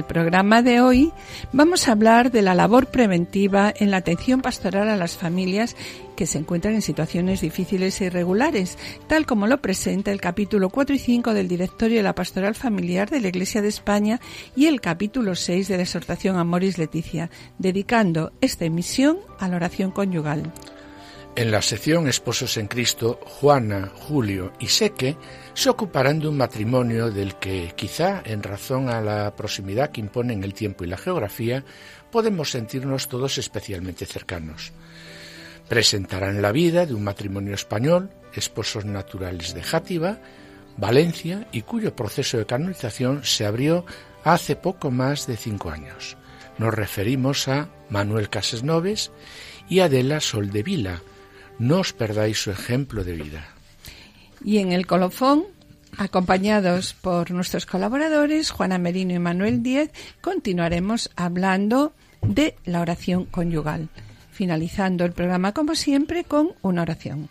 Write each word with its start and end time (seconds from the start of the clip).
El 0.00 0.06
programa 0.06 0.62
de 0.62 0.80
hoy 0.80 1.12
vamos 1.52 1.86
a 1.86 1.92
hablar 1.92 2.30
de 2.30 2.40
la 2.40 2.54
labor 2.54 2.86
preventiva 2.86 3.70
en 3.76 3.90
la 3.90 3.98
atención 3.98 4.40
pastoral 4.40 4.88
a 4.88 4.96
las 4.96 5.18
familias 5.18 5.76
que 6.16 6.24
se 6.24 6.38
encuentran 6.38 6.72
en 6.72 6.80
situaciones 6.80 7.42
difíciles 7.42 8.00
e 8.00 8.06
irregulares, 8.06 8.78
tal 9.08 9.26
como 9.26 9.46
lo 9.46 9.60
presenta 9.60 10.10
el 10.10 10.18
capítulo 10.18 10.70
4 10.70 10.96
y 10.96 10.98
5 10.98 11.34
del 11.34 11.48
Directorio 11.48 11.98
de 11.98 12.02
la 12.02 12.14
Pastoral 12.14 12.54
Familiar 12.54 13.10
de 13.10 13.20
la 13.20 13.28
Iglesia 13.28 13.60
de 13.60 13.68
España 13.68 14.20
y 14.56 14.66
el 14.66 14.80
capítulo 14.80 15.34
6 15.34 15.68
de 15.68 15.76
la 15.76 15.82
exhortación 15.82 16.38
Amoris 16.38 16.78
Leticia, 16.78 17.28
dedicando 17.58 18.32
esta 18.40 18.64
emisión 18.64 19.18
a 19.38 19.48
la 19.48 19.56
oración 19.56 19.90
conyugal. 19.90 20.50
En 21.36 21.52
la 21.52 21.62
sección 21.62 22.08
Esposos 22.08 22.56
en 22.56 22.66
Cristo, 22.66 23.20
Juana, 23.24 23.92
Julio 23.94 24.52
y 24.58 24.66
Seque 24.66 25.16
se 25.54 25.70
ocuparán 25.70 26.18
de 26.18 26.26
un 26.28 26.36
matrimonio 26.36 27.10
del 27.10 27.36
que, 27.36 27.72
quizá 27.76 28.20
en 28.24 28.42
razón 28.42 28.88
a 28.88 29.00
la 29.00 29.34
proximidad 29.36 29.90
que 29.90 30.00
imponen 30.00 30.42
el 30.42 30.54
tiempo 30.54 30.84
y 30.84 30.88
la 30.88 30.96
geografía, 30.96 31.64
podemos 32.10 32.50
sentirnos 32.50 33.08
todos 33.08 33.38
especialmente 33.38 34.06
cercanos. 34.06 34.72
Presentarán 35.68 36.42
la 36.42 36.50
vida 36.50 36.84
de 36.84 36.94
un 36.94 37.04
matrimonio 37.04 37.54
español, 37.54 38.10
esposos 38.34 38.84
naturales 38.84 39.54
de 39.54 39.62
Játiva, 39.62 40.18
Valencia, 40.76 41.46
y 41.52 41.62
cuyo 41.62 41.94
proceso 41.94 42.38
de 42.38 42.46
canonización 42.46 43.24
se 43.24 43.46
abrió 43.46 43.86
hace 44.24 44.56
poco 44.56 44.90
más 44.90 45.28
de 45.28 45.36
cinco 45.36 45.70
años. 45.70 46.16
Nos 46.58 46.74
referimos 46.74 47.46
a 47.46 47.68
Manuel 47.88 48.28
Casesnoves 48.28 49.12
y 49.68 49.80
Adela 49.80 50.20
Soldevila, 50.20 51.00
no 51.60 51.78
os 51.78 51.92
perdáis 51.92 52.42
su 52.42 52.50
ejemplo 52.50 53.04
de 53.04 53.12
vida. 53.12 53.44
Y 54.42 54.58
en 54.58 54.72
el 54.72 54.86
colofón, 54.86 55.44
acompañados 55.98 56.94
por 56.94 57.30
nuestros 57.30 57.66
colaboradores, 57.66 58.50
Juana 58.50 58.78
Merino 58.78 59.12
y 59.12 59.18
Manuel 59.18 59.62
Díez, 59.62 59.90
continuaremos 60.22 61.10
hablando 61.16 61.92
de 62.22 62.56
la 62.64 62.80
oración 62.80 63.26
conyugal, 63.26 63.90
finalizando 64.32 65.04
el 65.04 65.12
programa 65.12 65.52
como 65.52 65.74
siempre 65.74 66.24
con 66.24 66.54
una 66.62 66.82
oración. 66.82 67.28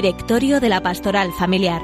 Directorio 0.00 0.60
de 0.60 0.68
la 0.68 0.80
Pastoral 0.80 1.32
Familiar. 1.32 1.82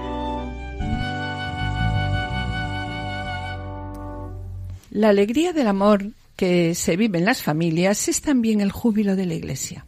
La 4.92 5.08
alegría 5.08 5.52
del 5.52 5.66
amor 5.66 6.12
que 6.36 6.76
se 6.76 6.96
vive 6.96 7.18
en 7.18 7.24
las 7.24 7.42
familias 7.42 8.06
es 8.06 8.20
también 8.20 8.60
el 8.60 8.70
júbilo 8.70 9.16
de 9.16 9.26
la 9.26 9.34
Iglesia. 9.34 9.84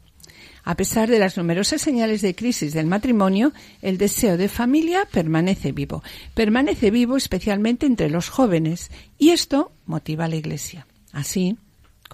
A 0.64 0.75
pesar 0.75 1.09
de 1.09 1.20
las 1.20 1.37
numerosas 1.37 1.81
señales 1.81 2.20
de 2.20 2.34
crisis 2.34 2.72
del 2.72 2.87
matrimonio, 2.87 3.53
el 3.81 3.97
deseo 3.97 4.37
de 4.37 4.48
familia 4.48 5.06
permanece 5.08 5.70
vivo. 5.70 6.03
Permanece 6.34 6.91
vivo 6.91 7.16
especialmente 7.16 7.87
entre 7.87 8.10
los 8.10 8.28
jóvenes 8.28 8.91
y 9.19 9.31
esto 9.31 9.70
motiva 9.84 10.25
a 10.25 10.28
la 10.28 10.34
Iglesia. 10.34 10.88
Así, 11.12 11.58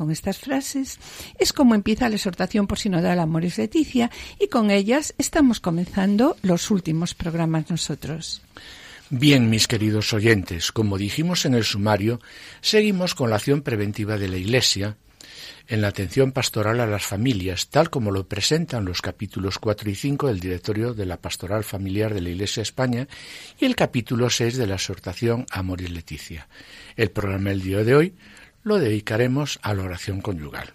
con 0.03 0.11
estas 0.11 0.39
frases 0.39 0.99
es 1.39 1.53
como 1.53 1.77
empieza 1.77 2.09
la 2.09 2.17
exhortación 2.17 2.67
por 2.67 2.81
sinodal 2.81 3.21
Amoris 3.21 3.57
Leticia 3.57 4.11
y 4.41 4.49
con 4.49 4.73
ellas 4.73 5.15
estamos 5.17 5.61
comenzando 5.61 6.37
los 6.43 6.73
últimos 6.73 7.15
programas 7.15 7.71
nosotros. 7.71 8.43
Bien, 9.11 9.49
mis 9.49 9.69
queridos 9.69 10.13
oyentes, 10.13 10.73
como 10.73 10.99
dijimos 10.99 11.45
en 11.45 11.55
el 11.55 11.63
sumario, 11.63 12.19
seguimos 12.61 13.15
con 13.15 13.31
la 13.31 13.37
acción 13.37 13.63
preventiva 13.63 14.19
de 14.19 14.27
la 14.27 14.39
Iglesia 14.39 14.97
en 15.69 15.81
la 15.81 15.89
atención 15.89 16.33
pastoral 16.33 16.81
a 16.81 16.87
las 16.89 17.05
familias, 17.05 17.69
tal 17.69 17.89
como 17.89 18.11
lo 18.11 18.27
presentan 18.27 18.85
los 18.85 19.03
capítulos 19.03 19.61
4 19.61 19.89
y 19.89 19.95
5 19.95 20.27
del 20.27 20.41
Directorio 20.41 20.95
de 20.95 21.07
la 21.07 21.21
Pastoral 21.21 21.63
Familiar 21.63 22.13
de 22.13 22.23
la 22.23 22.31
Iglesia 22.31 22.63
España 22.63 23.07
y 23.61 23.67
el 23.67 23.77
capítulo 23.77 24.29
6 24.29 24.57
de 24.57 24.67
la 24.67 24.75
exhortación 24.75 25.47
Amoris 25.53 25.91
Leticia. 25.91 26.49
El 26.97 27.13
programa 27.13 27.51
del 27.51 27.63
día 27.63 27.85
de 27.85 27.95
hoy 27.95 28.15
lo 28.65 28.79
dedicaremos 28.79 29.59
a 29.63 29.75
la 29.75 29.83
oración 29.83 30.21
conyugal. 30.21 30.73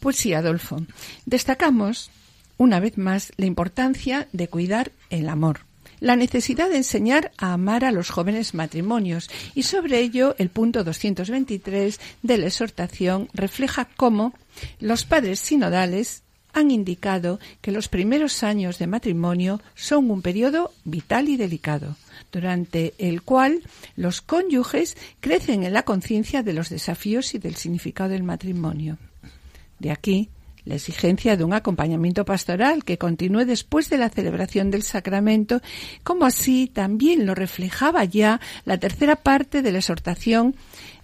Pues 0.00 0.16
sí, 0.16 0.34
Adolfo. 0.34 0.82
Destacamos, 1.24 2.10
una 2.58 2.80
vez 2.80 2.98
más, 2.98 3.32
la 3.36 3.46
importancia 3.46 4.28
de 4.32 4.48
cuidar 4.48 4.92
el 5.10 5.28
amor, 5.28 5.60
la 6.00 6.16
necesidad 6.16 6.68
de 6.68 6.76
enseñar 6.76 7.32
a 7.38 7.52
amar 7.52 7.84
a 7.84 7.92
los 7.92 8.10
jóvenes 8.10 8.54
matrimonios 8.54 9.30
y 9.54 9.62
sobre 9.62 10.00
ello 10.00 10.34
el 10.38 10.50
punto 10.50 10.84
223 10.84 11.98
de 12.22 12.38
la 12.38 12.46
exhortación 12.46 13.28
refleja 13.32 13.88
cómo 13.96 14.34
los 14.78 15.04
padres 15.04 15.40
sinodales 15.40 16.22
han 16.52 16.70
indicado 16.70 17.38
que 17.60 17.72
los 17.72 17.88
primeros 17.88 18.42
años 18.42 18.78
de 18.78 18.86
matrimonio 18.86 19.60
son 19.74 20.10
un 20.10 20.22
periodo 20.22 20.72
vital 20.84 21.28
y 21.28 21.36
delicado 21.36 21.96
durante 22.32 22.94
el 22.98 23.22
cual 23.22 23.62
los 23.96 24.20
cónyuges 24.20 24.96
crecen 25.20 25.64
en 25.64 25.72
la 25.72 25.84
conciencia 25.84 26.42
de 26.42 26.52
los 26.52 26.68
desafíos 26.68 27.34
y 27.34 27.38
del 27.38 27.56
significado 27.56 28.10
del 28.10 28.22
matrimonio. 28.22 28.98
De 29.78 29.90
aquí 29.90 30.30
la 30.66 30.74
exigencia 30.74 31.36
de 31.36 31.44
un 31.44 31.54
acompañamiento 31.54 32.24
pastoral 32.24 32.84
que 32.84 32.98
continúe 32.98 33.44
después 33.44 33.88
de 33.88 33.98
la 33.98 34.10
celebración 34.10 34.70
del 34.70 34.82
sacramento, 34.82 35.62
como 36.02 36.26
así 36.26 36.66
también 36.66 37.24
lo 37.24 37.34
reflejaba 37.34 38.04
ya 38.04 38.40
la 38.64 38.76
tercera 38.76 39.16
parte 39.16 39.62
de 39.62 39.72
la 39.72 39.78
exhortación 39.78 40.56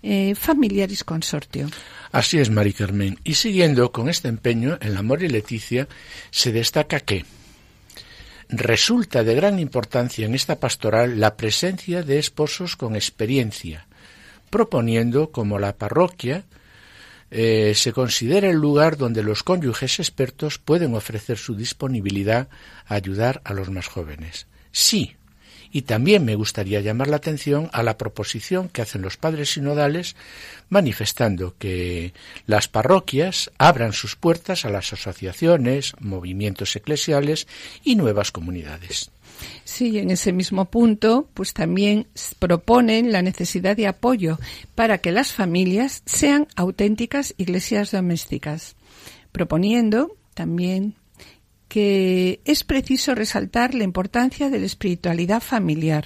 eh, 0.02 0.34
Familiaris 0.34 1.04
Consortio. 1.04 1.68
Así 2.10 2.38
es, 2.38 2.50
Mari 2.50 2.72
Carmen. 2.72 3.18
Y 3.22 3.34
siguiendo 3.34 3.92
con 3.92 4.08
este 4.08 4.28
empeño, 4.28 4.78
en 4.80 4.94
la 4.94 5.00
Amor 5.00 5.22
y 5.22 5.28
Leticia 5.28 5.86
se 6.32 6.50
destaca 6.50 6.98
que 6.98 7.24
Resulta 8.52 9.24
de 9.24 9.34
gran 9.34 9.58
importancia 9.58 10.26
en 10.26 10.34
esta 10.34 10.60
pastoral 10.60 11.18
la 11.18 11.38
presencia 11.38 12.02
de 12.02 12.18
esposos 12.18 12.76
con 12.76 12.96
experiencia, 12.96 13.86
proponiendo 14.50 15.32
como 15.32 15.58
la 15.58 15.74
parroquia 15.78 16.44
eh, 17.30 17.72
se 17.74 17.94
considera 17.94 18.50
el 18.50 18.56
lugar 18.56 18.98
donde 18.98 19.22
los 19.22 19.42
cónyuges 19.42 20.00
expertos 20.00 20.58
pueden 20.58 20.94
ofrecer 20.94 21.38
su 21.38 21.54
disponibilidad 21.54 22.50
a 22.84 22.94
ayudar 22.94 23.40
a 23.44 23.54
los 23.54 23.70
más 23.70 23.86
jóvenes. 23.86 24.46
Sí, 24.70 25.16
y 25.72 25.82
también 25.82 26.24
me 26.24 26.34
gustaría 26.34 26.80
llamar 26.80 27.08
la 27.08 27.16
atención 27.16 27.70
a 27.72 27.82
la 27.82 27.96
proposición 27.96 28.68
que 28.68 28.82
hacen 28.82 29.02
los 29.02 29.16
padres 29.16 29.54
sinodales 29.54 30.14
manifestando 30.68 31.56
que 31.58 32.12
las 32.46 32.68
parroquias 32.68 33.50
abran 33.58 33.94
sus 33.94 34.14
puertas 34.14 34.64
a 34.64 34.70
las 34.70 34.92
asociaciones, 34.92 35.94
movimientos 35.98 36.76
eclesiales 36.76 37.48
y 37.82 37.96
nuevas 37.96 38.30
comunidades. 38.30 39.10
Sí, 39.64 39.98
en 39.98 40.10
ese 40.10 40.32
mismo 40.32 40.66
punto, 40.66 41.28
pues 41.34 41.54
también 41.54 42.06
proponen 42.38 43.10
la 43.10 43.22
necesidad 43.22 43.76
de 43.76 43.86
apoyo 43.86 44.38
para 44.74 44.98
que 44.98 45.10
las 45.10 45.32
familias 45.32 46.02
sean 46.04 46.46
auténticas 46.54 47.34
iglesias 47.38 47.90
domésticas, 47.90 48.76
proponiendo 49.32 50.16
también 50.34 50.96
que 51.72 52.42
es 52.44 52.64
preciso 52.64 53.14
resaltar 53.14 53.74
la 53.74 53.84
importancia 53.84 54.50
de 54.50 54.60
la 54.60 54.66
espiritualidad 54.66 55.40
familiar, 55.40 56.04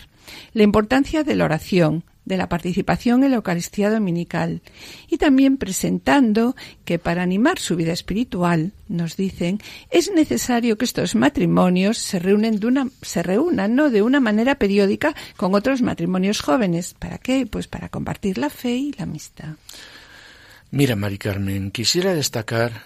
la 0.52 0.62
importancia 0.62 1.24
de 1.24 1.34
la 1.34 1.44
oración, 1.44 2.04
de 2.24 2.36
la 2.36 2.48
participación 2.48 3.24
en 3.24 3.30
la 3.30 3.38
Eucaristía 3.38 3.90
Dominical 3.90 4.62
y 5.10 5.18
también 5.18 5.56
presentando 5.56 6.54
que 6.84 7.00
para 7.00 7.24
animar 7.24 7.58
su 7.58 7.74
vida 7.74 7.92
espiritual, 7.92 8.74
nos 8.86 9.16
dicen, 9.16 9.58
es 9.90 10.12
necesario 10.12 10.78
que 10.78 10.84
estos 10.84 11.16
matrimonios 11.16 11.98
se, 11.98 12.20
reúnen 12.20 12.60
de 12.60 12.68
una, 12.68 12.88
se 13.02 13.24
reúnan 13.24 13.74
¿no? 13.74 13.90
de 13.90 14.02
una 14.02 14.20
manera 14.20 14.54
periódica 14.60 15.16
con 15.36 15.52
otros 15.56 15.82
matrimonios 15.82 16.42
jóvenes. 16.42 16.94
¿Para 16.96 17.18
qué? 17.18 17.44
Pues 17.44 17.66
para 17.66 17.88
compartir 17.88 18.38
la 18.38 18.50
fe 18.50 18.76
y 18.76 18.92
la 18.92 19.02
amistad. 19.02 19.56
Mira, 20.70 20.94
Mari 20.94 21.18
Carmen, 21.18 21.72
quisiera 21.72 22.14
destacar 22.14 22.82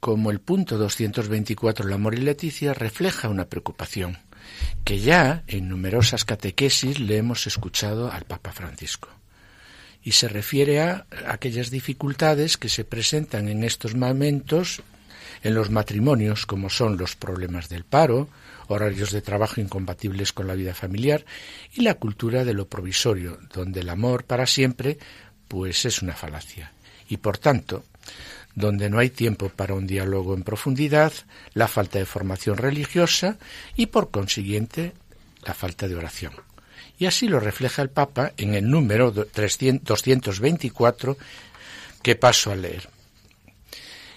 como 0.00 0.30
el 0.30 0.40
punto 0.40 0.78
224, 0.78 1.86
el 1.86 1.92
amor 1.92 2.14
y 2.14 2.18
Leticia, 2.18 2.74
refleja 2.74 3.28
una 3.28 3.46
preocupación 3.46 4.18
que 4.84 5.00
ya 5.00 5.42
en 5.46 5.68
numerosas 5.68 6.24
catequesis 6.24 7.00
le 7.00 7.16
hemos 7.16 7.46
escuchado 7.46 8.10
al 8.10 8.24
Papa 8.24 8.52
Francisco. 8.52 9.08
y 10.02 10.12
se 10.12 10.28
refiere 10.28 10.80
a 10.80 11.04
aquellas 11.26 11.68
dificultades 11.68 12.56
que 12.56 12.68
se 12.68 12.84
presentan 12.84 13.48
en 13.48 13.64
estos 13.64 13.96
momentos 13.96 14.82
en 15.42 15.54
los 15.56 15.70
matrimonios, 15.70 16.46
como 16.46 16.70
son 16.70 16.96
los 16.96 17.16
problemas 17.16 17.68
del 17.68 17.82
paro, 17.82 18.28
horarios 18.68 19.10
de 19.10 19.20
trabajo 19.20 19.60
incompatibles 19.60 20.32
con 20.32 20.46
la 20.46 20.54
vida 20.54 20.74
familiar 20.74 21.24
y 21.74 21.82
la 21.82 21.94
cultura 21.94 22.44
de 22.44 22.54
lo 22.54 22.68
provisorio, 22.68 23.40
donde 23.52 23.80
el 23.80 23.88
amor 23.88 24.24
para 24.24 24.46
siempre 24.46 24.98
pues 25.48 25.84
es 25.84 26.02
una 26.02 26.14
falacia. 26.14 26.72
Y 27.08 27.18
por 27.18 27.38
tanto, 27.38 27.84
donde 28.56 28.90
no 28.90 28.98
hay 28.98 29.10
tiempo 29.10 29.50
para 29.50 29.74
un 29.74 29.86
diálogo 29.86 30.34
en 30.34 30.42
profundidad, 30.42 31.12
la 31.52 31.68
falta 31.68 32.00
de 32.00 32.06
formación 32.06 32.56
religiosa 32.56 33.36
y 33.76 33.86
por 33.86 34.10
consiguiente 34.10 34.94
la 35.44 35.54
falta 35.54 35.86
de 35.86 35.94
oración. 35.94 36.32
Y 36.98 37.06
así 37.06 37.28
lo 37.28 37.38
refleja 37.38 37.82
el 37.82 37.90
Papa 37.90 38.32
en 38.38 38.54
el 38.54 38.68
número 38.68 39.12
224 39.12 41.16
que 42.02 42.16
paso 42.16 42.50
a 42.50 42.56
leer. 42.56 42.88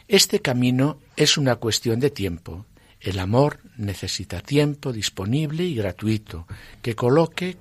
Este 0.08 0.42
camino 0.42 1.00
es 1.18 1.38
una 1.38 1.58
cuestión 1.58 2.00
de 2.00 2.10
tiempo. 2.10 2.66
El 3.02 3.20
amor 3.20 3.60
necesita 3.78 4.40
tiempo 4.40 4.94
disponible 4.94 5.66
y 5.66 5.76
gratuito 5.76 6.48
que 6.82 6.96
coloque 6.96 7.58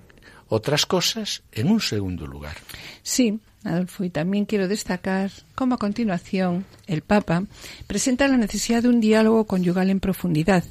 otras 0.48 0.86
cosas 0.86 1.42
en 1.52 1.70
un 1.70 1.80
segundo 1.80 2.26
lugar. 2.26 2.56
Sí, 3.02 3.38
Adolfo, 3.68 4.04
y 4.04 4.10
también 4.10 4.44
quiero 4.44 4.68
destacar 4.68 5.30
cómo 5.54 5.74
a 5.74 5.78
continuación 5.78 6.64
el 6.86 7.02
Papa 7.02 7.44
presenta 7.86 8.28
la 8.28 8.36
necesidad 8.36 8.82
de 8.82 8.88
un 8.88 9.00
diálogo 9.00 9.44
conyugal 9.44 9.90
en 9.90 10.00
profundidad, 10.00 10.64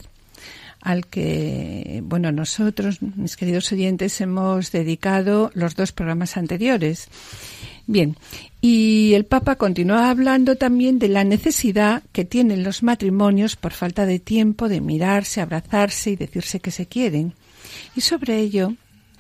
al 0.82 1.08
que, 1.08 2.02
bueno, 2.04 2.32
nosotros, 2.32 3.02
mis 3.02 3.36
queridos 3.36 3.72
oyentes, 3.72 4.20
hemos 4.22 4.72
dedicado 4.72 5.52
los 5.54 5.76
dos 5.76 5.92
programas 5.92 6.38
anteriores. 6.38 7.08
Bien, 7.90 8.18
y 8.60 9.14
el 9.14 9.26
Papa 9.26 9.56
continúa 9.56 10.10
hablando 10.10 10.58
también 10.58 11.00
de 11.00 11.08
la 11.08 11.24
necesidad 11.24 12.04
que 12.12 12.26
tienen 12.26 12.64
los 12.64 12.84
matrimonios 12.84 13.56
por 13.56 13.72
falta 13.72 14.06
de 14.06 14.20
tiempo 14.20 14.68
de 14.68 14.82
mirarse, 14.82 15.40
abrazarse 15.40 16.12
y 16.12 16.16
decirse 16.18 16.60
que 16.60 16.72
se 16.72 16.86
quieren. 16.86 17.34
Y 17.96 18.02
sobre 18.02 18.40
ello 18.40 18.74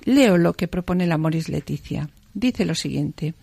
leo 0.03 0.37
lo 0.37 0.53
que 0.53 0.67
propone 0.67 1.07
la 1.07 1.17
Moris 1.17 1.49
Leticia. 1.49 2.09
Dice 2.33 2.65
lo 2.65 2.75
siguiente. 2.75 3.33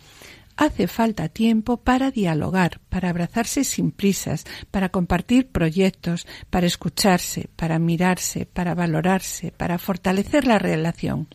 Hace 0.57 0.87
falta 0.87 1.29
tiempo 1.29 1.79
para 1.79 2.13
dialogar, 2.13 2.81
para 2.89 3.11
abrazarse 3.11 3.65
sin 3.65 3.91
prisas, 3.91 4.45
para 4.71 4.89
compartir 4.89 5.49
proyectos, 5.49 6.27
para 6.49 6.67
escucharse, 6.67 7.49
para 7.57 7.81
mirarse, 7.81 8.47
para 8.47 8.75
valorarse, 8.75 9.51
para 9.51 9.79
fortalecer 9.79 10.47
la 10.47 10.61
relación. 10.61 11.27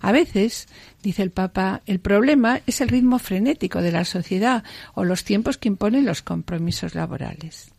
A 0.00 0.12
veces, 0.12 0.68
dice 1.02 1.22
el 1.22 1.30
Papa, 1.30 1.82
el 1.86 1.98
problema 1.98 2.60
es 2.66 2.80
el 2.80 2.90
ritmo 2.90 3.18
frenético 3.18 3.82
de 3.82 3.90
la 3.90 4.04
sociedad 4.04 4.62
o 4.94 5.02
los 5.02 5.24
tiempos 5.24 5.58
que 5.58 5.68
imponen 5.68 6.04
los 6.04 6.22
compromisos 6.22 6.94
laborales. 6.94 7.72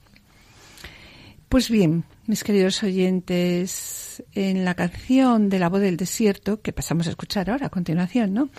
Pues 1.47 1.69
bien, 1.69 2.03
mis 2.27 2.43
queridos 2.43 2.81
oyentes, 2.83 4.23
en 4.33 4.65
la 4.65 4.73
canción 4.73 5.49
de 5.49 5.59
la 5.59 5.69
voz 5.69 5.81
del 5.81 5.97
desierto, 5.97 6.61
que 6.61 6.73
pasamos 6.73 7.07
a 7.07 7.11
escuchar 7.11 7.49
ahora 7.49 7.67
a 7.67 7.69
continuación, 7.69 8.33
¿no? 8.33 8.49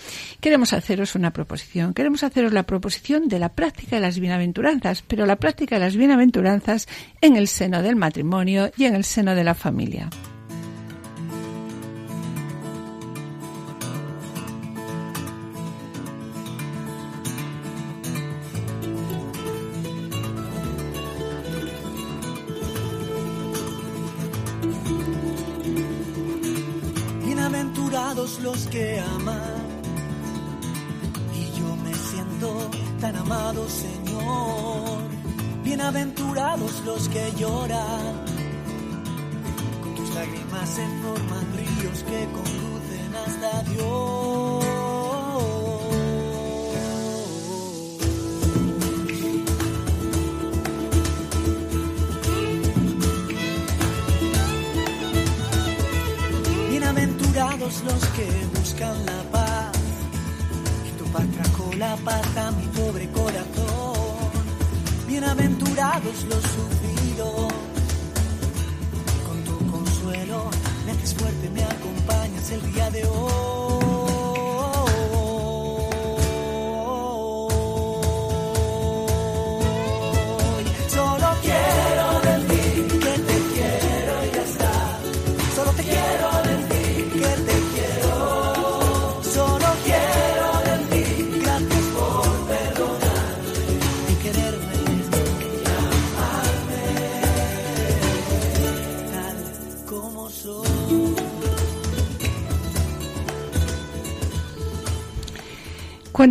Queremos 0.40 0.72
haceros 0.72 1.14
una 1.14 1.32
proposición. 1.32 1.94
Queremos 1.94 2.22
haceros 2.22 2.52
la 2.52 2.64
proposición 2.64 3.28
de 3.28 3.38
la 3.38 3.50
práctica 3.50 3.96
de 3.96 4.02
las 4.02 4.18
bienaventuranzas, 4.18 5.02
pero 5.02 5.26
la 5.26 5.36
práctica 5.36 5.76
de 5.76 5.80
las 5.80 5.96
bienaventuranzas 5.96 6.86
en 7.20 7.36
el 7.36 7.48
seno 7.48 7.82
del 7.82 7.96
matrimonio 7.96 8.70
y 8.76 8.84
en 8.84 8.94
el 8.94 9.04
seno 9.04 9.34
de 9.34 9.44
la 9.44 9.54
familia. 9.54 10.10
Los 36.58 37.08
que 37.10 37.32
lloran. 37.36 38.24
Con 39.82 39.94
tus 39.94 40.14
lágrimas 40.14 40.68
se 40.70 40.86
forman 41.02 41.52
ríos 41.54 42.02
que 42.04 42.26
conducen 42.32 43.14
hasta 43.14 43.62
Dios. 43.70 44.55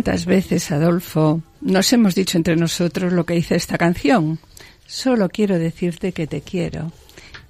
¿Cuántas 0.06 0.26
veces, 0.26 0.70
Adolfo, 0.70 1.42
nos 1.60 1.92
hemos 1.92 2.14
dicho 2.14 2.38
entre 2.38 2.54
nosotros 2.54 3.12
lo 3.12 3.26
que 3.26 3.34
dice 3.34 3.56
esta 3.56 3.76
canción? 3.76 4.38
Solo 4.86 5.28
quiero 5.28 5.58
decirte 5.58 6.12
que 6.12 6.28
te 6.28 6.42
quiero. 6.42 6.92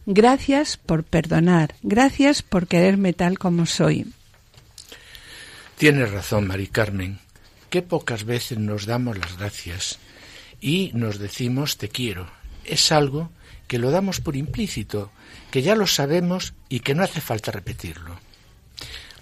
Gracias 0.07 0.79
por 0.79 1.05
perdonar, 1.05 1.75
gracias 1.83 2.41
por 2.41 2.67
quererme 2.67 3.13
tal 3.13 3.39
como 3.39 3.67
soy. 3.67 4.11
Tienes 5.77 6.11
razón, 6.11 6.47
Mari 6.47 6.69
Carmen. 6.69 7.19
Qué 7.69 7.83
pocas 7.83 8.25
veces 8.25 8.57
nos 8.57 8.87
damos 8.87 9.19
las 9.19 9.37
gracias 9.37 9.99
y 10.59 10.93
nos 10.95 11.19
decimos 11.19 11.77
te 11.77 11.91
quiero. 11.91 12.27
Es 12.65 12.91
algo 12.91 13.29
que 13.69 13.79
lo 13.79 13.91
damos 13.91 14.23
por 14.23 14.35
implícito, 14.35 15.11
que 15.51 15.61
ya 15.61 15.75
lo 15.75 15.87
sabemos 15.87 16.55
y 16.71 16.81
que 16.81 16.95
no 16.95 17.03
hace 17.03 17.21
falta 17.21 17.53
repetirlo. 17.53 18.19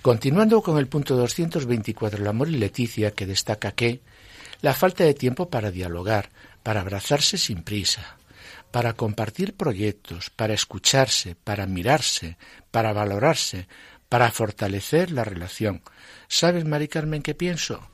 Continuando 0.05 0.61
con 0.61 0.77
el 0.77 0.87
punto 0.87 1.17
224, 1.17 2.21
el 2.21 2.27
amor 2.27 2.51
y 2.51 2.59
Leticia, 2.59 3.13
que 3.13 3.25
destaca 3.25 3.73
que 3.73 4.03
la 4.61 4.75
falta 4.75 5.03
de 5.03 5.15
tiempo 5.15 5.49
para 5.49 5.71
dialogar, 5.71 6.29
para 6.63 6.83
abrazarse 6.83 7.39
sin 7.39 7.63
prisa, 7.63 8.19
para 8.71 8.93
compartir 8.93 9.55
proyectos, 9.55 10.29
para 10.29 10.53
escucharse, 10.53 11.37
para 11.37 11.67
mirarse, 11.67 12.37
para 12.71 12.93
valorarse, 12.93 13.67
para 14.11 14.31
fortalecer 14.31 15.11
la 15.11 15.25
relación. 15.25 15.81
¿Sabes, 16.29 16.67
Mari 16.67 16.89
Carmen, 16.89 17.23
qué 17.23 17.35
pienso? 17.35 17.89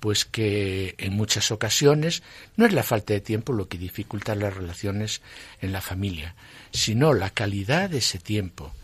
Pues 0.00 0.26
que 0.26 0.94
en 0.98 1.14
muchas 1.14 1.50
ocasiones 1.50 2.22
no 2.56 2.66
es 2.66 2.74
la 2.74 2.82
falta 2.82 3.14
de 3.14 3.22
tiempo 3.22 3.54
lo 3.54 3.68
que 3.68 3.78
dificulta 3.78 4.34
las 4.34 4.54
relaciones 4.54 5.22
en 5.62 5.72
la 5.72 5.80
familia, 5.80 6.34
sino 6.72 7.14
la 7.14 7.30
calidad 7.30 7.88
de 7.88 7.98
ese 7.98 8.18
tiempo. 8.18 8.74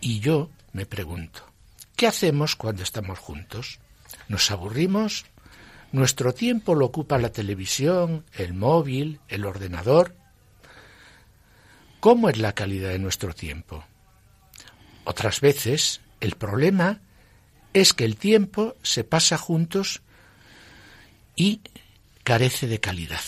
Y 0.00 0.20
yo 0.20 0.48
me 0.72 0.86
pregunto, 0.86 1.49
¿Qué 2.00 2.06
hacemos 2.06 2.56
cuando 2.56 2.82
estamos 2.82 3.18
juntos? 3.18 3.78
¿Nos 4.26 4.50
aburrimos? 4.50 5.26
¿Nuestro 5.92 6.32
tiempo 6.32 6.74
lo 6.74 6.86
ocupa 6.86 7.18
la 7.18 7.30
televisión, 7.30 8.24
el 8.32 8.54
móvil, 8.54 9.20
el 9.28 9.44
ordenador? 9.44 10.16
¿Cómo 12.00 12.30
es 12.30 12.38
la 12.38 12.54
calidad 12.54 12.88
de 12.88 12.98
nuestro 12.98 13.34
tiempo? 13.34 13.84
Otras 15.04 15.42
veces 15.42 16.00
el 16.20 16.36
problema 16.36 17.02
es 17.74 17.92
que 17.92 18.06
el 18.06 18.16
tiempo 18.16 18.76
se 18.82 19.04
pasa 19.04 19.36
juntos 19.36 20.00
y 21.36 21.60
carece 22.24 22.66
de 22.66 22.80
calidad. 22.80 23.20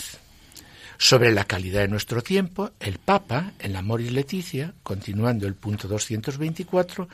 Sobre 1.03 1.33
la 1.33 1.43
calidad 1.43 1.81
de 1.81 1.89
nuestro 1.89 2.23
tiempo, 2.23 2.71
el 2.79 2.97
Papa, 2.97 3.51
en 3.59 3.73
la 3.73 3.81
Moris 3.81 4.13
Leticia, 4.13 4.73
continuando 4.83 5.45
el 5.47 5.53
punto 5.53 5.89
224, 5.89 7.09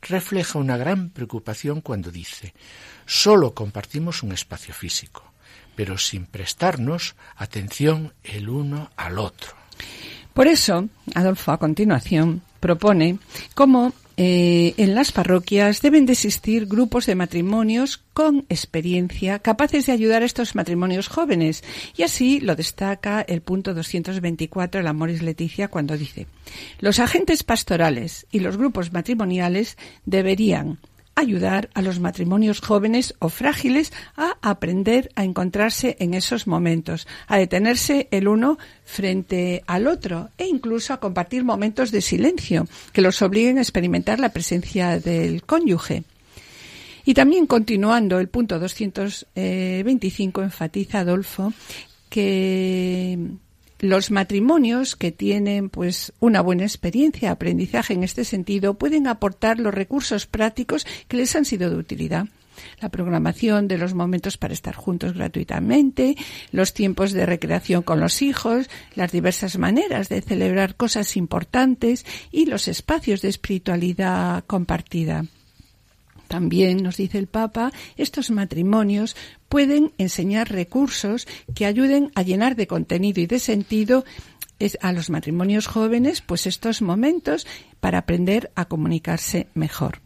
refleja 0.00 0.58
una 0.58 0.78
gran 0.78 1.10
preocupación 1.10 1.82
cuando 1.82 2.10
dice, 2.10 2.54
solo 3.04 3.52
compartimos 3.52 4.22
un 4.22 4.32
espacio 4.32 4.72
físico, 4.72 5.30
pero 5.76 5.98
sin 5.98 6.24
prestarnos 6.24 7.16
atención 7.36 8.14
el 8.22 8.48
uno 8.48 8.90
al 8.96 9.18
otro. 9.18 9.52
Por 10.32 10.46
eso, 10.46 10.88
Adolfo, 11.14 11.52
a 11.52 11.58
continuación, 11.58 12.40
propone 12.60 13.18
cómo 13.54 13.92
eh, 14.16 14.74
en 14.76 14.94
las 14.94 15.10
parroquias 15.10 15.82
deben 15.82 16.06
de 16.06 16.12
existir 16.12 16.66
grupos 16.66 17.06
de 17.06 17.14
matrimonios 17.14 17.98
con 18.12 18.46
experiencia 18.48 19.40
capaces 19.40 19.86
de 19.86 19.92
ayudar 19.92 20.22
a 20.22 20.26
estos 20.26 20.54
matrimonios 20.54 21.08
jóvenes. 21.08 21.64
Y 21.96 22.02
así 22.02 22.40
lo 22.40 22.54
destaca 22.54 23.22
el 23.22 23.40
punto 23.40 23.74
224 23.74 24.78
de 24.78 24.84
la 24.84 24.92
Moris 24.92 25.22
Leticia 25.22 25.68
cuando 25.68 25.96
dice, 25.96 26.26
los 26.78 26.98
agentes 27.00 27.42
pastorales 27.42 28.26
y 28.30 28.40
los 28.40 28.56
grupos 28.56 28.92
matrimoniales 28.92 29.76
deberían 30.04 30.78
ayudar 31.14 31.70
a 31.74 31.82
los 31.82 32.00
matrimonios 32.00 32.60
jóvenes 32.60 33.14
o 33.18 33.28
frágiles 33.28 33.92
a 34.16 34.36
aprender 34.42 35.10
a 35.14 35.24
encontrarse 35.24 35.96
en 36.00 36.14
esos 36.14 36.46
momentos, 36.46 37.06
a 37.26 37.38
detenerse 37.38 38.08
el 38.10 38.28
uno 38.28 38.58
frente 38.84 39.62
al 39.66 39.86
otro 39.86 40.30
e 40.38 40.46
incluso 40.46 40.92
a 40.92 41.00
compartir 41.00 41.44
momentos 41.44 41.90
de 41.90 42.00
silencio 42.00 42.66
que 42.92 43.02
los 43.02 43.22
obliguen 43.22 43.58
a 43.58 43.62
experimentar 43.62 44.18
la 44.20 44.30
presencia 44.30 44.98
del 44.98 45.44
cónyuge. 45.44 46.04
Y 47.04 47.14
también 47.14 47.46
continuando 47.46 48.18
el 48.18 48.28
punto 48.28 48.58
225 48.58 50.42
enfatiza 50.42 51.00
Adolfo 51.00 51.52
que 52.08 53.18
los 53.78 54.10
matrimonios 54.10 54.96
que 54.96 55.12
tienen 55.12 55.68
pues 55.68 56.12
una 56.20 56.40
buena 56.40 56.62
experiencia, 56.64 57.30
aprendizaje 57.30 57.94
en 57.94 58.04
este 58.04 58.24
sentido, 58.24 58.74
pueden 58.74 59.06
aportar 59.06 59.58
los 59.58 59.74
recursos 59.74 60.26
prácticos 60.26 60.86
que 61.08 61.16
les 61.16 61.34
han 61.36 61.44
sido 61.44 61.70
de 61.70 61.76
utilidad 61.76 62.26
la 62.80 62.88
programación 62.88 63.68
de 63.68 63.78
los 63.78 63.94
momentos 63.94 64.36
para 64.36 64.54
estar 64.54 64.74
juntos 64.74 65.14
gratuitamente, 65.14 66.16
los 66.52 66.74
tiempos 66.74 67.12
de 67.12 67.26
recreación 67.26 67.82
con 67.82 68.00
los 68.00 68.22
hijos, 68.22 68.68
las 68.94 69.12
diversas 69.12 69.58
maneras 69.58 70.08
de 70.08 70.22
celebrar 70.22 70.76
cosas 70.76 71.16
importantes 71.16 72.04
y 72.30 72.46
los 72.46 72.68
espacios 72.68 73.22
de 73.22 73.28
espiritualidad 73.28 74.44
compartida. 74.46 75.24
También, 76.28 76.82
nos 76.82 76.96
dice 76.96 77.18
el 77.18 77.26
Papa, 77.26 77.70
estos 77.96 78.30
matrimonios 78.30 79.14
pueden 79.54 79.92
enseñar 79.98 80.50
recursos 80.50 81.28
que 81.54 81.64
ayuden 81.64 82.10
a 82.16 82.22
llenar 82.22 82.56
de 82.56 82.66
contenido 82.66 83.20
y 83.20 83.28
de 83.28 83.38
sentido 83.38 84.04
a 84.80 84.90
los 84.90 85.10
matrimonios 85.10 85.68
jóvenes, 85.68 86.22
pues 86.22 86.48
estos 86.48 86.82
momentos 86.82 87.46
para 87.78 87.98
aprender 87.98 88.50
a 88.56 88.64
comunicarse 88.64 89.46
mejor. 89.54 90.03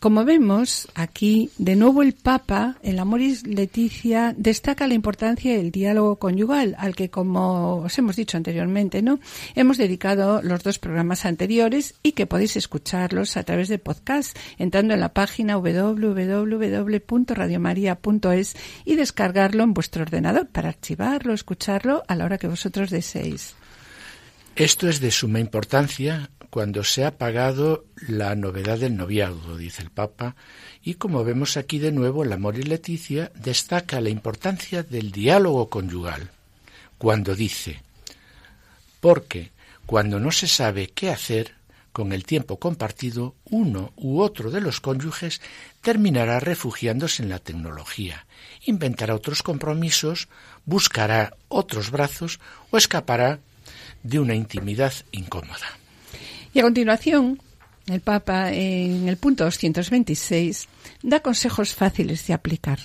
Como 0.00 0.24
vemos 0.24 0.88
aquí, 0.94 1.50
de 1.58 1.76
nuevo 1.76 2.00
el 2.00 2.14
Papa, 2.14 2.78
en 2.82 2.96
la 2.96 3.04
Moris 3.04 3.46
Leticia, 3.46 4.34
destaca 4.34 4.86
la 4.86 4.94
importancia 4.94 5.54
del 5.54 5.70
diálogo 5.70 6.16
conyugal, 6.16 6.74
al 6.78 6.96
que, 6.96 7.10
como 7.10 7.82
os 7.82 7.98
hemos 7.98 8.16
dicho 8.16 8.38
anteriormente, 8.38 9.02
¿no? 9.02 9.20
Hemos 9.54 9.76
dedicado 9.76 10.40
los 10.40 10.62
dos 10.62 10.78
programas 10.78 11.26
anteriores 11.26 11.96
y 12.02 12.12
que 12.12 12.26
podéis 12.26 12.56
escucharlos 12.56 13.36
a 13.36 13.42
través 13.42 13.68
de 13.68 13.78
podcast, 13.78 14.34
entrando 14.56 14.94
en 14.94 15.00
la 15.00 15.12
página 15.12 15.58
www.radiomaria.es 15.58 18.56
y 18.86 18.96
descargarlo 18.96 19.64
en 19.64 19.74
vuestro 19.74 20.00
ordenador 20.00 20.48
para 20.48 20.70
archivarlo, 20.70 21.34
escucharlo 21.34 22.04
a 22.08 22.16
la 22.16 22.24
hora 22.24 22.38
que 22.38 22.48
vosotros 22.48 22.88
deseéis. 22.88 23.54
Esto 24.56 24.88
es 24.88 25.00
de 25.00 25.10
suma 25.10 25.40
importancia 25.40 26.30
cuando 26.50 26.82
se 26.82 27.04
ha 27.04 27.16
pagado 27.16 27.86
la 28.08 28.34
novedad 28.34 28.78
del 28.78 28.96
noviazgo, 28.96 29.56
dice 29.56 29.82
el 29.82 29.90
Papa, 29.90 30.34
y 30.82 30.94
como 30.94 31.24
vemos 31.24 31.56
aquí 31.56 31.78
de 31.78 31.92
nuevo, 31.92 32.24
el 32.24 32.32
amor 32.32 32.58
y 32.58 32.64
Leticia 32.64 33.30
destaca 33.36 34.00
la 34.00 34.10
importancia 34.10 34.82
del 34.82 35.12
diálogo 35.12 35.68
conyugal, 35.70 36.30
cuando 36.98 37.36
dice, 37.36 37.82
porque 39.00 39.52
cuando 39.86 40.18
no 40.18 40.32
se 40.32 40.48
sabe 40.48 40.88
qué 40.88 41.10
hacer 41.10 41.54
con 41.92 42.12
el 42.12 42.24
tiempo 42.24 42.58
compartido, 42.58 43.34
uno 43.44 43.92
u 43.96 44.20
otro 44.20 44.50
de 44.50 44.60
los 44.60 44.80
cónyuges 44.80 45.40
terminará 45.80 46.40
refugiándose 46.40 47.22
en 47.22 47.28
la 47.28 47.38
tecnología, 47.38 48.26
inventará 48.64 49.14
otros 49.14 49.42
compromisos, 49.42 50.28
buscará 50.64 51.36
otros 51.48 51.90
brazos 51.90 52.40
o 52.70 52.76
escapará 52.76 53.40
de 54.02 54.18
una 54.18 54.34
intimidad 54.34 54.92
incómoda. 55.12 55.79
Y 56.52 56.58
a 56.58 56.62
continuación, 56.62 57.40
el 57.86 58.00
Papa, 58.00 58.52
en 58.52 59.08
el 59.08 59.16
punto 59.16 59.44
226, 59.44 60.68
da 61.02 61.20
consejos 61.20 61.74
fáciles 61.74 62.26
de 62.26 62.34
aplicar, 62.34 62.80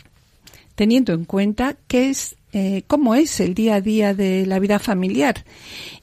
teniendo 0.76 1.14
en 1.14 1.26
cuenta 1.26 1.76
que 1.88 2.10
es 2.10 2.36
eh, 2.54 2.84
cómo 2.88 3.16
es 3.16 3.40
el 3.40 3.54
día 3.54 3.76
a 3.76 3.82
día 3.82 4.14
de 4.14 4.46
la 4.46 4.60
vida 4.60 4.80
familiar 4.80 5.44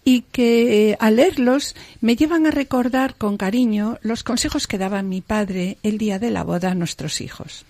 y 0.04 0.22
que 0.32 0.90
eh, 0.90 0.96
al 1.00 1.16
leerlos 1.16 1.74
me 2.00 2.14
llevan 2.14 2.46
a 2.46 2.50
recordar 2.50 3.14
con 3.14 3.38
cariño 3.38 3.98
los 4.02 4.22
consejos 4.22 4.66
que 4.66 4.76
daba 4.76 5.02
mi 5.02 5.22
padre 5.22 5.78
el 5.82 5.96
día 5.96 6.18
de 6.18 6.30
la 6.30 6.44
boda 6.44 6.72
a 6.72 6.74
nuestros 6.74 7.20
hijos. 7.20 7.64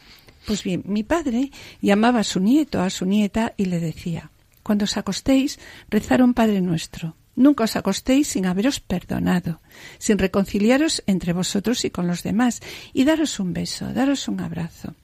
Pues 0.47 0.65
bien, 0.65 0.83
mi 0.87 1.05
padre 1.05 1.53
llamaba 1.81 2.21
a 2.21 2.25
su 2.25 2.41
nieto, 2.41 2.81
a 2.81 2.91
su 2.91 3.07
nieta, 3.07 3.55
y 3.57 3.67
le 3.67 3.79
decía, 3.79 4.31
cuando 4.63 4.85
os 4.85 4.97
acostéis, 4.97 5.61
rezar 5.89 6.23
un 6.23 6.35
Padre 6.35 6.61
nuestro, 6.61 7.15
Nunca 7.35 7.65
os 7.65 7.77
acostéis 7.77 8.29
sin 8.29 8.45
haberos 8.45 8.81
perdonado, 8.81 9.61
sin 9.99 10.19
reconciliaros 10.19 11.03
entre 11.07 11.33
vosotros 11.33 11.85
y 11.85 11.91
con 11.91 12.07
los 12.07 12.23
demás, 12.23 12.61
y 12.93 13.05
daros 13.05 13.41
un 13.41 13.53
beso, 13.53 13.93
daros 13.93 14.29
un 14.29 14.41
abrazo. 14.41 14.95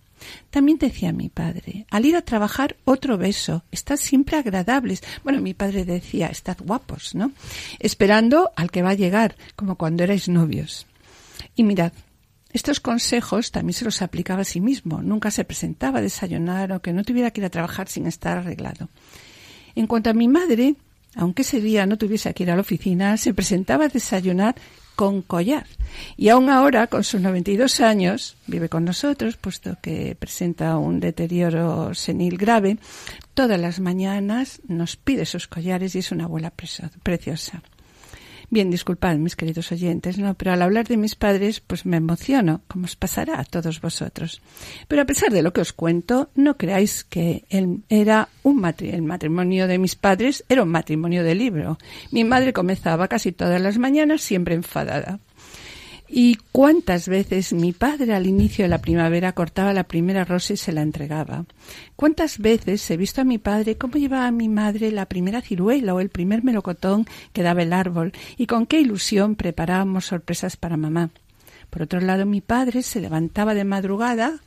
También 0.51 0.79
decía 0.79 1.13
mi 1.13 1.29
padre, 1.29 1.87
al 1.91 2.05
ir 2.05 2.17
a 2.17 2.23
trabajar 2.23 2.77
otro 2.85 3.17
beso, 3.19 3.65
estad 3.71 3.97
siempre 3.97 4.37
agradables. 4.37 5.03
Bueno, 5.23 5.41
mi 5.41 5.55
padre 5.55 5.85
decía, 5.85 6.27
estad 6.27 6.59
guapos, 6.61 7.15
¿no? 7.15 7.33
Esperando 7.79 8.51
al 8.57 8.71
que 8.71 8.83
va 8.83 8.91
a 8.91 8.95
llegar, 8.95 9.37
como 9.57 9.77
cuando 9.77 10.05
erais 10.05 10.29
novios. 10.29 10.87
Y 11.55 11.63
mirad, 11.63 11.93
estos 12.53 12.81
consejos 12.81 13.53
también 13.53 13.75
se 13.75 13.85
los 13.85 14.03
aplicaba 14.03 14.43
a 14.43 14.45
sí 14.45 14.61
mismo. 14.61 15.03
Nunca 15.03 15.31
se 15.31 15.45
presentaba 15.45 15.99
a 15.99 16.03
desayunar 16.03 16.73
o 16.73 16.81
que 16.81 16.93
no 16.93 17.05
tuviera 17.05 17.31
que 17.31 17.41
ir 17.41 17.45
a 17.45 17.51
trabajar 17.51 17.89
sin 17.89 18.07
estar 18.07 18.39
arreglado. 18.39 18.89
En 19.75 19.87
cuanto 19.87 20.11
a 20.11 20.15
mi 20.15 20.29
madre, 20.29 20.75
aunque 21.15 21.43
ese 21.43 21.61
día 21.61 21.87
no 21.87 21.99
tuviese 21.99 22.33
que 22.35 22.45
ir 22.45 22.51
a 22.51 22.55
la 22.55 22.61
oficina, 22.61 23.17
se 23.17 23.35
presentaba 23.35 23.87
a 23.87 23.89
desayunar 23.89 24.55
con 24.99 25.23
collar. 25.23 25.67
Y 26.17 26.29
aún 26.29 26.51
ahora, 26.51 26.89
con 26.89 27.05
sus 27.05 27.21
92 27.21 27.81
años, 27.81 28.37
vive 28.49 28.69
con 28.69 28.85
nosotros, 28.85 29.37
puesto 29.37 29.77
que 29.81 30.17
presenta 30.19 30.77
un 30.77 30.99
deterioro 30.99 31.95
senil 31.95 32.37
grave. 32.37 32.79
Todas 33.33 33.61
las 33.61 33.79
mañanas 33.79 34.61
nos 34.67 34.97
pide 34.97 35.25
sus 35.25 35.47
collares 35.47 35.95
y 35.95 36.01
es 36.01 36.11
una 36.11 36.25
abuela 36.25 36.53
preciosa. 37.05 37.63
Bien, 38.51 38.71
disculpad, 38.71 39.17
mis 39.17 39.37
queridos 39.37 39.71
oyentes, 39.73 40.19
no, 40.19 40.35
pero 40.35 40.53
al 40.53 40.63
hablar 40.63 40.89
de 40.89 40.97
mis 40.97 41.17
padres, 41.17 41.61
pues 41.61 41.85
me 41.85 41.99
emociono, 41.99 42.63
como 42.67 42.87
os 42.87 42.97
pasará 42.97 43.41
a 43.41 43.45
todos 43.45 43.81
vosotros. 43.81 44.41
Pero 44.89 45.03
a 45.03 45.05
pesar 45.05 45.31
de 45.31 45.43
lo 45.43 45.53
que 45.53 45.61
os 45.61 45.75
cuento, 45.75 46.31
no 46.35 46.57
creáis 46.57 47.05
que 47.05 47.45
él 47.51 47.83
era 47.91 48.29
un 48.43 48.59
el 48.81 49.03
matrimonio 49.03 49.67
de 49.67 49.79
mis 49.79 49.95
padres 49.95 50.45
era 50.49 50.63
un 50.63 50.71
matrimonio 50.71 51.23
de 51.23 51.35
libro. 51.35 51.79
Mi 52.11 52.25
madre 52.25 52.53
comenzaba 52.53 53.09
casi 53.09 53.33
todas 53.33 53.61
las 53.61 53.79
mañanas 53.79 54.21
siempre 54.21 54.55
enfadada. 54.55 55.21
Y 56.11 56.37
cuántas 56.53 57.07
veces 57.07 57.53
mi 57.53 57.73
padre 57.73 58.15
al 58.15 58.27
inicio 58.27 58.65
de 58.65 58.71
la 58.71 58.81
primavera 58.81 59.33
cortaba 59.33 59.75
la 59.75 59.85
primera 59.85 60.25
rosa 60.25 60.55
y 60.55 60.57
se 60.57 60.73
la 60.73 60.81
entregaba. 60.81 61.45
Cuántas 61.97 62.39
veces 62.39 62.91
he 62.91 62.97
visto 62.97 63.21
a 63.21 63.25
mi 63.25 63.37
padre 63.37 63.77
cómo 63.77 63.95
llevaba 63.95 64.27
a 64.27 64.33
mi 64.33 64.49
madre 64.49 64.91
la 64.91 65.07
primera 65.07 65.43
ciruela 65.43 65.95
o 65.95 66.01
el 66.01 66.09
primer 66.09 66.43
melocotón 66.43 67.07
que 67.33 67.43
daba 67.43 67.63
el 67.63 67.75
árbol 67.75 68.13
y 68.39 68.47
con 68.47 68.65
qué 68.67 68.81
ilusión 68.81 69.35
preparábamos 69.35 70.07
sorpresas 70.07 70.57
para 70.57 70.79
mamá. 70.79 71.11
Por 71.69 71.83
otro 71.83 72.01
lado, 72.01 72.25
mi 72.25 72.41
padre 72.41 72.83
se 72.83 73.01
levantaba 73.01 73.53
de 73.53 73.65
madrugada, 73.65 74.41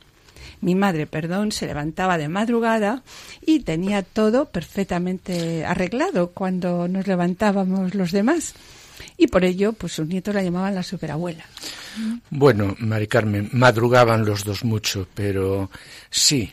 mi 0.60 0.74
madre, 0.74 1.06
perdón, 1.06 1.52
se 1.52 1.66
levantaba 1.66 2.18
de 2.18 2.28
madrugada 2.28 3.02
y 3.44 3.60
tenía 3.60 4.02
todo 4.02 4.46
perfectamente 4.46 5.64
arreglado 5.64 6.30
cuando 6.30 6.88
nos 6.88 7.06
levantábamos 7.06 7.94
los 7.94 8.10
demás 8.10 8.54
y 9.16 9.26
por 9.26 9.44
ello, 9.44 9.72
pues 9.72 9.92
sus 9.92 10.06
nietos 10.06 10.34
la 10.34 10.42
llamaban 10.42 10.74
la 10.74 10.82
superabuela. 10.82 11.44
Bueno, 12.30 12.74
Mari 12.78 13.06
Carmen, 13.06 13.50
madrugaban 13.52 14.24
los 14.24 14.44
dos 14.44 14.64
mucho, 14.64 15.06
pero 15.14 15.70
sí, 16.10 16.52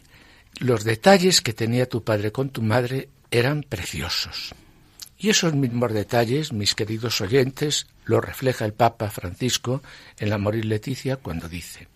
los 0.59 0.83
detalles 0.83 1.41
que 1.41 1.53
tenía 1.53 1.87
tu 1.87 2.03
padre 2.03 2.31
con 2.31 2.49
tu 2.49 2.61
madre 2.61 3.09
eran 3.31 3.63
preciosos. 3.63 4.53
Y 5.17 5.29
esos 5.29 5.53
mismos 5.53 5.93
detalles, 5.93 6.53
mis 6.53 6.75
queridos 6.75 7.19
oyentes, 7.21 7.87
lo 8.05 8.21
refleja 8.21 8.65
el 8.65 8.73
Papa 8.73 9.09
Francisco 9.09 9.81
en 10.17 10.29
la 10.29 10.37
Morir 10.37 10.65
Leticia 10.65 11.17
cuando 11.17 11.49
dice, 11.49 11.87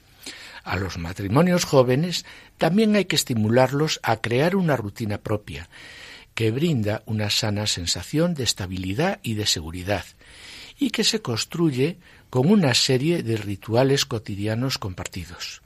a 0.63 0.77
los 0.77 0.97
matrimonios 0.97 1.65
jóvenes 1.65 2.25
también 2.57 2.95
hay 2.95 3.05
que 3.05 3.15
estimularlos 3.15 3.99
a 4.03 4.17
crear 4.17 4.55
una 4.55 4.77
rutina 4.77 5.17
propia, 5.17 5.69
que 6.35 6.51
brinda 6.51 7.03
una 7.05 7.29
sana 7.29 7.67
sensación 7.67 8.33
de 8.33 8.43
estabilidad 8.43 9.19
y 9.23 9.35
de 9.35 9.45
seguridad, 9.45 10.05
y 10.77 10.89
que 10.91 11.03
se 11.03 11.21
construye 11.21 11.97
con 12.29 12.49
una 12.49 12.73
serie 12.73 13.23
de 13.23 13.37
rituales 13.37 14.05
cotidianos 14.05 14.77
compartidos. 14.77 15.61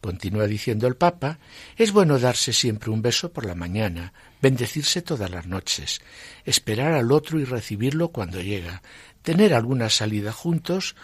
Continúa 0.00 0.48
diciendo 0.48 0.88
el 0.88 0.96
Papa, 0.96 1.38
es 1.76 1.92
bueno 1.92 2.18
darse 2.18 2.52
siempre 2.52 2.90
un 2.90 3.02
beso 3.02 3.32
por 3.32 3.46
la 3.46 3.54
mañana, 3.54 4.12
bendecirse 4.40 5.00
todas 5.00 5.30
las 5.30 5.46
noches, 5.46 6.00
esperar 6.44 6.92
al 6.92 7.12
otro 7.12 7.38
y 7.38 7.44
recibirlo 7.44 8.08
cuando 8.08 8.40
llega, 8.40 8.82
tener 9.22 9.54
alguna 9.54 9.90
salida 9.90 10.32
juntos, 10.32 10.96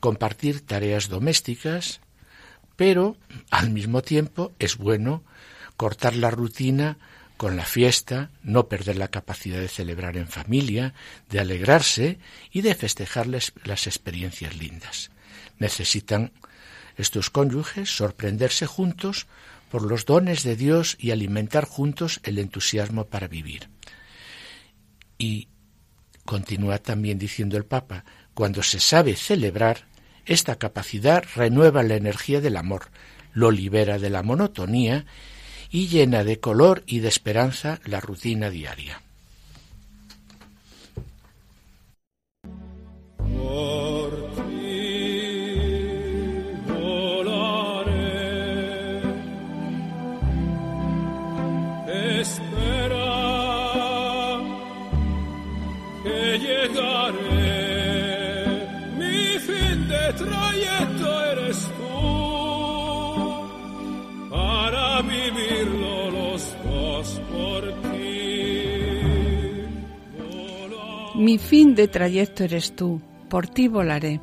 compartir 0.00 0.66
tareas 0.66 1.08
domésticas, 1.08 2.00
pero 2.74 3.16
al 3.50 3.70
mismo 3.70 4.02
tiempo 4.02 4.52
es 4.58 4.76
bueno 4.76 5.22
cortar 5.76 6.16
la 6.16 6.32
rutina 6.32 6.98
con 7.40 7.56
la 7.56 7.64
fiesta, 7.64 8.28
no 8.42 8.68
perder 8.68 8.98
la 8.98 9.08
capacidad 9.08 9.58
de 9.58 9.68
celebrar 9.68 10.18
en 10.18 10.28
familia, 10.28 10.92
de 11.30 11.40
alegrarse 11.40 12.18
y 12.52 12.60
de 12.60 12.74
festejarles 12.74 13.54
las 13.64 13.86
experiencias 13.86 14.54
lindas. 14.58 15.10
Necesitan 15.58 16.32
estos 16.98 17.30
cónyuges 17.30 17.96
sorprenderse 17.96 18.66
juntos 18.66 19.26
por 19.70 19.80
los 19.80 20.04
dones 20.04 20.42
de 20.42 20.54
Dios 20.54 20.98
y 21.00 21.12
alimentar 21.12 21.64
juntos 21.64 22.20
el 22.24 22.38
entusiasmo 22.38 23.06
para 23.06 23.26
vivir. 23.26 23.70
Y 25.16 25.48
continúa 26.26 26.76
también 26.76 27.18
diciendo 27.18 27.56
el 27.56 27.64
Papa, 27.64 28.04
cuando 28.34 28.62
se 28.62 28.80
sabe 28.80 29.16
celebrar, 29.16 29.86
esta 30.26 30.56
capacidad 30.56 31.24
renueva 31.34 31.82
la 31.84 31.94
energía 31.94 32.42
del 32.42 32.58
amor, 32.58 32.90
lo 33.32 33.50
libera 33.50 33.98
de 33.98 34.10
la 34.10 34.22
monotonía 34.22 35.06
y 35.70 35.88
llena 35.88 36.24
de 36.24 36.40
color 36.40 36.82
y 36.86 37.00
de 37.00 37.08
esperanza 37.08 37.80
la 37.84 38.00
rutina 38.00 38.50
diaria. 38.50 39.02
Mi 71.30 71.38
fin 71.38 71.76
de 71.76 71.86
trayecto 71.86 72.42
eres 72.42 72.74
tú, 72.74 73.00
por 73.28 73.46
ti 73.46 73.68
volaré. 73.68 74.20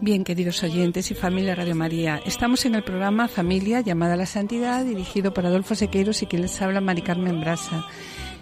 Bien, 0.00 0.24
queridos 0.24 0.62
oyentes 0.62 1.10
y 1.10 1.14
familia 1.14 1.54
Radio 1.54 1.74
María, 1.74 2.22
estamos 2.24 2.64
en 2.64 2.74
el 2.74 2.82
programa 2.82 3.28
Familia 3.28 3.82
llamada 3.82 4.14
a 4.14 4.16
la 4.16 4.24
Santidad, 4.24 4.82
dirigido 4.82 5.34
por 5.34 5.44
Adolfo 5.44 5.74
Sequeiros 5.74 6.22
y 6.22 6.26
quien 6.26 6.40
les 6.40 6.62
habla 6.62 6.80
Mari 6.80 7.02
Carmen 7.02 7.38
Brasa. 7.42 7.84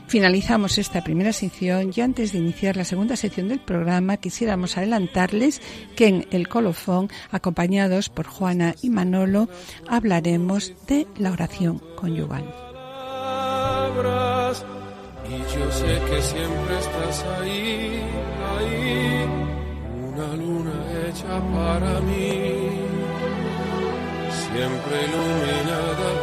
Finalizamos 0.07 0.79
esta 0.79 1.03
primera 1.03 1.33
sección 1.33 1.91
y 1.93 2.01
antes 2.01 2.31
de 2.31 2.39
iniciar 2.39 2.77
la 2.77 2.85
segunda 2.85 3.17
sección 3.17 3.49
del 3.49 3.59
programa 3.59 4.19
quisiéramos 4.19 4.77
adelantarles 4.77 5.61
que 5.97 6.07
en 6.07 6.29
el 6.31 6.47
colofón, 6.47 7.09
acompañados 7.33 8.09
por 8.09 8.29
Juana 8.29 8.77
y 8.83 8.91
Manolo, 8.91 9.49
hablaremos 9.89 10.75
de 10.87 11.09
la 11.19 11.33
oración 11.33 11.83
conyugal 11.97 12.70
yo 15.57 15.71
sé 15.73 16.01
que 16.09 16.23
siempre 16.23 16.79
estás 16.79 17.25
ahí, 17.39 18.03
ahí, 18.53 19.27
una 20.09 20.29
luna 20.37 20.77
hecha 21.09 21.35
para 21.55 22.01
mí, 22.01 22.33
siempre 24.43 24.95
iluminada 25.07 26.20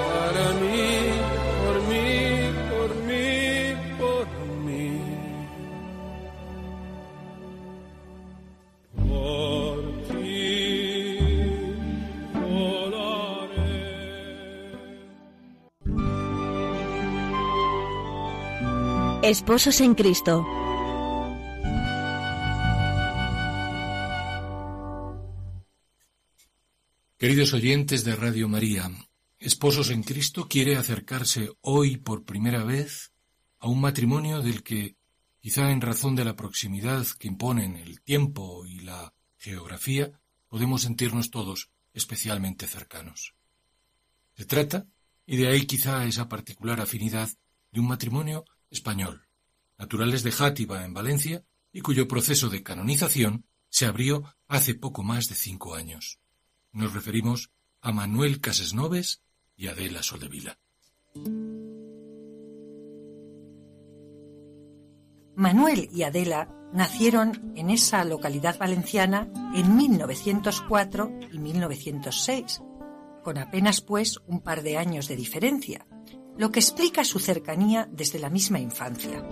Esposos 19.28 19.82
en 19.82 19.94
Cristo. 19.94 20.48
Queridos 27.18 27.52
oyentes 27.52 28.06
de 28.06 28.16
Radio 28.16 28.48
María, 28.48 28.90
Esposos 29.38 29.90
en 29.90 30.04
Cristo 30.04 30.48
quiere 30.48 30.78
acercarse 30.78 31.52
hoy 31.60 31.98
por 31.98 32.24
primera 32.24 32.64
vez 32.64 33.12
a 33.60 33.68
un 33.68 33.82
matrimonio 33.82 34.42
del 34.42 34.64
que, 34.64 34.96
quizá 35.42 35.72
en 35.72 35.82
razón 35.82 36.16
de 36.16 36.24
la 36.24 36.38
proximidad 36.38 37.06
que 37.20 37.28
imponen 37.28 37.76
el 37.76 38.00
tiempo 38.00 38.66
y 38.66 38.80
la 38.80 39.14
geografía, 39.36 40.10
podemos 40.48 40.84
sentirnos 40.84 41.32
todos 41.32 41.70
especialmente 41.94 42.66
cercanos. 42.66 43.36
Se 44.38 44.46
trata, 44.46 44.88
y 45.26 45.36
de 45.36 45.50
ahí 45.50 45.66
quizá 45.66 46.06
esa 46.06 46.30
particular 46.30 46.80
afinidad, 46.80 47.30
de 47.74 47.82
un 47.82 47.90
matrimonio 47.90 48.46
español, 48.70 49.28
naturales 49.78 50.24
de 50.24 50.32
Játiva 50.32 50.86
en 50.86 50.94
Valencia 50.94 51.46
y 51.72 51.82
cuyo 51.82 52.08
proceso 52.08 52.50
de 52.50 52.64
canonización 52.64 53.46
se 53.70 53.86
abrió 53.86 54.36
hace 54.48 54.76
poco 54.76 55.04
más 55.04 55.30
de 55.30 55.36
cinco 55.36 55.76
años. 55.76 56.20
Nos 56.72 56.94
referimos 56.94 57.52
a 57.82 57.92
Manuel 57.92 58.40
Casesnoves 58.40 59.22
y 59.56 59.68
Adela 59.68 60.04
Soldevila. 60.04 60.60
Manuel 65.36 65.90
y 65.94 66.04
Adela 66.04 66.52
nacieron 66.74 67.54
en 67.56 67.70
esa 67.70 68.04
localidad 68.04 68.58
valenciana 68.58 69.30
en 69.54 69.76
1904 69.78 71.20
y 71.32 71.40
1906, 71.40 72.62
con 73.24 73.38
apenas 73.38 73.82
pues 73.82 74.20
un 74.26 74.42
par 74.42 74.64
de 74.64 74.78
años 74.78 75.08
de 75.08 75.16
diferencia, 75.16 75.86
lo 76.38 76.52
que 76.52 76.60
explica 76.60 77.04
su 77.04 77.20
cercanía 77.20 77.90
desde 77.92 78.20
la 78.20 78.30
misma 78.30 78.60
infancia. 78.60 79.24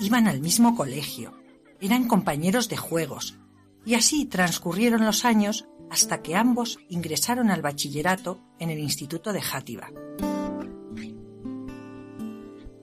Iban 0.00 0.28
al 0.28 0.40
mismo 0.40 0.76
colegio, 0.76 1.32
eran 1.80 2.08
compañeros 2.08 2.68
de 2.68 2.76
juegos, 2.76 3.38
y 3.86 3.94
así 3.94 4.26
transcurrieron 4.26 5.04
los 5.04 5.24
años 5.24 5.66
hasta 5.90 6.22
que 6.22 6.36
ambos 6.36 6.78
ingresaron 6.88 7.50
al 7.50 7.62
bachillerato 7.62 8.40
en 8.58 8.70
el 8.70 8.78
Instituto 8.78 9.32
de 9.32 9.40
Játiva. 9.40 9.90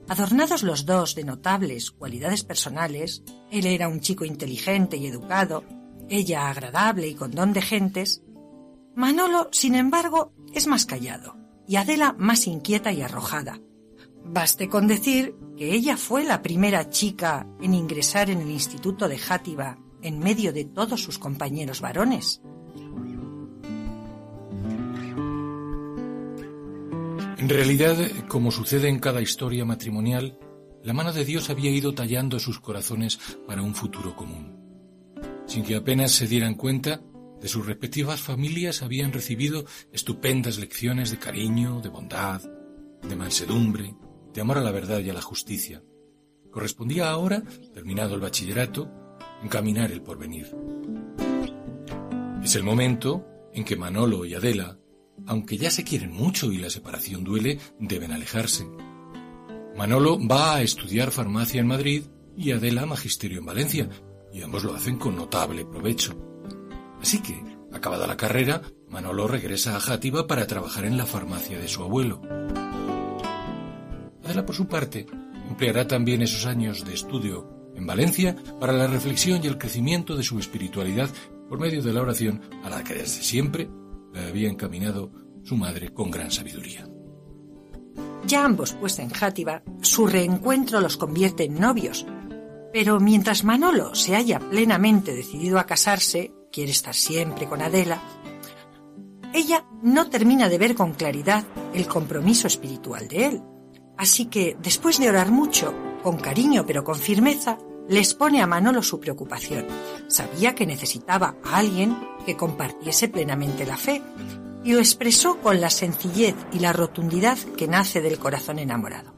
Adornados 0.08 0.62
los 0.62 0.84
dos 0.84 1.14
de 1.14 1.24
notables 1.24 1.90
cualidades 1.90 2.44
personales, 2.44 3.22
él 3.50 3.66
era 3.66 3.88
un 3.88 4.00
chico 4.00 4.24
inteligente 4.24 4.96
y 4.96 5.06
educado, 5.06 5.64
ella 6.08 6.48
agradable 6.48 7.08
y 7.08 7.14
con 7.14 7.30
don 7.30 7.52
de 7.52 7.62
gentes, 7.62 8.22
Manolo, 8.94 9.48
sin 9.52 9.74
embargo, 9.74 10.34
es 10.52 10.66
más 10.66 10.84
callado 10.84 11.41
y 11.66 11.76
Adela 11.76 12.14
más 12.18 12.46
inquieta 12.46 12.92
y 12.92 13.02
arrojada. 13.02 13.60
Baste 14.24 14.68
con 14.68 14.86
decir 14.86 15.34
que 15.56 15.74
ella 15.74 15.96
fue 15.96 16.24
la 16.24 16.42
primera 16.42 16.90
chica 16.90 17.46
en 17.60 17.74
ingresar 17.74 18.30
en 18.30 18.40
el 18.40 18.50
Instituto 18.50 19.08
de 19.08 19.18
Játiva 19.18 19.78
en 20.02 20.18
medio 20.18 20.52
de 20.52 20.64
todos 20.64 21.02
sus 21.02 21.18
compañeros 21.18 21.80
varones. 21.80 22.40
En 27.38 27.48
realidad, 27.48 27.96
como 28.28 28.52
sucede 28.52 28.88
en 28.88 29.00
cada 29.00 29.20
historia 29.20 29.64
matrimonial, 29.64 30.38
la 30.84 30.92
mano 30.92 31.12
de 31.12 31.24
Dios 31.24 31.50
había 31.50 31.70
ido 31.70 31.92
tallando 31.92 32.38
sus 32.38 32.60
corazones 32.60 33.18
para 33.46 33.62
un 33.62 33.74
futuro 33.74 34.14
común. 34.14 34.56
Sin 35.46 35.64
que 35.64 35.74
apenas 35.74 36.12
se 36.12 36.28
dieran 36.28 36.54
cuenta, 36.54 37.02
de 37.42 37.48
sus 37.48 37.66
respectivas 37.66 38.20
familias 38.20 38.82
habían 38.82 39.12
recibido 39.12 39.64
estupendas 39.92 40.58
lecciones 40.58 41.10
de 41.10 41.18
cariño, 41.18 41.80
de 41.80 41.88
bondad, 41.88 42.40
de 43.02 43.16
mansedumbre, 43.16 43.96
de 44.32 44.40
amor 44.40 44.58
a 44.58 44.62
la 44.62 44.70
verdad 44.70 45.00
y 45.00 45.10
a 45.10 45.12
la 45.12 45.20
justicia. 45.20 45.82
Correspondía 46.52 47.10
ahora, 47.10 47.42
terminado 47.74 48.14
el 48.14 48.20
bachillerato, 48.20 48.88
encaminar 49.42 49.90
el 49.90 50.02
porvenir. 50.02 50.54
Es 52.44 52.54
el 52.54 52.62
momento 52.62 53.26
en 53.52 53.64
que 53.64 53.76
Manolo 53.76 54.24
y 54.24 54.34
Adela, 54.34 54.78
aunque 55.26 55.58
ya 55.58 55.70
se 55.70 55.82
quieren 55.82 56.12
mucho 56.12 56.52
y 56.52 56.58
la 56.58 56.70
separación 56.70 57.24
duele, 57.24 57.58
deben 57.80 58.12
alejarse. 58.12 58.66
Manolo 59.76 60.16
va 60.24 60.56
a 60.56 60.62
estudiar 60.62 61.10
farmacia 61.10 61.60
en 61.60 61.66
Madrid 61.66 62.04
y 62.36 62.52
Adela 62.52 62.86
magisterio 62.86 63.40
en 63.40 63.46
Valencia, 63.46 63.88
y 64.32 64.42
ambos 64.42 64.62
lo 64.62 64.74
hacen 64.74 64.96
con 64.96 65.16
notable 65.16 65.64
provecho. 65.64 66.31
Así 67.02 67.20
que, 67.20 67.42
acabada 67.72 68.06
la 68.06 68.16
carrera, 68.16 68.62
Manolo 68.88 69.26
regresa 69.26 69.76
a 69.76 69.80
Játiva 69.80 70.28
para 70.28 70.46
trabajar 70.46 70.84
en 70.84 70.96
la 70.96 71.04
farmacia 71.04 71.58
de 71.58 71.66
su 71.66 71.82
abuelo. 71.82 72.22
Adela, 74.24 74.46
por 74.46 74.54
su 74.54 74.68
parte, 74.68 75.06
empleará 75.48 75.88
también 75.88 76.22
esos 76.22 76.46
años 76.46 76.84
de 76.84 76.94
estudio 76.94 77.72
en 77.74 77.86
Valencia 77.86 78.36
para 78.60 78.72
la 78.72 78.86
reflexión 78.86 79.40
y 79.42 79.48
el 79.48 79.58
crecimiento 79.58 80.16
de 80.16 80.22
su 80.22 80.38
espiritualidad 80.38 81.10
por 81.48 81.58
medio 81.58 81.82
de 81.82 81.92
la 81.92 82.02
oración 82.02 82.40
a 82.62 82.70
la 82.70 82.84
que 82.84 82.94
desde 82.94 83.22
siempre 83.22 83.68
le 84.14 84.20
había 84.28 84.48
encaminado 84.48 85.10
su 85.42 85.56
madre 85.56 85.92
con 85.92 86.10
gran 86.10 86.30
sabiduría. 86.30 86.86
Ya 88.26 88.44
ambos 88.44 88.74
pues 88.74 88.98
en 89.00 89.10
Játiva, 89.10 89.64
su 89.80 90.06
reencuentro 90.06 90.80
los 90.80 90.96
convierte 90.96 91.44
en 91.44 91.58
novios. 91.58 92.06
Pero 92.72 93.00
mientras 93.00 93.42
Manolo 93.42 93.94
se 93.94 94.14
haya 94.14 94.38
plenamente 94.38 95.14
decidido 95.14 95.58
a 95.58 95.66
casarse, 95.66 96.32
quiere 96.52 96.70
estar 96.70 96.94
siempre 96.94 97.48
con 97.48 97.62
Adela, 97.62 98.00
ella 99.32 99.64
no 99.82 100.08
termina 100.08 100.48
de 100.48 100.58
ver 100.58 100.74
con 100.74 100.92
claridad 100.92 101.44
el 101.74 101.88
compromiso 101.88 102.46
espiritual 102.46 103.08
de 103.08 103.26
él. 103.26 103.42
Así 103.96 104.26
que, 104.26 104.56
después 104.60 104.98
de 104.98 105.08
orar 105.08 105.30
mucho, 105.30 105.74
con 106.02 106.18
cariño 106.18 106.64
pero 106.66 106.84
con 106.84 106.96
firmeza, 106.96 107.58
le 107.88 107.98
expone 107.98 108.42
a 108.42 108.46
Manolo 108.46 108.82
su 108.82 109.00
preocupación. 109.00 109.66
Sabía 110.08 110.54
que 110.54 110.66
necesitaba 110.66 111.36
a 111.44 111.56
alguien 111.56 111.96
que 112.24 112.36
compartiese 112.36 113.08
plenamente 113.08 113.66
la 113.66 113.76
fe 113.76 114.02
y 114.64 114.72
lo 114.72 114.78
expresó 114.78 115.38
con 115.40 115.60
la 115.60 115.70
sencillez 115.70 116.36
y 116.52 116.60
la 116.60 116.72
rotundidad 116.72 117.38
que 117.56 117.66
nace 117.66 118.00
del 118.00 118.18
corazón 118.18 118.58
enamorado. 118.58 119.14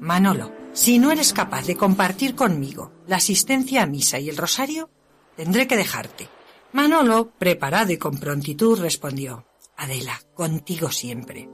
Manolo, 0.00 0.50
si 0.72 0.98
no 0.98 1.12
eres 1.12 1.32
capaz 1.32 1.66
de 1.66 1.76
compartir 1.76 2.34
conmigo 2.34 2.92
la 3.06 3.16
asistencia 3.16 3.82
a 3.82 3.86
misa 3.86 4.18
y 4.18 4.28
el 4.28 4.36
rosario, 4.36 4.90
tendré 5.36 5.68
que 5.68 5.76
dejarte. 5.76 6.28
Manolo, 6.72 7.30
preparado 7.38 7.92
y 7.92 7.98
con 7.98 8.16
prontitud, 8.16 8.80
respondió, 8.80 9.44
Adela, 9.76 10.20
contigo 10.34 10.90
siempre. 10.90 11.48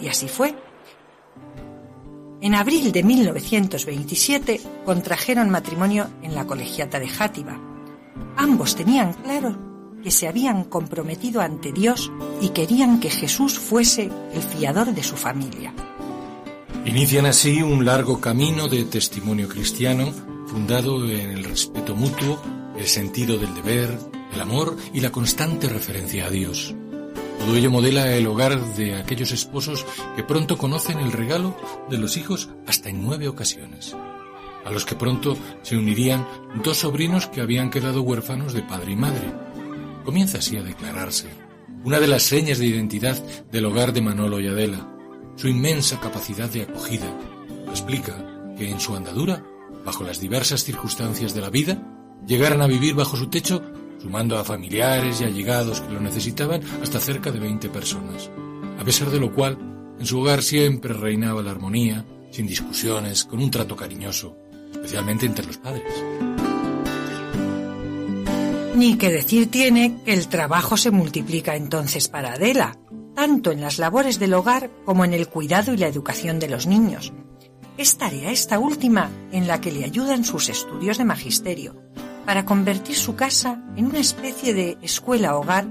Y 0.00 0.08
así 0.08 0.28
fue. 0.28 0.54
En 2.40 2.54
abril 2.54 2.92
de 2.92 3.02
1927 3.02 4.60
contrajeron 4.84 5.50
matrimonio 5.50 6.08
en 6.22 6.34
la 6.34 6.46
colegiata 6.46 7.00
de 7.00 7.08
Játiva. 7.08 7.58
Ambos 8.36 8.76
tenían 8.76 9.12
claro 9.14 9.56
que 10.02 10.10
se 10.10 10.28
habían 10.28 10.64
comprometido 10.64 11.40
ante 11.40 11.72
Dios 11.72 12.12
y 12.40 12.50
querían 12.50 13.00
que 13.00 13.10
Jesús 13.10 13.58
fuese 13.58 14.10
el 14.32 14.42
fiador 14.42 14.94
de 14.94 15.02
su 15.02 15.16
familia. 15.16 15.72
Inician 16.84 17.26
así 17.26 17.60
un 17.62 17.84
largo 17.84 18.20
camino 18.20 18.68
de 18.68 18.84
testimonio 18.84 19.48
cristiano 19.48 20.12
fundado 20.46 21.04
en 21.10 21.30
el 21.30 21.44
respeto 21.44 21.96
mutuo, 21.96 22.40
el 22.78 22.86
sentido 22.86 23.36
del 23.36 23.54
deber, 23.54 23.98
el 24.32 24.40
amor 24.40 24.76
y 24.92 25.00
la 25.00 25.10
constante 25.10 25.68
referencia 25.68 26.26
a 26.26 26.30
Dios. 26.30 26.74
Todo 27.38 27.56
ello 27.56 27.70
modela 27.70 28.14
el 28.14 28.26
hogar 28.26 28.60
de 28.74 28.96
aquellos 28.96 29.32
esposos 29.32 29.86
que 30.16 30.24
pronto 30.24 30.58
conocen 30.58 30.98
el 30.98 31.12
regalo 31.12 31.56
de 31.88 31.98
los 31.98 32.16
hijos 32.16 32.50
hasta 32.66 32.88
en 32.88 33.02
nueve 33.02 33.28
ocasiones, 33.28 33.94
a 34.64 34.70
los 34.70 34.84
que 34.84 34.96
pronto 34.96 35.36
se 35.62 35.76
unirían 35.76 36.26
dos 36.62 36.78
sobrinos 36.78 37.26
que 37.26 37.40
habían 37.40 37.70
quedado 37.70 38.02
huérfanos 38.02 38.52
de 38.52 38.62
padre 38.62 38.92
y 38.92 38.96
madre. 38.96 39.32
Comienza 40.04 40.38
así 40.38 40.56
a 40.56 40.62
declararse 40.62 41.28
una 41.84 42.00
de 42.00 42.08
las 42.08 42.24
señas 42.24 42.58
de 42.58 42.66
identidad 42.66 43.16
del 43.52 43.66
hogar 43.66 43.92
de 43.92 44.02
Manolo 44.02 44.40
y 44.40 44.48
Adela, 44.48 44.86
su 45.36 45.48
inmensa 45.48 46.00
capacidad 46.00 46.50
de 46.50 46.62
acogida. 46.62 47.06
Explica 47.70 48.52
que 48.56 48.68
en 48.68 48.80
su 48.80 48.96
andadura, 48.96 49.44
bajo 49.84 50.02
las 50.02 50.20
diversas 50.20 50.64
circunstancias 50.64 51.34
de 51.34 51.40
la 51.40 51.50
vida, 51.50 51.80
llegaran 52.26 52.60
a 52.60 52.66
vivir 52.66 52.94
bajo 52.94 53.16
su 53.16 53.28
techo 53.28 53.62
sumando 54.00 54.38
a 54.38 54.44
familiares 54.44 55.20
y 55.20 55.24
allegados 55.24 55.80
que 55.80 55.92
lo 55.92 56.00
necesitaban 56.00 56.62
hasta 56.82 57.00
cerca 57.00 57.30
de 57.30 57.40
20 57.40 57.68
personas, 57.68 58.30
a 58.78 58.84
pesar 58.84 59.10
de 59.10 59.20
lo 59.20 59.32
cual 59.32 59.58
en 59.98 60.06
su 60.06 60.20
hogar 60.20 60.42
siempre 60.42 60.94
reinaba 60.94 61.42
la 61.42 61.50
armonía, 61.50 62.04
sin 62.30 62.46
discusiones, 62.46 63.24
con 63.24 63.40
un 63.40 63.50
trato 63.50 63.74
cariñoso, 63.74 64.36
especialmente 64.72 65.26
entre 65.26 65.46
los 65.46 65.56
padres. 65.56 65.92
Ni 68.76 68.96
que 68.96 69.10
decir 69.10 69.50
tiene 69.50 70.02
que 70.04 70.12
el 70.12 70.28
trabajo 70.28 70.76
se 70.76 70.92
multiplica 70.92 71.56
entonces 71.56 72.08
para 72.08 72.34
Adela, 72.34 72.78
tanto 73.16 73.50
en 73.50 73.60
las 73.60 73.80
labores 73.80 74.20
del 74.20 74.34
hogar 74.34 74.70
como 74.84 75.04
en 75.04 75.14
el 75.14 75.26
cuidado 75.26 75.74
y 75.74 75.78
la 75.78 75.88
educación 75.88 76.38
de 76.38 76.48
los 76.48 76.68
niños. 76.68 77.12
Es 77.76 77.98
tarea 77.98 78.30
esta 78.30 78.60
última 78.60 79.10
en 79.32 79.48
la 79.48 79.60
que 79.60 79.72
le 79.72 79.84
ayudan 79.84 80.24
sus 80.24 80.48
estudios 80.48 80.98
de 80.98 81.04
magisterio, 81.04 81.74
para 82.28 82.44
convertir 82.44 82.94
su 82.94 83.16
casa 83.16 83.58
en 83.74 83.86
una 83.86 84.00
especie 84.00 84.52
de 84.52 84.76
escuela-hogar 84.82 85.66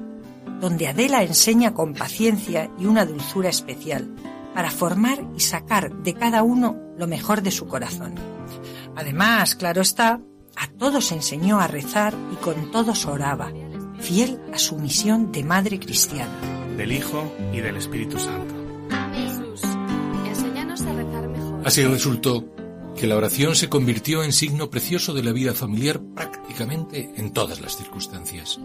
donde 0.59 0.87
Adela 0.87 1.21
enseña 1.21 1.75
con 1.75 1.93
paciencia 1.93 2.71
y 2.79 2.87
una 2.87 3.05
dulzura 3.05 3.47
especial 3.47 4.09
para 4.55 4.71
formar 4.71 5.23
y 5.35 5.41
sacar 5.41 5.93
de 5.97 6.15
cada 6.15 6.41
uno 6.41 6.75
lo 6.97 7.05
mejor 7.05 7.43
de 7.43 7.51
su 7.51 7.67
corazón. 7.67 8.15
Además, 8.95 9.53
claro 9.53 9.83
está, 9.83 10.19
a 10.55 10.67
todos 10.79 11.11
enseñó 11.11 11.59
a 11.59 11.67
rezar 11.67 12.15
y 12.33 12.37
con 12.37 12.71
todos 12.71 13.05
oraba, 13.05 13.51
fiel 13.99 14.41
a 14.51 14.57
su 14.57 14.77
misión 14.79 15.31
de 15.31 15.43
madre 15.43 15.79
cristiana. 15.79 16.33
Del 16.75 16.91
Hijo 16.91 17.31
y 17.53 17.59
del 17.59 17.77
Espíritu 17.77 18.17
Santo. 18.17 18.55
Jesús, 19.13 19.61
enséñanos 20.25 20.81
a 20.81 20.93
rezar 20.93 21.29
mejor. 21.29 21.61
Así 21.67 21.85
resultó 21.85 22.43
que 22.97 23.07
la 23.07 23.15
oración 23.15 23.55
se 23.55 23.69
convirtió 23.69 24.23
en 24.23 24.33
signo 24.33 24.71
precioso 24.71 25.13
de 25.13 25.21
la 25.21 25.31
vida 25.31 25.53
familiar 25.53 26.01
prácticamente 26.15 27.11
en 27.15 27.31
todas 27.31 27.61
las 27.61 27.77
circunstancias. 27.77 28.59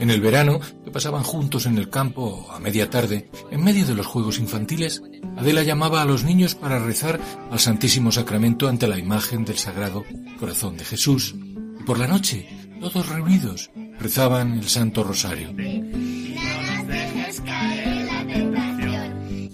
En 0.00 0.10
el 0.10 0.20
verano, 0.20 0.58
que 0.84 0.90
pasaban 0.90 1.22
juntos 1.22 1.64
en 1.64 1.78
el 1.78 1.88
campo 1.88 2.48
a 2.50 2.58
media 2.58 2.90
tarde, 2.90 3.30
en 3.50 3.62
medio 3.62 3.86
de 3.86 3.94
los 3.94 4.06
juegos 4.06 4.40
infantiles, 4.40 5.02
Adela 5.36 5.62
llamaba 5.62 6.02
a 6.02 6.04
los 6.04 6.24
niños 6.24 6.56
para 6.56 6.80
rezar 6.80 7.20
al 7.50 7.60
Santísimo 7.60 8.10
Sacramento 8.10 8.68
ante 8.68 8.88
la 8.88 8.98
imagen 8.98 9.44
del 9.44 9.58
Sagrado 9.58 10.04
Corazón 10.40 10.76
de 10.76 10.84
Jesús. 10.84 11.36
Y 11.80 11.84
por 11.84 12.00
la 12.00 12.08
noche, 12.08 12.48
todos 12.80 13.08
reunidos, 13.08 13.70
rezaban 14.00 14.58
el 14.58 14.68
Santo 14.68 15.04
Rosario. 15.04 15.54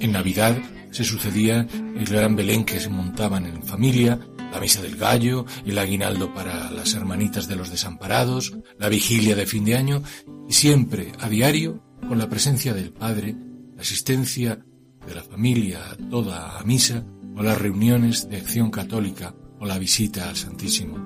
En 0.01 0.13
Navidad 0.13 0.57
se 0.95 1.03
sucedía 1.03 1.67
el 1.73 2.05
gran 2.05 2.37
Belén 2.37 2.65
que 2.65 2.79
se 2.79 2.89
montaban 2.89 3.47
en 3.47 3.65
familia, 3.65 4.21
la 4.53 4.61
misa 4.61 4.81
del 4.81 4.97
gallo, 4.97 5.45
el 5.67 5.77
aguinaldo 5.77 6.33
para 6.33 6.71
las 6.71 6.95
hermanitas 6.95 7.49
de 7.49 7.57
los 7.57 7.73
desamparados, 7.73 8.57
la 8.79 8.89
vigilia 8.89 9.35
de 9.35 9.45
fin 9.45 9.65
de 9.65 9.77
año 9.77 10.05
y 10.49 10.53
siempre 10.53 11.11
a 11.19 11.29
diario 11.29 11.83
con 12.09 12.17
la 12.17 12.29
presencia 12.29 12.73
del 12.75 12.93
Padre, 12.93 13.35
la 13.75 13.83
asistencia 13.83 14.65
de 15.05 15.15
la 15.17 15.25
familia 15.25 15.81
toda 16.11 16.61
a 16.61 16.63
misa 16.63 17.05
o 17.37 17.43
las 17.43 17.61
reuniones 17.61 18.29
de 18.29 18.37
acción 18.37 18.71
católica 18.71 19.35
o 19.59 19.67
la 19.67 19.81
visita 19.81 20.29
al 20.29 20.37
Santísimo. 20.37 20.97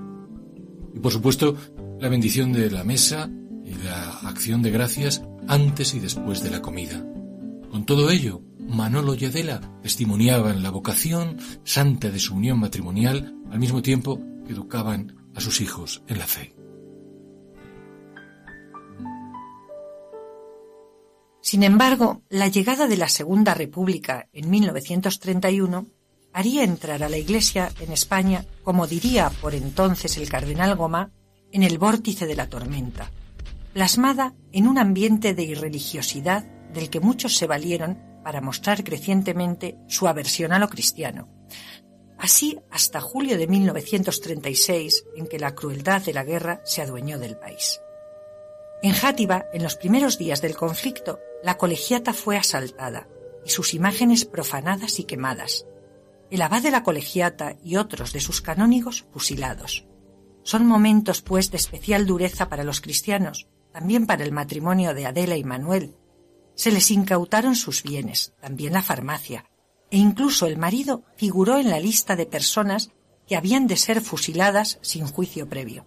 Y 0.94 0.98
por 0.98 1.12
supuesto, 1.12 1.57
la 1.98 2.11
bendición 2.11 2.53
de 2.53 2.70
la 2.70 2.85
mesa 2.85 3.31
y 3.64 3.72
la 3.83 4.18
acción 4.29 4.61
de 4.61 4.70
gracias 4.70 5.22
antes 5.46 5.94
y 5.94 6.01
después 6.01 6.42
de 6.42 6.51
la 6.51 6.61
comida. 6.61 7.03
Con 7.70 7.87
todo 7.87 8.11
ello, 8.11 8.42
Manolo 8.68 9.14
y 9.14 9.24
Adela 9.24 9.61
testimoniaban 9.83 10.62
la 10.62 10.70
vocación 10.70 11.38
santa 11.64 12.11
de 12.11 12.18
su 12.18 12.35
unión 12.35 12.61
matrimonial 12.61 13.35
al 13.50 13.59
mismo 13.59 13.83
tiempo 13.83 14.20
que 14.46 14.52
educaban 14.52 15.16
a 15.35 15.40
sus 15.40 15.61
hijos 15.61 16.02
en 16.07 16.18
la 16.18 16.26
fe. 16.26 16.54
Sin 21.40 21.62
embargo, 21.62 22.22
la 22.28 22.48
llegada 22.48 22.87
de 22.87 22.98
la 22.98 23.09
Segunda 23.09 23.54
República 23.54 24.28
en 24.35 24.50
1931 24.50 25.87
haría 26.35 26.62
entrar 26.62 27.02
a 27.02 27.09
la 27.09 27.16
Iglesia 27.16 27.72
en 27.81 27.90
España, 27.90 28.44
como 28.62 28.87
diría 28.87 29.31
por 29.40 29.54
entonces 29.54 30.18
el 30.18 30.28
cardenal 30.28 30.76
Goma, 30.76 31.11
en 31.50 31.62
el 31.62 31.78
vórtice 31.78 32.26
de 32.26 32.37
la 32.37 32.50
tormenta, 32.50 33.11
plasmada 33.72 34.35
en 34.52 34.68
un 34.68 34.76
ambiente 34.76 35.33
de 35.33 35.44
irreligiosidad 35.44 36.44
del 36.74 36.90
que 36.90 37.00
muchos 37.00 37.38
se 37.38 37.46
valieron 37.46 38.08
para 38.22 38.40
mostrar 38.40 38.85
crecientemente 38.85 39.76
su 39.87 40.09
aversión 40.09 40.52
a 40.52 40.59
lo 40.59 40.68
cristiano. 40.68 41.28
Así 42.18 42.59
hasta 42.70 43.00
julio 43.00 43.38
de 43.38 43.46
1936, 43.46 45.04
en 45.16 45.26
que 45.26 45.38
la 45.38 45.54
crueldad 45.54 46.02
de 46.02 46.12
la 46.12 46.24
guerra 46.24 46.61
se 46.64 46.83
adueñó 46.83 47.18
del 47.18 47.37
país. 47.37 47.81
En 48.83 48.92
Játiva, 48.92 49.46
en 49.52 49.62
los 49.62 49.76
primeros 49.76 50.18
días 50.18 50.40
del 50.40 50.57
conflicto, 50.57 51.18
la 51.42 51.57
colegiata 51.57 52.12
fue 52.12 52.37
asaltada 52.37 53.09
y 53.44 53.50
sus 53.50 53.74
imágenes 53.74 54.24
profanadas 54.24 54.98
y 54.98 55.04
quemadas. 55.04 55.66
El 56.31 56.42
abad 56.42 56.62
de 56.62 56.70
la 56.70 56.83
colegiata 56.83 57.57
y 57.64 57.76
otros 57.76 58.12
de 58.12 58.20
sus 58.20 58.40
canónigos 58.40 59.07
fusilados. 59.12 59.87
Son 60.42 60.66
momentos, 60.66 61.22
pues, 61.22 61.50
de 61.50 61.57
especial 61.57 62.07
dureza 62.07 62.48
para 62.48 62.64
los 62.64 62.81
cristianos, 62.81 63.48
también 63.72 64.07
para 64.07 64.24
el 64.24 64.33
matrimonio 64.33 64.94
de 64.94 65.07
Adela 65.07 65.37
y 65.37 65.44
Manuel, 65.44 65.94
se 66.59 66.73
les 66.73 66.90
incautaron 66.90 67.55
sus 67.55 67.85
bienes, 67.85 68.33
también 68.40 68.73
la 68.73 68.83
farmacia, 68.83 69.44
e 69.92 69.97
incluso 69.97 70.44
el 70.47 70.59
marido 70.59 71.05
figuró 71.16 71.57
en 71.57 71.71
la 71.71 71.79
lista 71.79 72.16
de 72.16 72.27
personas 72.27 72.90
que 73.29 73.37
habían 73.37 73.68
de 73.68 73.77
ser 73.77 74.01
fusiladas 74.01 74.81
sin 74.83 75.07
juicio 75.07 75.49
previo. 75.49 75.87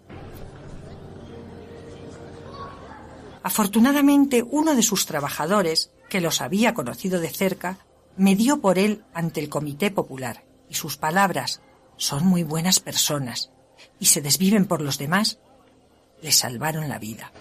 Afortunadamente, 3.44 4.46
uno 4.50 4.74
de 4.74 4.82
sus 4.82 5.06
trabajadores, 5.06 5.92
que 6.10 6.22
los 6.22 6.40
había 6.40 6.74
conocido 6.74 7.20
de 7.20 7.30
cerca, 7.30 7.80
me 8.16 8.38
dio 8.38 8.62
por 8.62 8.80
él 8.80 9.04
ante 9.14 9.42
el 9.42 9.50
Comité 9.50 9.92
Popular 9.92 10.46
y 10.70 10.76
sus 10.76 10.96
palabras 10.96 11.62
son 11.98 12.26
muy 12.26 12.44
buenas 12.44 12.80
personas 12.80 13.52
y 14.00 14.06
se 14.06 14.22
desviven 14.22 14.66
por 14.68 14.82
los 14.82 14.98
demás, 14.98 15.40
le 16.22 16.32
salvaron 16.32 16.88
la 16.88 16.98
vida. 16.98 17.34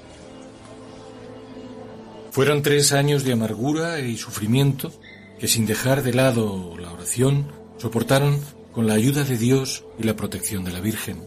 Fueron 2.30 2.62
tres 2.62 2.92
años 2.92 3.24
de 3.24 3.32
amargura 3.32 4.00
y 4.00 4.16
sufrimiento 4.16 4.92
que 5.40 5.48
sin 5.48 5.66
dejar 5.66 6.02
de 6.04 6.14
lado 6.14 6.76
la 6.78 6.92
oración 6.92 7.50
soportaron 7.78 8.38
con 8.72 8.86
la 8.86 8.94
ayuda 8.94 9.24
de 9.24 9.36
Dios 9.36 9.84
y 9.98 10.04
la 10.04 10.14
protección 10.14 10.62
de 10.62 10.70
la 10.70 10.80
Virgen. 10.80 11.24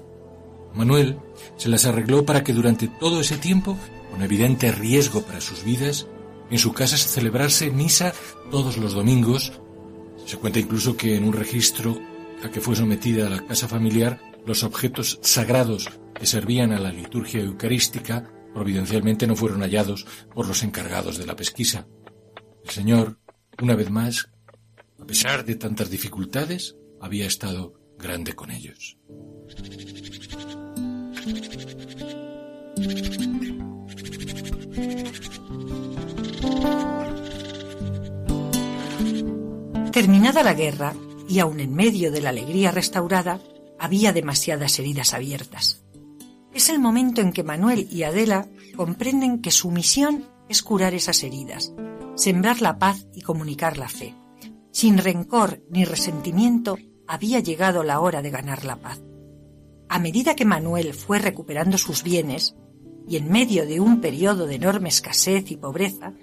Manuel 0.74 1.18
se 1.58 1.68
las 1.68 1.86
arregló 1.86 2.26
para 2.26 2.44
que 2.44 2.54
durante 2.54 2.88
todo 2.88 3.20
ese 3.20 3.38
tiempo, 3.38 3.78
con 4.12 4.22
evidente 4.22 4.72
riesgo 4.72 5.24
para 5.24 5.42
sus 5.42 5.64
vidas, 5.66 6.08
en 6.50 6.58
su 6.58 6.72
casa 6.72 6.96
se 6.96 7.10
celebrase 7.10 7.70
misa 7.70 8.14
todos 8.50 8.78
los 8.78 8.94
domingos. 8.94 9.52
Se 10.26 10.38
cuenta 10.38 10.60
incluso 10.60 10.96
que 10.96 11.18
en 11.18 11.26
un 11.26 11.34
registro 11.34 12.00
a 12.44 12.50
que 12.50 12.62
fue 12.62 12.78
sometida 12.78 13.30
la 13.30 13.46
casa 13.46 13.68
familiar, 13.68 14.22
los 14.46 14.64
objetos 14.64 15.20
sagrados 15.22 15.90
que 16.14 16.26
servían 16.26 16.72
a 16.72 16.80
la 16.80 16.92
liturgia 16.92 17.42
eucarística 17.42 18.30
providencialmente 18.54 19.28
no 19.28 19.36
fueron 19.36 19.62
hallados 19.62 20.06
por 20.34 20.48
los 20.48 20.64
encargados 20.64 21.18
de 21.18 21.26
la 21.26 21.36
pesquisa. 21.36 21.88
El 22.64 22.70
Señor, 22.70 23.18
una 23.62 23.76
vez 23.76 23.90
más, 23.90 24.30
a 25.00 25.06
pesar 25.06 25.44
de 25.46 25.56
tantas 25.56 25.90
dificultades, 25.90 26.76
había 27.02 27.26
estado 27.26 27.74
grande 27.98 28.34
con 28.34 28.52
ellos. 28.52 28.98
Terminada 39.92 40.42
la 40.42 40.56
guerra, 40.56 40.96
y 41.30 41.38
aun 41.38 41.60
en 41.60 41.76
medio 41.76 42.12
de 42.12 42.22
la 42.22 42.30
alegría 42.30 42.72
restaurada, 42.72 43.40
había 43.78 44.12
demasiadas 44.12 44.80
heridas 44.80 45.14
abiertas. 45.14 45.83
Es 46.54 46.70
el 46.70 46.80
momento 46.80 47.22
en 47.22 47.34
que 47.34 47.44
Manuel 47.44 47.88
y 47.92 48.04
Adela 48.04 48.48
comprenden 48.76 49.42
que 49.42 49.50
su 49.50 49.72
misión 49.72 50.26
es 50.50 50.62
curar 50.62 50.94
esas 50.94 51.24
heridas, 51.24 51.74
sembrar 52.16 52.62
la 52.62 52.78
paz 52.78 53.08
y 53.14 53.22
comunicar 53.22 53.78
la 53.78 53.90
fe. 53.90 54.16
Sin 54.72 55.00
rencor 55.00 55.64
ni 55.70 55.84
resentimiento, 55.84 56.78
había 57.08 57.40
llegado 57.40 57.84
la 57.84 58.00
hora 58.00 58.22
de 58.22 58.30
ganar 58.30 58.66
la 58.66 58.76
paz. 58.76 59.02
A 59.90 60.00
medida 60.00 60.36
que 60.36 60.46
Manuel 60.46 60.94
fue 60.94 61.20
recuperando 61.20 61.78
sus 61.78 62.04
bienes, 62.04 62.56
y 63.08 63.18
en 63.18 63.32
medio 63.32 63.66
de 63.66 63.80
un 63.80 64.00
periodo 64.00 64.46
de 64.46 64.56
enorme 64.56 64.90
escasez 64.90 65.52
y 65.52 65.58
pobreza, 65.58 66.14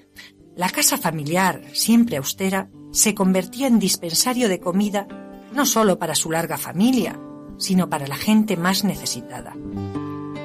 la 0.56 0.68
casa 0.68 0.96
familiar, 0.96 1.62
siempre 1.72 2.16
austera, 2.16 2.70
se 2.92 3.14
convertía 3.14 3.66
en 3.66 3.78
dispensario 3.78 4.48
de 4.48 4.60
comida 4.60 5.06
no 5.52 5.66
solo 5.66 5.98
para 5.98 6.14
su 6.14 6.30
larga 6.30 6.56
familia, 6.56 7.18
sino 7.58 7.90
para 7.90 8.06
la 8.06 8.16
gente 8.16 8.56
más 8.56 8.84
necesitada. 8.84 9.54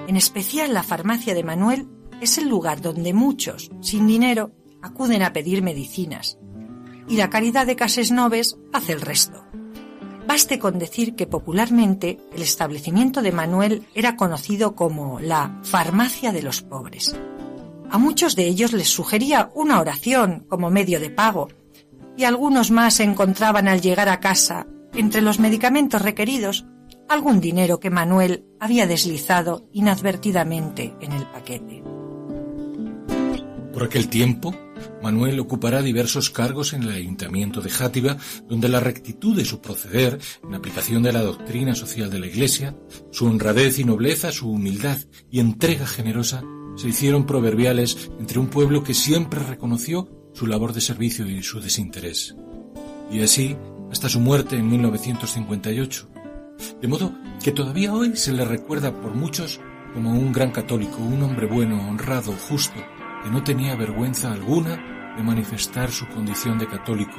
En 0.08 0.18
especial 0.18 0.74
la 0.74 0.84
farmacia 0.84 1.34
de 1.34 1.44
Manuel 1.44 1.88
es 2.22 2.38
el 2.38 2.48
lugar 2.48 2.82
donde 2.82 3.14
muchos, 3.14 3.72
sin 3.82 4.08
dinero, 4.08 4.52
acuden 4.82 5.24
a 5.24 5.34
pedir 5.34 5.64
medicinas, 5.64 6.38
y 7.08 7.18
la 7.18 7.30
caridad 7.30 7.66
de 7.66 7.76
Cases 7.76 8.12
Noves 8.12 8.58
hace 8.72 8.94
el 8.94 9.02
resto. 9.02 9.44
Baste 10.28 10.60
con 10.60 10.80
decir 10.80 11.16
que 11.16 11.28
popularmente 11.28 12.20
el 12.34 12.42
establecimiento 12.42 13.22
de 13.22 13.32
Manuel 13.32 13.88
era 13.94 14.16
conocido 14.16 14.76
como 14.76 15.20
la 15.20 15.60
farmacia 15.64 16.32
de 16.32 16.42
los 16.42 16.62
pobres. 16.62 17.16
A 17.90 17.98
muchos 17.98 18.36
de 18.36 18.48
ellos 18.48 18.74
les 18.74 18.90
sugería 18.90 19.52
una 19.54 19.80
oración 19.80 20.46
como 20.50 20.72
medio 20.72 21.00
de 21.00 21.10
pago, 21.10 21.50
y 22.18 22.24
algunos 22.24 22.72
más 22.72 23.00
encontraban 23.00 23.68
al 23.68 23.82
llegar 23.82 24.10
a 24.10 24.20
casa, 24.20 24.68
entre 24.94 25.22
los 25.22 25.40
medicamentos 25.40 26.02
requeridos, 26.02 26.66
algún 27.10 27.40
dinero 27.40 27.80
que 27.80 27.90
Manuel 27.90 28.46
había 28.60 28.88
deslizado 28.88 29.68
inadvertidamente 29.72 30.94
en 31.02 31.12
el 31.12 31.26
paquete. 31.28 31.84
Por 33.74 33.84
aquel 33.84 34.08
tiempo, 34.08 34.56
Manuel 35.04 35.40
ocupará 35.40 35.82
diversos 35.82 36.30
cargos 36.30 36.74
en 36.74 36.84
el 36.84 36.90
ayuntamiento 36.90 37.62
de 37.62 37.70
Játiva, 37.70 38.18
donde 38.48 38.70
la 38.70 38.80
rectitud 38.80 39.36
de 39.36 39.46
su 39.46 39.62
proceder, 39.62 40.20
en 40.44 40.56
aplicación 40.56 41.04
de 41.04 41.12
la 41.12 41.22
doctrina 41.22 41.76
social 41.76 42.10
de 42.10 42.20
la 42.20 42.28
Iglesia, 42.28 42.76
su 43.12 43.26
honradez 43.26 43.78
y 43.80 43.84
nobleza, 43.84 44.32
su 44.32 44.50
humildad 44.50 44.98
y 45.30 45.40
entrega 45.40 45.86
generosa, 45.86 46.44
se 46.76 46.90
hicieron 46.90 47.26
proverbiales 47.26 48.10
entre 48.20 48.40
un 48.40 48.48
pueblo 48.48 48.84
que 48.84 48.94
siempre 48.94 49.42
reconoció 49.42 50.10
su 50.34 50.48
labor 50.48 50.74
de 50.74 50.82
servicio 50.82 51.30
y 51.30 51.44
su 51.44 51.60
desinterés. 51.60 52.36
Y 53.12 53.22
así 53.22 53.56
hasta 53.92 54.10
su 54.10 54.20
muerte 54.20 54.58
en 54.58 54.70
1958. 54.70 56.15
De 56.82 56.88
modo 56.88 57.14
que 57.44 57.52
todavía 57.52 57.94
hoy 57.94 58.16
se 58.16 58.32
le 58.32 58.46
recuerda 58.46 58.92
por 59.02 59.14
muchos 59.14 59.60
como 59.94 60.12
un 60.12 60.34
gran 60.34 60.52
católico, 60.52 60.98
un 60.98 61.24
hombre 61.24 61.48
bueno, 61.48 61.88
honrado, 61.88 62.34
justo, 62.50 62.80
que 63.24 63.30
no 63.30 63.44
tenía 63.44 63.76
vergüenza 63.76 64.32
alguna 64.32 65.16
de 65.16 65.24
manifestar 65.24 65.90
su 65.92 66.08
condición 66.08 66.60
de 66.60 66.68
católico, 66.68 67.16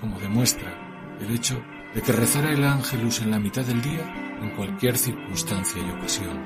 como 0.00 0.20
demuestra 0.20 1.16
el 1.20 1.34
hecho 1.34 1.60
de 1.94 2.02
que 2.02 2.12
rezara 2.12 2.52
el 2.52 2.64
ángelus 2.64 3.22
en 3.22 3.30
la 3.30 3.38
mitad 3.38 3.64
del 3.64 3.80
día 3.80 4.38
en 4.42 4.50
cualquier 4.54 4.96
circunstancia 4.96 5.80
y 5.80 5.90
ocasión. 5.90 6.44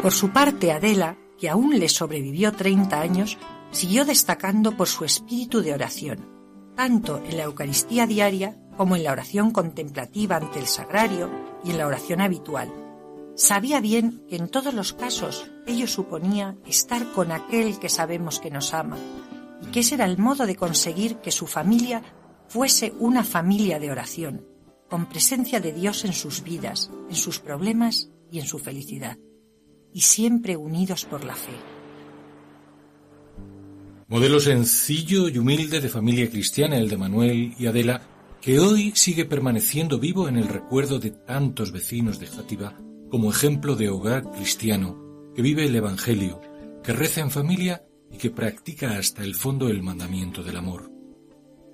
Por 0.00 0.12
su 0.12 0.30
parte, 0.30 0.72
Adela, 0.72 1.16
que 1.38 1.48
aún 1.48 1.78
le 1.78 1.88
sobrevivió 1.88 2.52
30 2.52 3.00
años, 3.00 3.38
siguió 3.70 4.04
destacando 4.04 4.76
por 4.76 4.88
su 4.88 5.04
espíritu 5.04 5.60
de 5.60 5.74
oración, 5.74 6.26
tanto 6.74 7.22
en 7.28 7.36
la 7.36 7.44
Eucaristía 7.44 8.06
diaria 8.06 8.56
como 8.76 8.96
en 8.96 9.04
la 9.04 9.12
oración 9.12 9.50
contemplativa 9.50 10.36
ante 10.36 10.58
el 10.58 10.66
sagrario 10.66 11.30
y 11.64 11.70
en 11.70 11.78
la 11.78 11.86
oración 11.86 12.20
habitual. 12.20 12.72
Sabía 13.34 13.80
bien 13.80 14.24
que 14.28 14.36
en 14.36 14.48
todos 14.48 14.74
los 14.74 14.92
casos 14.92 15.50
ello 15.66 15.86
suponía 15.86 16.56
estar 16.66 17.12
con 17.12 17.32
aquel 17.32 17.78
que 17.78 17.88
sabemos 17.88 18.40
que 18.40 18.50
nos 18.50 18.74
ama, 18.74 18.98
y 19.62 19.66
que 19.66 19.80
ese 19.80 19.94
era 19.94 20.04
el 20.04 20.18
modo 20.18 20.46
de 20.46 20.56
conseguir 20.56 21.16
que 21.16 21.30
su 21.30 21.46
familia 21.46 22.02
fuese 22.48 22.92
una 22.98 23.24
familia 23.24 23.78
de 23.78 23.90
oración, 23.90 24.46
con 24.90 25.06
presencia 25.06 25.60
de 25.60 25.72
Dios 25.72 26.04
en 26.04 26.12
sus 26.12 26.42
vidas, 26.42 26.90
en 27.08 27.16
sus 27.16 27.38
problemas 27.38 28.10
y 28.30 28.40
en 28.40 28.46
su 28.46 28.58
felicidad, 28.58 29.16
y 29.92 30.02
siempre 30.02 30.56
unidos 30.56 31.06
por 31.06 31.24
la 31.24 31.34
fe. 31.34 31.54
Modelo 34.08 34.40
sencillo 34.40 35.30
y 35.30 35.38
humilde 35.38 35.80
de 35.80 35.88
familia 35.88 36.28
cristiana 36.28 36.76
el 36.76 36.90
de 36.90 36.98
Manuel 36.98 37.54
y 37.58 37.66
Adela, 37.66 38.02
que 38.42 38.58
hoy 38.58 38.90
sigue 38.96 39.24
permaneciendo 39.24 40.00
vivo 40.00 40.26
en 40.26 40.36
el 40.36 40.48
recuerdo 40.48 40.98
de 40.98 41.12
tantos 41.12 41.70
vecinos 41.70 42.18
de 42.18 42.26
Játiva 42.26 42.76
como 43.08 43.30
ejemplo 43.30 43.76
de 43.76 43.88
hogar 43.88 44.32
cristiano 44.32 45.30
que 45.32 45.42
vive 45.42 45.64
el 45.64 45.76
Evangelio, 45.76 46.40
que 46.82 46.92
reza 46.92 47.20
en 47.20 47.30
familia 47.30 47.84
y 48.10 48.16
que 48.16 48.30
practica 48.30 48.98
hasta 48.98 49.22
el 49.22 49.36
fondo 49.36 49.68
el 49.68 49.80
mandamiento 49.84 50.42
del 50.42 50.56
amor. 50.56 50.90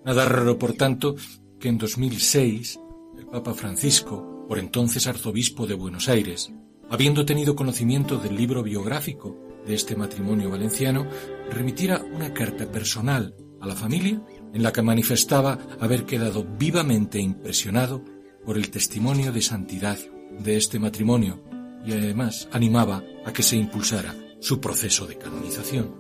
Nada 0.04 0.26
raro, 0.26 0.58
por 0.58 0.74
tanto, 0.74 1.16
que 1.58 1.68
en 1.68 1.78
2006 1.78 2.78
el 3.16 3.26
Papa 3.26 3.54
Francisco, 3.54 4.44
por 4.46 4.58
entonces 4.58 5.06
arzobispo 5.06 5.66
de 5.66 5.74
Buenos 5.74 6.10
Aires, 6.10 6.52
habiendo 6.90 7.24
tenido 7.24 7.56
conocimiento 7.56 8.18
del 8.18 8.36
libro 8.36 8.62
biográfico 8.62 9.38
de 9.66 9.74
este 9.74 9.96
matrimonio 9.96 10.50
valenciano, 10.50 11.06
remitiera 11.50 12.04
una 12.12 12.34
carta 12.34 12.70
personal 12.70 13.34
a 13.58 13.66
la 13.66 13.74
familia 13.74 14.22
en 14.52 14.62
la 14.62 14.72
que 14.72 14.82
manifestaba 14.82 15.58
haber 15.80 16.04
quedado 16.04 16.44
vivamente 16.44 17.20
impresionado 17.20 18.02
por 18.44 18.56
el 18.56 18.70
testimonio 18.70 19.32
de 19.32 19.42
santidad 19.42 19.98
de 20.38 20.56
este 20.56 20.78
matrimonio 20.78 21.42
y 21.84 21.92
además 21.92 22.48
animaba 22.52 23.02
a 23.24 23.32
que 23.32 23.42
se 23.42 23.56
impulsara 23.56 24.14
su 24.40 24.60
proceso 24.60 25.06
de 25.06 25.18
canonización. 25.18 25.94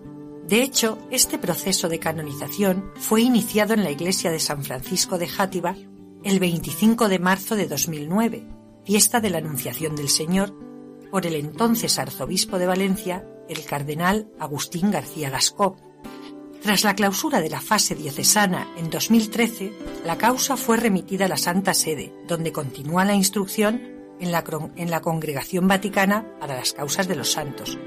De 0.46 0.62
hecho, 0.62 0.98
este 1.10 1.38
proceso 1.38 1.88
de 1.88 1.98
canonización 1.98 2.90
fue 2.96 3.20
iniciado 3.20 3.74
en 3.74 3.84
la 3.84 3.90
iglesia 3.90 4.30
de 4.30 4.40
San 4.40 4.64
Francisco 4.64 5.18
de 5.18 5.28
Játiva 5.28 5.76
el 6.24 6.40
25 6.40 7.08
de 7.08 7.18
marzo 7.18 7.54
de 7.54 7.66
2009, 7.66 8.46
fiesta 8.84 9.20
de 9.20 9.30
la 9.30 9.38
Anunciación 9.38 9.94
del 9.94 10.08
Señor, 10.08 10.54
por 11.10 11.26
el 11.26 11.34
entonces 11.34 11.98
arzobispo 11.98 12.58
de 12.58 12.66
Valencia, 12.66 13.26
el 13.48 13.64
cardenal 13.64 14.30
Agustín 14.38 14.90
García 14.90 15.30
Gascó. 15.30 15.76
Tras 16.62 16.82
la 16.82 16.94
clausura 16.94 17.40
de 17.40 17.50
la 17.50 17.60
fase 17.60 17.94
diocesana 17.94 18.68
en 18.76 18.90
2013, 18.90 19.72
la 20.04 20.18
causa 20.18 20.56
fue 20.56 20.76
remitida 20.76 21.26
a 21.26 21.28
la 21.28 21.36
Santa 21.36 21.72
Sede, 21.72 22.12
donde 22.26 22.52
continúa 22.52 23.04
la 23.04 23.14
instrucción 23.14 23.80
en 24.18 24.32
la, 24.32 24.44
en 24.76 24.90
la 24.90 25.00
Congregación 25.00 25.68
Vaticana 25.68 26.26
para 26.40 26.56
las 26.56 26.72
Causas 26.72 27.06
de 27.06 27.14
los 27.14 27.30
Santos. 27.30 27.78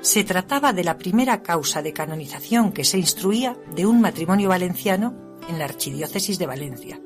Se 0.00 0.24
trataba 0.24 0.72
de 0.72 0.84
la 0.84 0.96
primera 0.96 1.42
causa 1.42 1.82
de 1.82 1.92
canonización 1.92 2.72
que 2.72 2.84
se 2.84 2.98
instruía 2.98 3.56
de 3.74 3.84
un 3.84 4.00
matrimonio 4.00 4.48
valenciano 4.48 5.38
en 5.48 5.58
la 5.58 5.64
Archidiócesis 5.66 6.38
de 6.38 6.46
Valencia. 6.46 7.00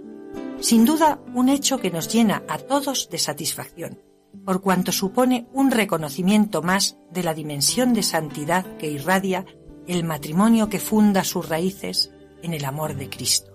Sin 0.60 0.84
duda, 0.84 1.20
un 1.34 1.48
hecho 1.48 1.78
que 1.78 1.90
nos 1.90 2.12
llena 2.12 2.44
a 2.46 2.58
todos 2.58 3.08
de 3.10 3.18
satisfacción 3.18 3.98
por 4.44 4.60
cuanto 4.60 4.92
supone 4.92 5.46
un 5.52 5.70
reconocimiento 5.70 6.62
más 6.62 6.96
de 7.10 7.22
la 7.22 7.34
dimensión 7.34 7.92
de 7.92 8.02
santidad 8.02 8.64
que 8.78 8.90
irradia 8.90 9.44
el 9.92 10.04
matrimonio 10.04 10.68
que 10.68 10.78
funda 10.78 11.24
sus 11.24 11.48
raíces 11.48 12.10
en 12.42 12.54
el 12.54 12.64
amor 12.64 12.96
de 12.96 13.08
Cristo. 13.08 13.50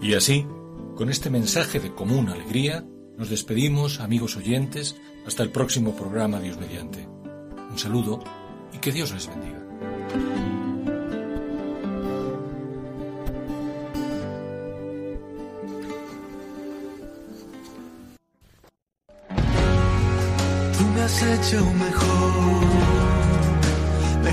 Y 0.00 0.14
así, 0.14 0.46
Con 0.96 1.10
este 1.10 1.28
mensaje 1.28 1.78
de 1.78 1.94
común 1.94 2.30
alegría, 2.30 2.82
nos 3.18 3.28
despedimos, 3.28 4.00
amigos 4.00 4.34
oyentes, 4.36 4.96
hasta 5.26 5.42
el 5.42 5.50
próximo 5.50 5.94
programa 5.94 6.40
Dios 6.40 6.58
mediante. 6.58 7.06
Un 7.70 7.78
saludo 7.78 8.24
y 8.72 8.78
que 8.78 8.92
Dios 8.92 9.12
les 9.12 9.26
bendiga. 9.26 9.62
Tú 20.78 20.84
me 20.94 21.02
has 21.02 21.22
hecho 21.22 21.64
mejor, 21.72 22.95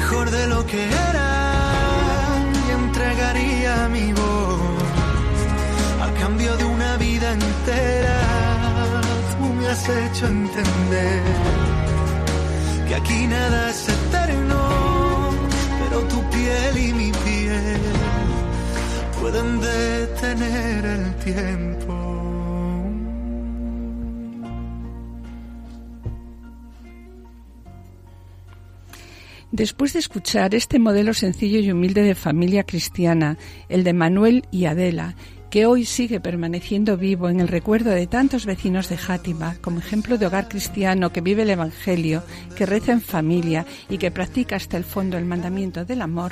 mejor 0.04 0.30
de 0.32 0.48
lo 0.48 0.66
que 0.66 0.84
era 1.10 1.30
y 2.68 2.72
entregaría 2.72 3.88
mi 3.90 4.12
voz 4.12 4.84
a 6.06 6.10
cambio 6.20 6.52
de 6.58 6.66
una 6.66 6.98
vida 6.98 7.28
entera. 7.32 8.20
Tú 9.38 9.46
me 9.58 9.66
has 9.68 9.84
hecho 9.88 10.28
entender 10.28 11.24
que 12.88 12.96
aquí 12.96 13.28
nada 13.28 13.70
es 13.70 13.88
eterno, 13.98 14.62
pero 15.82 15.98
tu 16.12 16.20
piel 16.34 16.74
y 16.88 16.94
mi 16.94 17.12
piel 17.26 17.82
pueden 19.22 19.62
detener 19.62 20.86
el 20.98 21.16
tiempo. 21.28 22.03
Después 29.54 29.94
de 29.94 30.00
escuchar 30.00 30.56
este 30.56 30.80
modelo 30.80 31.14
sencillo 31.14 31.60
y 31.60 31.72
humilde 31.72 32.02
de 32.02 32.16
familia 32.16 32.64
cristiana, 32.64 33.38
el 33.70 33.84
de 33.84 33.94
Manuel 33.94 34.48
y 34.50 34.66
Adela, 34.66 35.16
que 35.52 35.68
hoy 35.68 35.86
sigue 35.86 36.20
permaneciendo 36.20 36.98
vivo 36.98 37.30
en 37.30 37.40
el 37.40 37.48
recuerdo 37.48 37.92
de 37.92 38.08
tantos 38.08 38.48
vecinos 38.48 38.90
de 38.90 38.98
Játima, 38.98 39.56
como 39.62 39.78
ejemplo 39.78 40.18
de 40.18 40.26
hogar 40.26 40.50
cristiano 40.50 41.14
que 41.14 41.22
vive 41.22 41.44
el 41.44 41.52
Evangelio, 41.52 42.24
que 42.58 42.66
reza 42.66 42.94
en 42.94 43.02
familia 43.02 43.68
y 43.90 44.00
que 44.00 44.10
practica 44.10 44.56
hasta 44.56 44.76
el 44.76 44.84
fondo 44.84 45.20
el 45.20 45.26
mandamiento 45.26 45.86
del 45.86 46.02
amor, 46.02 46.32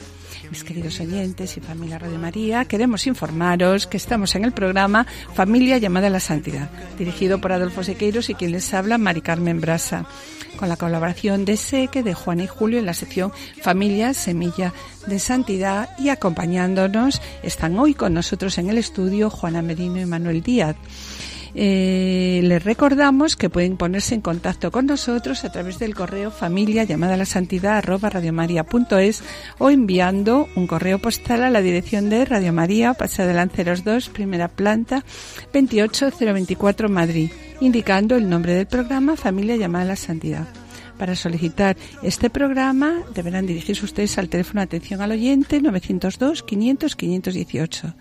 mis 0.49 0.63
queridos 0.63 0.99
oyentes 0.99 1.55
y 1.57 1.62
familia 1.62 1.99
Radio 1.99 2.17
María, 2.17 2.65
queremos 2.65 3.05
informaros 3.05 3.86
que 3.86 3.97
estamos 3.97 4.34
en 4.34 4.45
el 4.45 4.51
programa 4.51 5.05
Familia 5.36 5.77
llamada 5.77 6.07
a 6.07 6.10
la 6.10 6.19
Santidad, 6.19 6.71
dirigido 6.97 7.39
por 7.39 7.51
Adolfo 7.51 7.84
Sequeiros 7.84 8.31
y 8.31 8.34
quien 8.34 8.51
les 8.51 8.73
habla, 8.73 8.97
Mari 8.97 9.21
Carmen 9.21 9.62
Brasa 9.62 10.07
con 10.62 10.69
la 10.69 10.78
colaboración 10.78 11.43
de 11.43 11.58
Seque, 11.58 12.04
de 12.04 12.13
Juan 12.13 12.39
y 12.39 12.45
Julio 12.45 12.78
en 12.78 12.86
la 12.86 12.93
sección 12.93 13.34
Familia 13.63 14.13
Semilla 14.13 14.76
de 15.08 15.17
Santidad 15.17 15.89
y 15.97 16.10
acompañándonos 16.10 17.19
están 17.41 17.80
hoy 17.80 17.95
con 17.95 18.13
nosotros 18.13 18.60
en 18.60 18.69
el 18.69 18.78
estudio 18.78 19.32
Juana 19.32 19.63
Merino 19.63 20.00
y 20.00 20.06
Manuel 20.06 20.43
Díaz. 20.43 20.76
Eh, 21.53 22.39
les 22.43 22.63
recordamos 22.63 23.35
que 23.35 23.49
pueden 23.49 23.75
ponerse 23.75 24.15
en 24.15 24.21
contacto 24.21 24.71
con 24.71 24.85
nosotros 24.85 25.43
a 25.43 25.51
través 25.51 25.79
del 25.79 25.95
correo 25.95 26.31
familia 26.31 26.85
llamada 26.85 27.17
la 27.17 27.25
santidad 27.25 27.77
arroba 27.77 28.09
radiomaria.es 28.09 29.23
o 29.57 29.69
enviando 29.69 30.47
un 30.55 30.67
correo 30.67 30.99
postal 30.99 31.43
a 31.43 31.49
la 31.49 31.61
dirección 31.61 32.09
de 32.09 32.23
Radio 32.23 32.53
María, 32.53 32.93
Paseo 32.93 33.27
de 33.27 33.33
Lanceros 33.33 33.83
2, 33.83 34.09
primera 34.09 34.47
planta, 34.47 35.03
28024 35.51 36.87
Madrid, 36.87 37.29
indicando 37.59 38.15
el 38.15 38.29
nombre 38.29 38.53
del 38.53 38.67
programa 38.67 39.17
Familia 39.17 39.57
llamada 39.57 39.85
la 39.85 39.95
santidad. 39.97 40.47
Para 40.97 41.15
solicitar 41.15 41.75
este 42.03 42.29
programa 42.29 43.01
deberán 43.13 43.47
dirigirse 43.47 43.83
ustedes 43.83 44.17
al 44.17 44.29
teléfono 44.29 44.61
atención 44.61 45.01
al 45.01 45.11
oyente 45.11 45.59
902 45.59 46.43
500 46.43 46.95
518. 46.95 47.95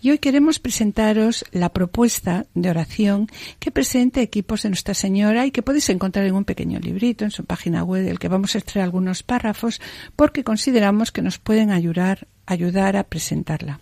Y 0.00 0.10
hoy 0.10 0.18
queremos 0.18 0.58
presentaros 0.58 1.44
la 1.52 1.72
propuesta 1.72 2.46
de 2.54 2.70
oración 2.70 3.28
que 3.58 3.70
presenta 3.70 4.20
equipos 4.20 4.62
de 4.62 4.70
Nuestra 4.70 4.94
Señora 4.94 5.46
y 5.46 5.50
que 5.50 5.62
podéis 5.62 5.88
encontrar 5.90 6.26
en 6.26 6.34
un 6.34 6.44
pequeño 6.44 6.78
librito 6.78 7.24
en 7.24 7.30
su 7.30 7.44
página 7.44 7.84
web 7.84 8.04
del 8.04 8.18
que 8.18 8.28
vamos 8.28 8.54
a 8.54 8.58
extraer 8.58 8.84
algunos 8.84 9.22
párrafos 9.22 9.80
porque 10.14 10.44
consideramos 10.44 11.12
que 11.12 11.22
nos 11.22 11.38
pueden 11.38 11.70
ayudar, 11.70 12.26
ayudar 12.46 12.96
a 12.96 13.04
presentarla. 13.04 13.80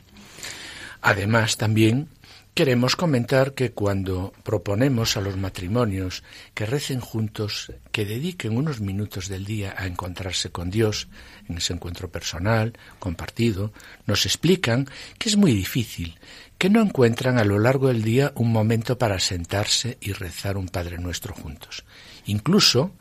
Además, 1.03 1.57
también 1.59 2.09
queremos 2.55 2.95
comentar 2.95 3.55
que 3.55 3.73
cuando 3.73 4.33
proponemos 4.45 5.17
a 5.17 5.21
los 5.21 5.37
matrimonios 5.37 6.23
que 6.55 6.67
recen 6.67 7.01
juntos, 7.01 7.73
que 7.91 8.05
dediquen 8.07 8.57
unos 8.57 8.81
minutos 8.81 9.29
del 9.29 9.45
día 9.45 9.75
a 9.77 9.87
encontrarse 9.87 10.51
con 10.51 10.71
Dios, 10.71 11.09
en 11.49 11.59
ese 11.59 11.73
encuentro 11.73 12.11
personal, 12.11 12.79
compartido, 13.01 13.73
nos 14.07 14.25
explican 14.25 14.87
que 15.19 15.29
es 15.29 15.37
muy 15.37 15.53
difícil, 15.53 16.19
que 16.57 16.71
no 16.71 16.81
encuentran 16.81 17.39
a 17.39 17.45
lo 17.45 17.59
largo 17.59 17.89
del 17.89 18.03
día 18.03 18.33
un 18.37 18.53
momento 18.53 18.99
para 18.99 19.19
sentarse 19.19 19.99
y 20.01 20.13
rezar 20.13 20.57
un 20.57 20.69
Padre 20.69 20.99
Nuestro 20.99 21.35
juntos. 21.35 21.85
Incluso, 22.27 22.93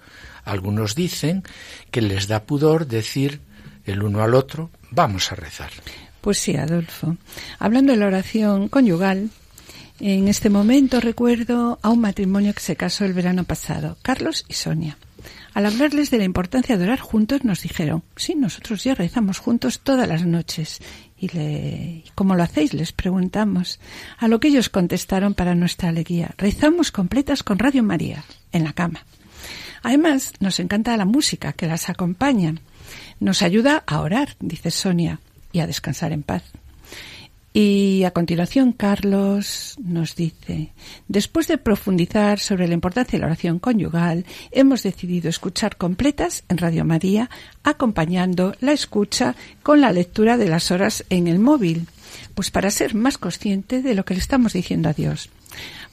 algunos 0.45 0.95
dicen 0.95 1.43
que 1.91 2.01
les 2.01 2.28
da 2.28 2.43
pudor 2.43 2.88
decir 2.88 3.41
el 3.86 4.01
uno 4.01 4.24
al 4.24 4.34
otro, 4.34 4.72
vamos 4.89 5.32
a 5.32 5.36
rezar. 5.36 5.72
Pues 6.22 6.39
sí, 6.39 6.56
Adolfo. 6.56 7.18
Hablando 7.60 7.91
de 7.91 7.99
la 7.99 8.08
oración 8.08 8.70
conyugal, 8.70 9.30
en 10.00 10.28
este 10.28 10.50
momento 10.50 11.00
recuerdo 11.00 11.80
a 11.82 11.89
un 11.89 12.02
matrimonio 12.02 12.54
que 12.54 12.62
se 12.62 12.76
casó 12.76 13.06
el 13.06 13.14
verano 13.14 13.44
pasado, 13.44 13.98
Carlos 14.02 14.46
y 14.48 14.54
Sonia. 14.54 14.98
Al 15.54 15.68
hablarles 15.68 16.10
de 16.10 16.18
la 16.18 16.24
importancia 16.24 16.78
de 16.78 16.84
orar 16.84 17.00
juntos, 17.00 17.44
nos 17.44 17.62
dijeron, 17.62 18.04
sí, 18.16 18.34
nosotros 18.34 18.84
ya 18.84 18.96
rezamos 18.96 19.38
juntos 19.38 19.82
todas 19.82 20.08
las 20.08 20.26
noches. 20.26 20.80
¿Y 21.18 21.28
le, 21.30 22.04
cómo 22.16 22.36
lo 22.36 22.44
hacéis? 22.44 22.74
Les 22.74 22.91
preguntamos. 22.91 23.80
A 24.18 24.28
lo 24.28 24.39
que 24.39 24.48
ellos 24.48 24.70
contestaron 24.70 25.36
para 25.36 25.54
nuestra 25.54 25.89
alegría, 25.89 26.34
rezamos 26.38 26.91
completas 26.91 27.44
con 27.44 27.60
Radio 27.60 27.84
María, 27.84 28.26
en 28.52 28.64
la 28.64 28.74
cama. 28.74 29.06
Además, 29.84 30.34
nos 30.39 30.60
encanta 30.60 30.98
la 30.98 31.06
música 31.06 31.54
que 31.54 31.68
las 31.68 31.89
acompaña. 31.89 32.56
Nos 33.20 33.41
ayuda 33.44 33.84
a 33.86 34.02
orar, 34.02 34.36
dice 34.39 34.72
Sonia, 34.72 35.20
y 35.52 35.60
a 35.60 35.68
descansar 35.68 36.14
en 36.14 36.24
paz. 36.24 36.44
Y 37.56 38.04
a 38.04 38.10
continuación, 38.10 38.72
Carlos 38.74 39.76
nos 39.80 40.16
dice, 40.16 40.74
después 41.08 41.47
de 41.47 41.60
profundizar 41.60 42.39
sobre 42.39 42.68
la 42.68 42.74
importancia 42.74 43.18
de 43.18 43.22
la 43.22 43.28
oración 43.28 43.60
conyugal, 43.60 44.26
hemos 44.49 44.82
decidido 44.82 45.30
escuchar 45.30 45.78
completas 45.78 46.43
en 46.49 46.58
Radio 46.58 46.84
María, 46.84 47.30
acompañando 47.64 48.56
la 48.60 48.72
escucha 48.72 49.36
con 49.62 49.82
la 49.82 49.91
lectura 49.91 50.38
de 50.38 50.49
las 50.49 50.72
horas 50.72 51.06
en 51.12 51.28
el 51.28 51.38
móvil, 51.38 51.86
pues 52.34 52.49
para 52.49 52.72
ser 52.72 52.95
más 52.95 53.20
consciente 53.20 53.84
de 53.84 53.93
lo 53.93 54.04
que 54.04 54.16
le 54.16 54.20
estamos 54.20 54.54
diciendo 54.54 54.89
a 54.89 54.93
Dios. 54.93 55.30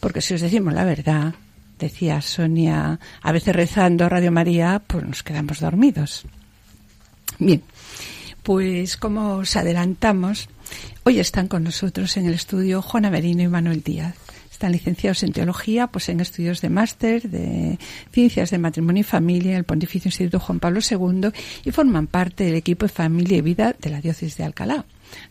Porque 0.00 0.22
si 0.22 0.32
os 0.32 0.40
decimos 0.40 0.72
la 0.72 0.86
verdad, 0.86 1.34
decía 1.78 2.22
Sonia, 2.22 2.98
a 3.20 3.32
veces 3.32 3.54
rezando 3.54 4.08
Radio 4.08 4.32
María, 4.32 4.80
pues 4.86 5.04
nos 5.04 5.22
quedamos 5.22 5.60
dormidos. 5.60 6.24
Bien, 7.38 7.62
pues 8.42 8.96
como 8.96 9.34
os 9.36 9.56
adelantamos, 9.56 10.48
Hoy 11.02 11.18
están 11.18 11.48
con 11.48 11.64
nosotros 11.64 12.16
en 12.16 12.26
el 12.26 12.34
estudio 12.34 12.82
Juana 12.82 13.10
Merino 13.10 13.42
y 13.42 13.48
Manuel 13.48 13.82
Díaz. 13.82 14.14
Están 14.50 14.72
licenciados 14.72 15.22
en 15.22 15.32
teología, 15.32 15.86
pues 15.86 16.10
en 16.10 16.20
estudios 16.20 16.60
de 16.60 16.68
máster 16.68 17.30
de 17.30 17.78
ciencias 18.12 18.50
de 18.50 18.58
matrimonio 18.58 19.00
y 19.00 19.04
familia 19.04 19.52
en 19.52 19.56
el 19.56 19.64
Pontificio 19.64 20.08
Instituto 20.08 20.38
Juan 20.38 20.60
Pablo 20.60 20.80
II 20.88 21.30
y 21.64 21.70
forman 21.70 22.06
parte 22.06 22.44
del 22.44 22.56
equipo 22.56 22.84
de 22.84 22.92
familia 22.92 23.38
y 23.38 23.40
vida 23.40 23.74
de 23.80 23.88
la 23.88 24.02
diócesis 24.02 24.36
de 24.36 24.44
Alcalá. 24.44 24.84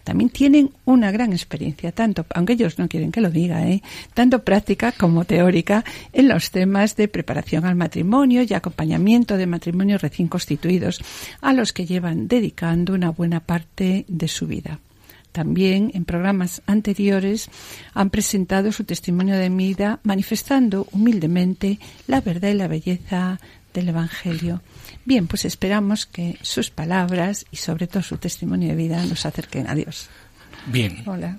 También 0.04 0.32
tienen 0.32 0.72
una 0.86 1.12
gran 1.12 1.32
experiencia, 1.32 1.92
tanto, 1.92 2.26
aunque 2.34 2.54
ellos 2.54 2.80
no 2.80 2.88
quieren 2.88 3.12
que 3.12 3.22
lo 3.22 3.30
diga, 3.30 3.68
¿eh? 3.68 3.84
tanto 4.16 4.44
práctica 4.44 4.92
como 4.92 5.26
teórica 5.26 5.86
en 6.12 6.28
los 6.28 6.50
temas 6.50 6.96
de 6.96 7.08
preparación 7.08 7.66
al 7.66 7.76
matrimonio 7.76 8.42
y 8.42 8.54
acompañamiento 8.54 9.38
de 9.38 9.46
matrimonios 9.46 10.02
recién 10.02 10.28
constituidos, 10.28 11.00
a 11.42 11.54
los 11.54 11.72
que 11.72 11.86
llevan 11.86 12.28
dedicando 12.28 12.94
una 12.94 13.12
buena 13.12 13.40
parte 13.40 14.06
de 14.08 14.28
su 14.28 14.48
vida 14.48 14.80
también 15.32 15.92
en 15.94 16.06
programas 16.06 16.62
anteriores 16.66 17.50
han 17.94 18.10
presentado 18.10 18.72
su 18.72 18.84
testimonio 18.84 19.36
de 19.36 19.50
vida 19.50 20.00
manifestando 20.04 20.88
humildemente 20.92 21.80
la 22.08 22.22
verdad 22.22 22.50
y 22.50 22.56
la 22.56 22.68
belleza 22.68 23.40
del 23.74 23.90
Evangelio. 23.90 24.62
Bien, 25.06 25.28
pues 25.28 25.46
esperamos 25.46 26.06
que 26.06 26.38
sus 26.42 26.70
palabras 26.70 27.46
y 27.52 27.58
sobre 27.58 27.88
todo 27.88 28.04
su 28.04 28.18
testimonio 28.18 28.70
de 28.70 28.76
vida 28.76 29.06
nos 29.06 29.26
acerquen 29.26 29.68
a 29.68 29.76
Dios. 29.76 30.10
Bien. 30.68 31.04
Hola. 31.06 31.38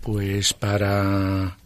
Pues 0.00 0.52
para 0.52 1.56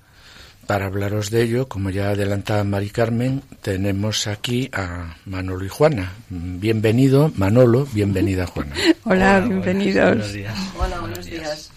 para 0.68 0.84
hablaros 0.84 1.30
de 1.30 1.42
ello, 1.42 1.66
como 1.66 1.88
ya 1.88 2.10
adelantaba 2.10 2.62
Mari 2.62 2.90
Carmen, 2.90 3.42
tenemos 3.62 4.26
aquí 4.26 4.68
a 4.74 5.16
Manolo 5.24 5.64
y 5.64 5.68
Juana. 5.70 6.12
Bienvenido, 6.28 7.32
Manolo, 7.36 7.88
bienvenida, 7.94 8.46
Juana. 8.46 8.76
Hola, 9.04 9.40
bienvenidos. 9.40 10.08
Buenos 10.08 10.32
días. 10.34 10.54
Hola, 10.78 11.00
buenos 11.00 11.24
días. 11.24 11.70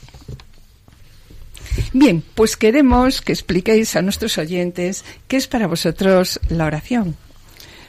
Bien, 1.93 2.21
pues 2.35 2.57
queremos 2.57 3.21
que 3.21 3.31
expliquéis 3.31 3.95
a 3.95 4.01
nuestros 4.01 4.37
oyentes 4.37 5.05
qué 5.29 5.37
es 5.37 5.47
para 5.47 5.67
vosotros 5.67 6.41
la 6.49 6.65
oración. 6.65 7.15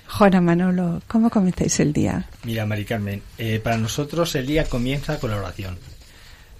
Juana 0.06 0.40
Manolo, 0.40 1.02
¿cómo 1.08 1.30
comenzáis 1.30 1.80
el 1.80 1.92
día? 1.92 2.28
Mira, 2.44 2.64
Mari 2.64 2.84
Carmen, 2.84 3.22
eh, 3.38 3.58
para 3.58 3.76
nosotros 3.76 4.36
el 4.36 4.46
día 4.46 4.66
comienza 4.66 5.18
con 5.18 5.32
la 5.32 5.38
oración. 5.38 5.76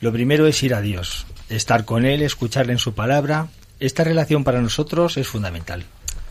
Lo 0.01 0.13
primero 0.13 0.49
es 0.49 0.61
ir 0.65 0.75
a 0.75 0.81
Dios, 0.81 1.27
estar 1.49 1.85
con 1.85 2.05
Él, 2.05 2.23
escucharle 2.23 2.73
en 2.73 2.81
su 2.81 2.93
palabra, 2.93 3.47
esta 3.87 4.05
relación 4.05 4.45
para 4.45 4.63
nosotros 4.63 5.17
es 5.17 5.27
fundamental. 5.27 5.85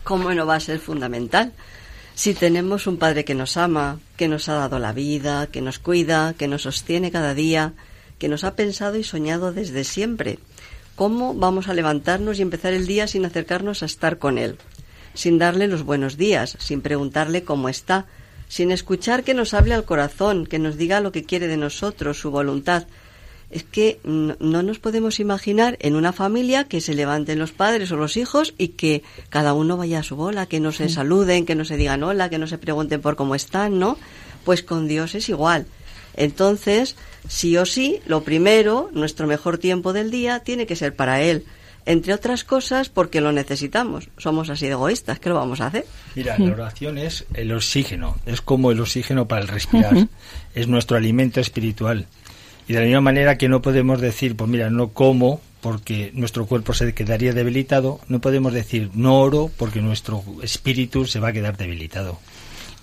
¿Cómo 0.04 0.32
no 0.32 0.46
va 0.46 0.56
a 0.56 0.60
ser 0.60 0.78
fundamental? 0.78 1.52
Si 2.14 2.34
tenemos 2.34 2.86
un 2.86 2.96
Padre 2.96 3.24
que 3.24 3.34
nos 3.34 3.56
ama, 3.56 4.00
que 4.16 4.26
nos 4.28 4.48
ha 4.48 4.54
dado 4.54 4.78
la 4.78 4.92
vida, 4.92 5.46
que 5.48 5.60
nos 5.60 5.78
cuida, 5.78 6.34
que 6.34 6.48
nos 6.48 6.62
sostiene 6.62 7.10
cada 7.10 7.34
día, 7.34 7.74
que 8.18 8.28
nos 8.28 8.44
ha 8.44 8.56
pensado 8.56 8.96
y 8.96 9.04
soñado 9.04 9.52
desde 9.52 9.84
siempre, 9.84 10.38
¿cómo 10.96 11.34
vamos 11.34 11.68
a 11.68 11.74
levantarnos 11.74 12.38
y 12.38 12.42
empezar 12.42 12.72
el 12.72 12.86
día 12.86 13.06
sin 13.06 13.24
acercarnos 13.24 13.82
a 13.82 13.86
estar 13.86 14.18
con 14.18 14.38
Él? 14.38 14.56
Sin 15.14 15.38
darle 15.38 15.68
los 15.68 15.82
buenos 15.82 16.16
días, 16.16 16.56
sin 16.58 16.80
preguntarle 16.80 17.44
cómo 17.44 17.68
está, 17.68 18.06
sin 18.48 18.70
escuchar 18.70 19.24
que 19.24 19.34
nos 19.34 19.54
hable 19.54 19.74
al 19.74 19.84
corazón, 19.84 20.46
que 20.46 20.58
nos 20.58 20.76
diga 20.76 21.00
lo 21.00 21.12
que 21.12 21.24
quiere 21.24 21.48
de 21.48 21.56
nosotros, 21.58 22.18
su 22.18 22.30
voluntad, 22.30 22.86
es 23.52 23.64
que 23.64 24.00
no 24.04 24.62
nos 24.62 24.78
podemos 24.78 25.20
imaginar 25.20 25.76
en 25.80 25.94
una 25.94 26.12
familia 26.12 26.64
que 26.64 26.80
se 26.80 26.94
levanten 26.94 27.38
los 27.38 27.52
padres 27.52 27.92
o 27.92 27.96
los 27.96 28.16
hijos 28.16 28.54
y 28.56 28.68
que 28.68 29.02
cada 29.28 29.52
uno 29.52 29.76
vaya 29.76 30.00
a 30.00 30.02
su 30.02 30.16
bola, 30.16 30.46
que 30.46 30.58
no 30.58 30.72
se 30.72 30.88
saluden, 30.88 31.44
que 31.44 31.54
no 31.54 31.66
se 31.66 31.76
digan 31.76 32.02
hola, 32.02 32.30
que 32.30 32.38
no 32.38 32.46
se 32.46 32.58
pregunten 32.58 33.02
por 33.02 33.14
cómo 33.14 33.34
están, 33.34 33.78
¿no? 33.78 33.98
Pues 34.44 34.62
con 34.62 34.88
Dios 34.88 35.14
es 35.14 35.28
igual. 35.28 35.66
Entonces, 36.16 36.96
sí 37.28 37.56
o 37.58 37.66
sí, 37.66 38.00
lo 38.06 38.24
primero, 38.24 38.88
nuestro 38.92 39.26
mejor 39.26 39.58
tiempo 39.58 39.92
del 39.92 40.10
día 40.10 40.40
tiene 40.40 40.66
que 40.66 40.76
ser 40.76 40.96
para 40.96 41.20
Él. 41.20 41.44
Entre 41.84 42.14
otras 42.14 42.44
cosas, 42.44 42.88
porque 42.88 43.20
lo 43.20 43.32
necesitamos. 43.32 44.08
Somos 44.16 44.48
así 44.50 44.66
de 44.66 44.72
egoístas, 44.72 45.18
¿qué 45.18 45.28
lo 45.28 45.34
vamos 45.34 45.60
a 45.60 45.66
hacer? 45.66 45.84
Mira, 46.14 46.38
la 46.38 46.52
oración 46.52 46.96
es 46.96 47.26
el 47.34 47.52
oxígeno, 47.52 48.16
es 48.24 48.40
como 48.40 48.70
el 48.70 48.80
oxígeno 48.80 49.26
para 49.26 49.42
el 49.42 49.48
respirar, 49.48 50.08
es 50.54 50.68
nuestro 50.68 50.96
alimento 50.96 51.40
espiritual. 51.40 52.06
Y 52.68 52.74
de 52.74 52.80
la 52.80 52.86
misma 52.86 53.00
manera 53.00 53.38
que 53.38 53.48
no 53.48 53.62
podemos 53.62 54.00
decir, 54.00 54.36
pues 54.36 54.48
mira, 54.48 54.70
no 54.70 54.88
como 54.88 55.40
porque 55.60 56.10
nuestro 56.14 56.46
cuerpo 56.46 56.74
se 56.74 56.92
quedaría 56.92 57.32
debilitado, 57.32 58.00
no 58.08 58.20
podemos 58.20 58.52
decir 58.52 58.90
no 58.94 59.20
oro 59.20 59.50
porque 59.56 59.80
nuestro 59.80 60.24
espíritu 60.42 61.06
se 61.06 61.20
va 61.20 61.28
a 61.28 61.32
quedar 61.32 61.56
debilitado. 61.56 62.18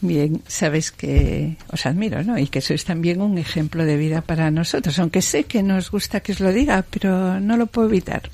Bien, 0.01 0.41
sabes 0.47 0.93
que 0.93 1.57
os 1.73 1.85
admiro, 1.85 2.23
¿no? 2.23 2.37
Y 2.37 2.47
que 2.47 2.61
sois 2.61 2.85
también 2.85 3.19
un 3.19 3.37
ejemplo 3.37 3.83
de 3.83 3.97
vida 3.97 4.21
para 4.21 4.49
nosotros, 4.49 4.97
aunque 4.97 5.21
sé 5.21 5.43
que 5.43 5.61
nos 5.61 5.91
gusta 5.91 6.21
que 6.21 6.31
os 6.31 6.39
lo 6.39 6.53
diga, 6.53 6.85
pero 6.89 7.41
no 7.41 7.57
lo 7.57 7.67
puedo 7.67 7.89
evitar. 7.89 8.29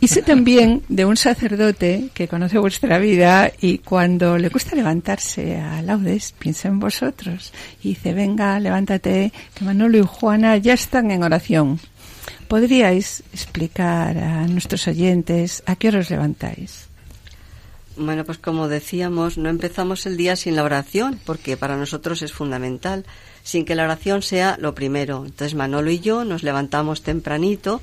Y 0.00 0.08
sé 0.08 0.20
también 0.20 0.82
de 0.88 1.06
un 1.06 1.16
sacerdote 1.16 2.10
que 2.12 2.28
conoce 2.28 2.58
vuestra 2.58 2.98
vida 2.98 3.50
y 3.58 3.78
cuando 3.78 4.36
le 4.36 4.50
gusta 4.50 4.76
levantarse 4.76 5.56
a 5.56 5.80
laudes, 5.80 6.34
piensa 6.38 6.68
en 6.68 6.78
vosotros 6.78 7.54
y 7.82 7.90
dice, 7.90 8.12
venga, 8.12 8.60
levántate, 8.60 9.32
que 9.54 9.64
Manolo 9.64 9.96
y 9.96 10.02
Juana 10.02 10.58
ya 10.58 10.74
están 10.74 11.10
en 11.10 11.22
oración. 11.22 11.80
¿Podríais 12.48 13.24
explicar 13.32 14.18
a 14.18 14.46
nuestros 14.46 14.86
oyentes 14.88 15.62
a 15.64 15.74
qué 15.74 15.88
hora 15.88 16.00
os 16.00 16.10
levantáis? 16.10 16.85
Bueno, 17.98 18.24
pues 18.26 18.36
como 18.36 18.68
decíamos, 18.68 19.38
no 19.38 19.48
empezamos 19.48 20.04
el 20.04 20.18
día 20.18 20.36
sin 20.36 20.54
la 20.54 20.64
oración, 20.64 21.18
porque 21.24 21.56
para 21.56 21.76
nosotros 21.76 22.20
es 22.20 22.30
fundamental, 22.30 23.06
sin 23.42 23.64
que 23.64 23.74
la 23.74 23.84
oración 23.84 24.20
sea 24.20 24.58
lo 24.60 24.74
primero. 24.74 25.24
Entonces 25.24 25.54
Manolo 25.54 25.90
y 25.90 26.00
yo 26.00 26.24
nos 26.26 26.42
levantamos 26.42 27.02
tempranito, 27.02 27.80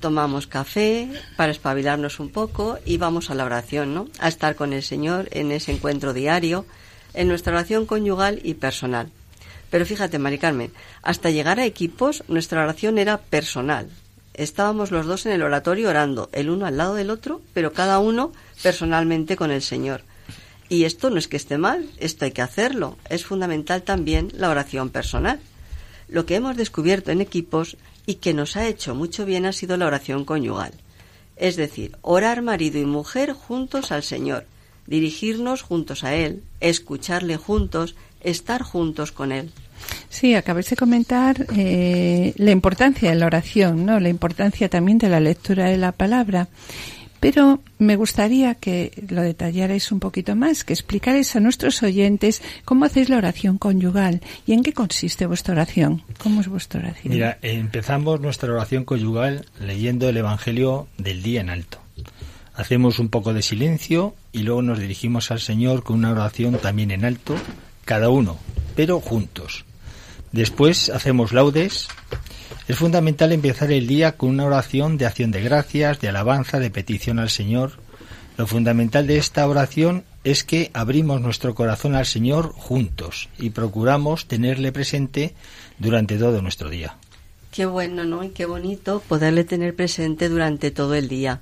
tomamos 0.00 0.46
café 0.46 1.10
para 1.36 1.52
espabilarnos 1.52 2.20
un 2.20 2.30
poco 2.30 2.78
y 2.86 2.96
vamos 2.96 3.28
a 3.28 3.34
la 3.34 3.44
oración, 3.44 3.92
¿no? 3.92 4.08
A 4.18 4.28
estar 4.28 4.54
con 4.54 4.72
el 4.72 4.82
Señor 4.82 5.28
en 5.30 5.52
ese 5.52 5.72
encuentro 5.72 6.14
diario, 6.14 6.64
en 7.12 7.28
nuestra 7.28 7.52
oración 7.52 7.84
conyugal 7.84 8.40
y 8.42 8.54
personal. 8.54 9.10
Pero 9.68 9.84
fíjate, 9.84 10.18
Mari 10.18 10.38
Carmen, 10.38 10.72
hasta 11.02 11.28
llegar 11.28 11.60
a 11.60 11.66
equipos, 11.66 12.24
nuestra 12.28 12.62
oración 12.62 12.96
era 12.96 13.18
personal. 13.18 13.90
Estábamos 14.40 14.90
los 14.90 15.04
dos 15.04 15.26
en 15.26 15.32
el 15.32 15.42
oratorio 15.42 15.90
orando, 15.90 16.30
el 16.32 16.48
uno 16.48 16.64
al 16.64 16.78
lado 16.78 16.94
del 16.94 17.10
otro, 17.10 17.42
pero 17.52 17.74
cada 17.74 17.98
uno 17.98 18.32
personalmente 18.62 19.36
con 19.36 19.50
el 19.50 19.60
Señor. 19.60 20.00
Y 20.70 20.84
esto 20.84 21.10
no 21.10 21.18
es 21.18 21.28
que 21.28 21.36
esté 21.36 21.58
mal, 21.58 21.86
esto 21.98 22.24
hay 22.24 22.30
que 22.30 22.40
hacerlo. 22.40 22.96
Es 23.10 23.26
fundamental 23.26 23.82
también 23.82 24.32
la 24.32 24.48
oración 24.48 24.88
personal. 24.88 25.40
Lo 26.08 26.24
que 26.24 26.36
hemos 26.36 26.56
descubierto 26.56 27.10
en 27.10 27.20
equipos 27.20 27.76
y 28.06 28.14
que 28.14 28.32
nos 28.32 28.56
ha 28.56 28.66
hecho 28.66 28.94
mucho 28.94 29.26
bien 29.26 29.44
ha 29.44 29.52
sido 29.52 29.76
la 29.76 29.86
oración 29.86 30.24
conyugal. 30.24 30.72
Es 31.36 31.56
decir, 31.56 31.98
orar 32.00 32.40
marido 32.40 32.78
y 32.78 32.86
mujer 32.86 33.34
juntos 33.34 33.92
al 33.92 34.04
Señor, 34.04 34.46
dirigirnos 34.86 35.60
juntos 35.60 36.02
a 36.02 36.14
Él, 36.14 36.42
escucharle 36.60 37.36
juntos, 37.36 37.94
estar 38.22 38.62
juntos 38.62 39.12
con 39.12 39.32
Él. 39.32 39.50
Sí, 40.08 40.34
acabáis 40.34 40.68
de 40.70 40.76
comentar 40.76 41.46
eh, 41.56 42.32
la 42.36 42.50
importancia 42.50 43.10
de 43.10 43.16
la 43.16 43.26
oración, 43.26 43.86
¿no? 43.86 44.00
La 44.00 44.08
importancia 44.08 44.68
también 44.68 44.98
de 44.98 45.08
la 45.08 45.20
lectura 45.20 45.66
de 45.66 45.78
la 45.78 45.92
palabra. 45.92 46.48
Pero 47.20 47.60
me 47.78 47.96
gustaría 47.96 48.54
que 48.54 48.92
lo 49.10 49.20
detallarais 49.20 49.92
un 49.92 50.00
poquito 50.00 50.34
más, 50.34 50.64
que 50.64 50.72
explicarais 50.72 51.36
a 51.36 51.40
nuestros 51.40 51.82
oyentes 51.82 52.42
cómo 52.64 52.86
hacéis 52.86 53.10
la 53.10 53.18
oración 53.18 53.58
conyugal 53.58 54.22
y 54.46 54.54
en 54.54 54.62
qué 54.62 54.72
consiste 54.72 55.26
vuestra 55.26 55.52
oración. 55.52 56.02
¿Cómo 56.18 56.40
es 56.40 56.48
vuestra 56.48 56.80
oración? 56.80 57.12
Mira, 57.12 57.38
empezamos 57.42 58.20
nuestra 58.22 58.50
oración 58.50 58.84
conyugal 58.84 59.44
leyendo 59.60 60.08
el 60.08 60.16
Evangelio 60.16 60.88
del 60.96 61.22
día 61.22 61.42
en 61.42 61.50
alto. 61.50 61.78
Hacemos 62.54 62.98
un 62.98 63.10
poco 63.10 63.34
de 63.34 63.42
silencio 63.42 64.14
y 64.32 64.42
luego 64.42 64.62
nos 64.62 64.78
dirigimos 64.78 65.30
al 65.30 65.40
Señor 65.40 65.82
con 65.82 65.98
una 65.98 66.12
oración 66.12 66.58
también 66.58 66.90
en 66.90 67.04
alto, 67.04 67.36
cada 67.84 68.08
uno, 68.08 68.38
pero 68.74 68.98
juntos. 68.98 69.66
Después 70.32 70.90
hacemos 70.90 71.32
laudes 71.32 71.88
es 72.68 72.76
fundamental 72.76 73.32
empezar 73.32 73.72
el 73.72 73.88
día 73.88 74.16
con 74.16 74.30
una 74.30 74.44
oración 74.44 74.96
de 74.96 75.06
acción 75.06 75.32
de 75.32 75.42
gracias, 75.42 76.00
de 76.00 76.08
alabanza, 76.08 76.60
de 76.60 76.70
petición 76.70 77.18
al 77.18 77.28
Señor. 77.28 77.72
Lo 78.36 78.46
fundamental 78.46 79.08
de 79.08 79.18
esta 79.18 79.48
oración 79.48 80.04
es 80.22 80.44
que 80.44 80.70
abrimos 80.72 81.20
nuestro 81.20 81.54
corazón 81.56 81.96
al 81.96 82.06
Señor 82.06 82.52
juntos 82.52 83.28
y 83.38 83.50
procuramos 83.50 84.26
tenerle 84.26 84.70
presente 84.70 85.34
durante 85.78 86.16
todo 86.16 86.42
nuestro 86.42 86.70
día. 86.70 86.96
Qué 87.50 87.66
bueno, 87.66 88.04
¿no? 88.04 88.22
Y 88.22 88.28
qué 88.28 88.46
bonito 88.46 89.02
poderle 89.08 89.42
tener 89.42 89.74
presente 89.74 90.28
durante 90.28 90.70
todo 90.70 90.94
el 90.94 91.08
día. 91.08 91.40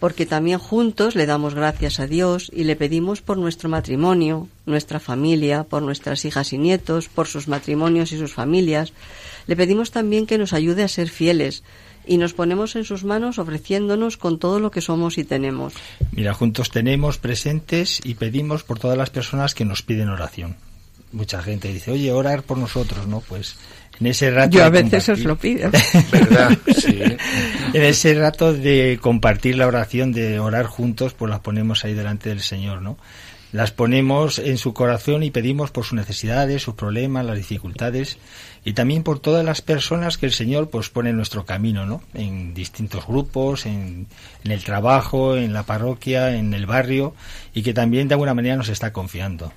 Porque 0.00 0.26
también 0.26 0.58
juntos 0.58 1.16
le 1.16 1.26
damos 1.26 1.54
gracias 1.54 1.98
a 1.98 2.06
Dios 2.06 2.50
y 2.54 2.64
le 2.64 2.76
pedimos 2.76 3.20
por 3.20 3.36
nuestro 3.36 3.68
matrimonio, 3.68 4.48
nuestra 4.64 5.00
familia, 5.00 5.64
por 5.64 5.82
nuestras 5.82 6.24
hijas 6.24 6.52
y 6.52 6.58
nietos, 6.58 7.08
por 7.08 7.26
sus 7.26 7.48
matrimonios 7.48 8.12
y 8.12 8.18
sus 8.18 8.32
familias. 8.32 8.92
Le 9.46 9.56
pedimos 9.56 9.90
también 9.90 10.26
que 10.26 10.38
nos 10.38 10.52
ayude 10.52 10.84
a 10.84 10.88
ser 10.88 11.08
fieles, 11.08 11.64
y 12.08 12.16
nos 12.16 12.32
ponemos 12.32 12.74
en 12.74 12.84
sus 12.84 13.04
manos 13.04 13.38
ofreciéndonos 13.38 14.16
con 14.16 14.38
todo 14.38 14.58
lo 14.58 14.70
que 14.70 14.80
somos 14.80 15.18
y 15.18 15.24
tenemos. 15.24 15.74
Mira, 16.12 16.32
juntos 16.34 16.70
tenemos 16.70 17.18
presentes 17.18 18.00
y 18.02 18.14
pedimos 18.14 18.64
por 18.64 18.78
todas 18.78 18.96
las 18.96 19.10
personas 19.10 19.54
que 19.54 19.66
nos 19.66 19.82
piden 19.82 20.08
oración. 20.08 20.56
Mucha 21.12 21.42
gente 21.42 21.72
dice, 21.72 21.90
oye, 21.90 22.12
orar 22.12 22.42
por 22.42 22.58
nosotros, 22.58 23.06
¿no? 23.06 23.20
Pues 23.20 23.56
en 24.00 24.06
ese 24.06 24.30
rato 24.30 24.56
yo 24.56 24.64
a 24.64 24.70
veces 24.70 25.08
os 25.08 25.20
lo 25.20 25.36
pido 25.36 25.70
verdad 26.12 26.56
sí. 26.76 27.00
en 27.72 27.82
ese 27.82 28.14
rato 28.14 28.52
de 28.52 28.98
compartir 29.00 29.56
la 29.56 29.66
oración 29.66 30.12
de 30.12 30.38
orar 30.38 30.66
juntos 30.66 31.14
pues 31.14 31.30
las 31.30 31.40
ponemos 31.40 31.84
ahí 31.84 31.94
delante 31.94 32.28
del 32.28 32.40
señor 32.40 32.82
no 32.82 32.98
las 33.50 33.70
ponemos 33.70 34.38
en 34.38 34.58
su 34.58 34.74
corazón 34.74 35.22
y 35.22 35.30
pedimos 35.30 35.70
por 35.70 35.84
sus 35.84 35.94
necesidades 35.94 36.62
sus 36.62 36.74
problemas 36.74 37.24
las 37.24 37.36
dificultades 37.36 38.18
y 38.64 38.74
también 38.74 39.02
por 39.02 39.18
todas 39.18 39.44
las 39.44 39.62
personas 39.62 40.18
que 40.18 40.26
el 40.26 40.32
Señor 40.32 40.68
pues 40.68 40.90
pone 40.90 41.08
en 41.08 41.16
nuestro 41.16 41.46
camino, 41.46 41.86
¿no? 41.86 42.02
En 42.12 42.52
distintos 42.52 43.06
grupos, 43.06 43.64
en, 43.64 44.06
en, 44.44 44.50
el 44.50 44.62
trabajo, 44.62 45.36
en 45.36 45.54
la 45.54 45.62
parroquia, 45.62 46.36
en 46.36 46.52
el 46.52 46.66
barrio 46.66 47.14
y 47.54 47.62
que 47.62 47.72
también 47.72 48.08
de 48.08 48.14
alguna 48.14 48.34
manera 48.34 48.56
nos 48.56 48.68
está 48.68 48.92
confiando. 48.92 49.54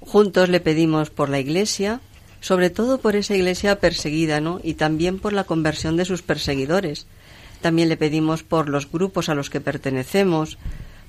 Juntos 0.00 0.48
le 0.48 0.60
pedimos 0.60 1.10
por 1.10 1.28
la 1.28 1.38
Iglesia, 1.38 2.00
sobre 2.40 2.70
todo 2.70 2.98
por 2.98 3.16
esa 3.16 3.34
Iglesia 3.34 3.80
perseguida, 3.80 4.40
¿no? 4.40 4.60
Y 4.62 4.74
también 4.74 5.18
por 5.18 5.32
la 5.32 5.44
conversión 5.44 5.96
de 5.96 6.04
sus 6.04 6.22
perseguidores. 6.22 7.06
También 7.60 7.88
le 7.88 7.96
pedimos 7.96 8.42
por 8.42 8.68
los 8.68 8.90
grupos 8.90 9.28
a 9.28 9.34
los 9.34 9.50
que 9.50 9.60
pertenecemos, 9.60 10.58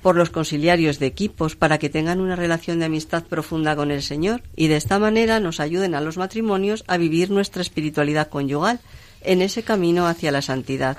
por 0.02 0.16
los 0.16 0.30
conciliarios 0.30 0.98
de 0.98 1.06
equipos 1.06 1.56
para 1.56 1.78
que 1.78 1.90
tengan 1.90 2.20
una 2.20 2.36
relación 2.36 2.78
de 2.78 2.86
amistad 2.86 3.24
profunda 3.24 3.76
con 3.76 3.90
el 3.90 4.02
Señor 4.02 4.42
y 4.56 4.68
de 4.68 4.76
esta 4.76 4.98
manera 4.98 5.40
nos 5.40 5.60
ayuden 5.60 5.94
a 5.94 6.00
los 6.00 6.16
matrimonios 6.16 6.84
a 6.86 6.96
vivir 6.96 7.30
nuestra 7.30 7.62
espiritualidad 7.62 8.28
conyugal 8.28 8.80
en 9.20 9.42
ese 9.42 9.62
camino 9.62 10.06
hacia 10.06 10.32
la 10.32 10.42
santidad. 10.42 10.96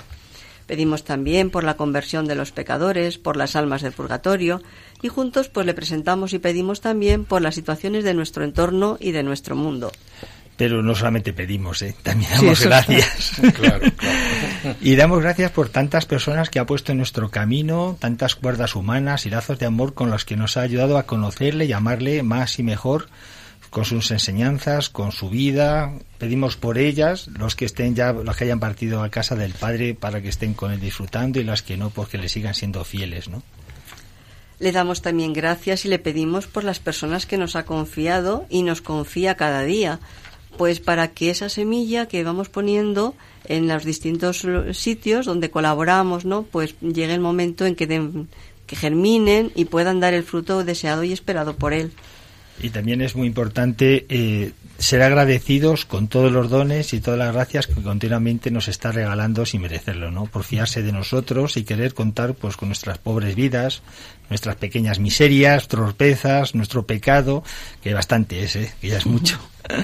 Pedimos 0.71 1.03
también 1.03 1.49
por 1.49 1.65
la 1.65 1.75
conversión 1.75 2.27
de 2.27 2.35
los 2.35 2.53
pecadores, 2.53 3.17
por 3.17 3.35
las 3.35 3.57
almas 3.57 3.81
del 3.81 3.91
purgatorio 3.91 4.61
y 5.01 5.09
juntos 5.09 5.49
pues 5.49 5.65
le 5.65 5.73
presentamos 5.73 6.31
y 6.31 6.39
pedimos 6.39 6.79
también 6.79 7.25
por 7.25 7.41
las 7.41 7.55
situaciones 7.55 8.05
de 8.05 8.13
nuestro 8.13 8.45
entorno 8.45 8.95
y 8.97 9.11
de 9.11 9.21
nuestro 9.21 9.57
mundo 9.57 9.91
pero 10.55 10.81
no 10.81 10.95
solamente 10.95 11.33
pedimos, 11.33 11.81
¿eh? 11.81 11.93
también 12.03 12.29
damos 12.31 12.63
gracias. 12.63 13.33
claro, 13.53 13.81
claro. 13.97 14.75
Y 14.79 14.95
damos 14.95 15.21
gracias 15.21 15.51
por 15.51 15.69
tantas 15.69 16.05
personas 16.05 16.49
que 16.49 16.59
ha 16.59 16.65
puesto 16.65 16.91
en 16.93 16.99
nuestro 16.99 17.31
camino, 17.31 17.97
tantas 17.99 18.35
cuerdas 18.35 18.75
humanas 18.75 19.25
y 19.25 19.31
lazos 19.31 19.59
de 19.59 19.65
amor 19.65 19.93
con 19.95 20.09
los 20.11 20.23
que 20.23 20.37
nos 20.37 20.55
ha 20.55 20.61
ayudado 20.61 20.97
a 20.97 21.03
conocerle 21.03 21.65
y 21.65 21.73
amarle 21.73 22.23
más 22.23 22.59
y 22.59 22.63
mejor 22.63 23.07
con 23.71 23.85
sus 23.85 24.11
enseñanzas, 24.11 24.89
con 24.89 25.11
su 25.13 25.29
vida. 25.29 25.93
Pedimos 26.19 26.57
por 26.57 26.77
ellas, 26.77 27.27
los 27.27 27.55
que 27.55 27.65
estén 27.65 27.95
ya, 27.95 28.11
los 28.11 28.35
que 28.35 28.43
hayan 28.43 28.59
partido 28.59 29.01
a 29.01 29.09
casa 29.09 29.35
del 29.35 29.53
Padre 29.53 29.95
para 29.95 30.21
que 30.21 30.27
estén 30.27 30.53
con 30.53 30.71
él 30.73 30.79
disfrutando 30.79 31.39
y 31.39 31.45
las 31.45 31.63
que 31.63 31.77
no, 31.77 31.89
porque 31.89 32.17
le 32.17 32.29
sigan 32.29 32.53
siendo 32.53 32.83
fieles, 32.83 33.29
¿no? 33.29 33.41
Le 34.59 34.73
damos 34.73 35.01
también 35.01 35.33
gracias 35.33 35.85
y 35.85 35.87
le 35.87 35.99
pedimos 35.99 36.47
por 36.47 36.65
las 36.65 36.79
personas 36.79 37.25
que 37.25 37.37
nos 37.37 37.55
ha 37.55 37.65
confiado 37.65 38.45
y 38.49 38.61
nos 38.61 38.81
confía 38.81 39.35
cada 39.35 39.63
día, 39.63 40.01
pues 40.57 40.81
para 40.81 41.07
que 41.07 41.29
esa 41.29 41.47
semilla 41.47 42.07
que 42.07 42.23
vamos 42.25 42.49
poniendo 42.49 43.15
en 43.45 43.69
los 43.69 43.85
distintos 43.85 44.45
sitios 44.73 45.25
donde 45.25 45.49
colaboramos, 45.49 46.25
¿no? 46.25 46.43
Pues 46.43 46.75
llegue 46.81 47.13
el 47.13 47.21
momento 47.21 47.65
en 47.65 47.75
que, 47.75 47.87
que 47.87 48.75
germinen 48.75 49.51
y 49.55 49.65
puedan 49.65 50.01
dar 50.01 50.13
el 50.13 50.23
fruto 50.23 50.65
deseado 50.65 51.05
y 51.05 51.13
esperado 51.13 51.55
por 51.55 51.71
él. 51.71 51.93
Y 52.59 52.69
también 52.69 53.01
es 53.01 53.15
muy 53.15 53.27
importante 53.27 54.05
eh, 54.09 54.51
ser 54.77 55.01
agradecidos 55.01 55.85
con 55.85 56.07
todos 56.07 56.31
los 56.31 56.49
dones 56.49 56.93
y 56.93 57.01
todas 57.01 57.17
las 57.17 57.33
gracias 57.33 57.67
que 57.67 57.81
continuamente 57.81 58.51
nos 58.51 58.67
está 58.67 58.91
regalando 58.91 59.45
sin 59.45 59.61
merecerlo, 59.61 60.11
¿no? 60.11 60.25
Por 60.25 60.43
fiarse 60.43 60.83
de 60.83 60.91
nosotros 60.91 61.57
y 61.57 61.63
querer 61.63 61.93
contar 61.93 62.33
pues 62.33 62.57
con 62.57 62.69
nuestras 62.69 62.97
pobres 62.97 63.35
vidas, 63.35 63.81
nuestras 64.29 64.55
pequeñas 64.55 64.99
miserias, 64.99 65.67
torpezas, 65.67 66.55
nuestro 66.55 66.85
pecado, 66.85 67.43
que 67.81 67.93
bastante 67.93 68.43
es, 68.43 68.55
¿eh? 68.55 68.73
que 68.81 68.89
ya 68.89 68.97
es 68.97 69.05
mucho. 69.05 69.39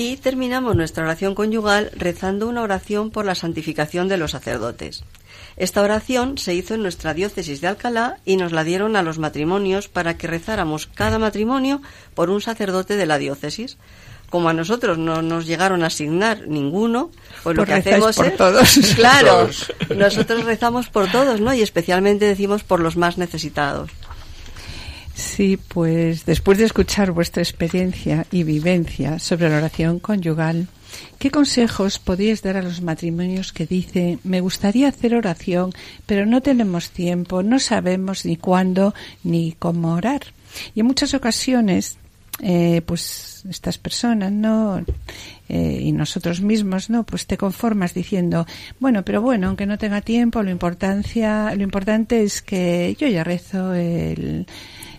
Y 0.00 0.16
terminamos 0.16 0.76
nuestra 0.76 1.02
oración 1.02 1.34
conyugal 1.34 1.90
rezando 1.92 2.48
una 2.48 2.62
oración 2.62 3.10
por 3.10 3.24
la 3.24 3.34
santificación 3.34 4.06
de 4.06 4.16
los 4.16 4.30
sacerdotes. 4.30 5.02
Esta 5.58 5.82
oración 5.82 6.38
se 6.38 6.54
hizo 6.54 6.74
en 6.74 6.82
nuestra 6.82 7.14
diócesis 7.14 7.60
de 7.60 7.66
Alcalá 7.66 8.18
y 8.24 8.36
nos 8.36 8.52
la 8.52 8.62
dieron 8.62 8.94
a 8.94 9.02
los 9.02 9.18
matrimonios 9.18 9.88
para 9.88 10.16
que 10.16 10.28
rezáramos 10.28 10.86
cada 10.86 11.18
matrimonio 11.18 11.82
por 12.14 12.30
un 12.30 12.40
sacerdote 12.40 12.96
de 12.96 13.06
la 13.06 13.18
diócesis. 13.18 13.76
Como 14.30 14.48
a 14.48 14.52
nosotros 14.52 14.98
no 14.98 15.20
nos 15.20 15.46
llegaron 15.46 15.82
a 15.82 15.88
asignar 15.88 16.46
ninguno, 16.46 17.10
pues 17.42 17.56
lo 17.56 17.64
Pues 17.64 17.82
que 17.82 17.88
hacemos 17.90 18.16
por 18.16 18.26
es 18.26 18.36
todos. 18.36 18.78
claro, 18.94 19.48
nosotros 19.96 20.44
rezamos 20.44 20.90
por 20.90 21.10
todos, 21.10 21.40
¿no? 21.40 21.52
Y 21.52 21.62
especialmente 21.62 22.26
decimos 22.26 22.62
por 22.62 22.78
los 22.78 22.96
más 22.96 23.18
necesitados. 23.18 23.90
Sí, 25.14 25.56
pues 25.56 26.24
después 26.24 26.58
de 26.58 26.66
escuchar 26.66 27.10
vuestra 27.10 27.42
experiencia 27.42 28.26
y 28.30 28.44
vivencia 28.44 29.18
sobre 29.18 29.48
la 29.48 29.56
oración 29.56 29.98
conyugal, 29.98 30.68
¿qué 31.18 31.30
consejos 31.30 31.98
podríais 31.98 32.42
dar 32.42 32.56
a 32.56 32.62
los 32.62 32.80
matrimonios 32.80 33.52
que 33.52 33.66
dicen, 33.66 34.20
me 34.24 34.40
gustaría 34.40 34.88
hacer 34.88 35.14
oración, 35.14 35.72
pero 36.06 36.26
no 36.26 36.40
tenemos 36.40 36.90
tiempo, 36.90 37.42
no 37.42 37.58
sabemos 37.58 38.24
ni 38.24 38.36
cuándo 38.36 38.94
ni 39.24 39.52
cómo 39.58 39.94
orar? 39.94 40.22
Y 40.74 40.80
en 40.80 40.86
muchas 40.86 41.14
ocasiones, 41.14 41.98
eh, 42.40 42.82
pues 42.86 43.44
estas 43.48 43.78
personas, 43.78 44.30
¿no? 44.30 44.84
Eh, 45.48 45.80
y 45.82 45.92
nosotros 45.92 46.40
mismos, 46.40 46.90
¿no? 46.90 47.04
Pues 47.04 47.26
te 47.26 47.36
conformas 47.36 47.94
diciendo, 47.94 48.46
bueno, 48.78 49.02
pero 49.04 49.22
bueno, 49.22 49.48
aunque 49.48 49.66
no 49.66 49.78
tenga 49.78 50.02
tiempo, 50.02 50.42
lo 50.42 50.50
importancia, 50.50 51.54
lo 51.54 51.62
importante 51.62 52.22
es 52.22 52.42
que 52.42 52.96
yo 52.98 53.08
ya 53.08 53.24
rezo 53.24 53.74
el 53.74 54.46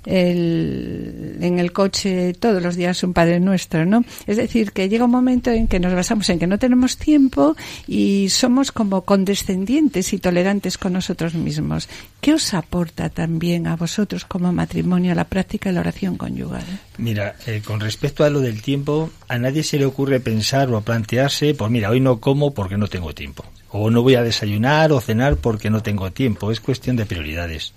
el, 0.05 1.37
en 1.41 1.59
el 1.59 1.71
coche 1.71 2.33
todos 2.33 2.61
los 2.61 2.75
días 2.75 3.03
un 3.03 3.13
Padre 3.13 3.39
Nuestro, 3.39 3.85
¿no? 3.85 4.03
Es 4.27 4.37
decir, 4.37 4.71
que 4.71 4.89
llega 4.89 5.05
un 5.05 5.11
momento 5.11 5.51
en 5.51 5.67
que 5.67 5.79
nos 5.79 5.93
basamos 5.93 6.29
en 6.29 6.39
que 6.39 6.47
no 6.47 6.59
tenemos 6.59 6.97
tiempo 6.97 7.55
y 7.87 8.29
somos 8.29 8.71
como 8.71 9.01
condescendientes 9.01 10.13
y 10.13 10.19
tolerantes 10.19 10.77
con 10.77 10.93
nosotros 10.93 11.33
mismos. 11.33 11.87
¿Qué 12.21 12.33
os 12.33 12.53
aporta 12.53 13.09
también 13.09 13.67
a 13.67 13.75
vosotros 13.75 14.25
como 14.25 14.51
matrimonio 14.51 15.15
la 15.15 15.25
práctica 15.25 15.69
de 15.69 15.75
la 15.75 15.81
oración 15.81 16.17
conyugal? 16.17 16.63
Mira, 16.97 17.35
eh, 17.47 17.61
con 17.63 17.79
respecto 17.79 18.23
a 18.23 18.29
lo 18.29 18.39
del 18.41 18.61
tiempo, 18.61 19.09
a 19.27 19.37
nadie 19.37 19.63
se 19.63 19.77
le 19.77 19.85
ocurre 19.85 20.19
pensar 20.19 20.69
o 20.71 20.81
plantearse, 20.81 21.53
pues 21.53 21.71
mira, 21.71 21.89
hoy 21.89 21.99
no 21.99 22.19
como 22.19 22.53
porque 22.53 22.77
no 22.77 22.87
tengo 22.87 23.13
tiempo. 23.13 23.45
O 23.71 23.89
no 23.89 24.01
voy 24.01 24.15
a 24.15 24.23
desayunar 24.23 24.91
o 24.91 24.99
cenar 24.99 25.37
porque 25.37 25.69
no 25.69 25.83
tengo 25.83 26.11
tiempo. 26.11 26.51
Es 26.51 26.59
cuestión 26.59 26.95
de 26.95 27.05
prioridades. 27.05 27.73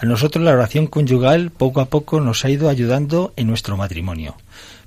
A 0.00 0.06
nosotros 0.06 0.42
la 0.42 0.52
oración 0.52 0.86
conyugal 0.86 1.50
poco 1.50 1.82
a 1.82 1.90
poco 1.90 2.22
nos 2.22 2.46
ha 2.46 2.50
ido 2.50 2.70
ayudando 2.70 3.34
en 3.36 3.46
nuestro 3.46 3.76
matrimonio. 3.76 4.34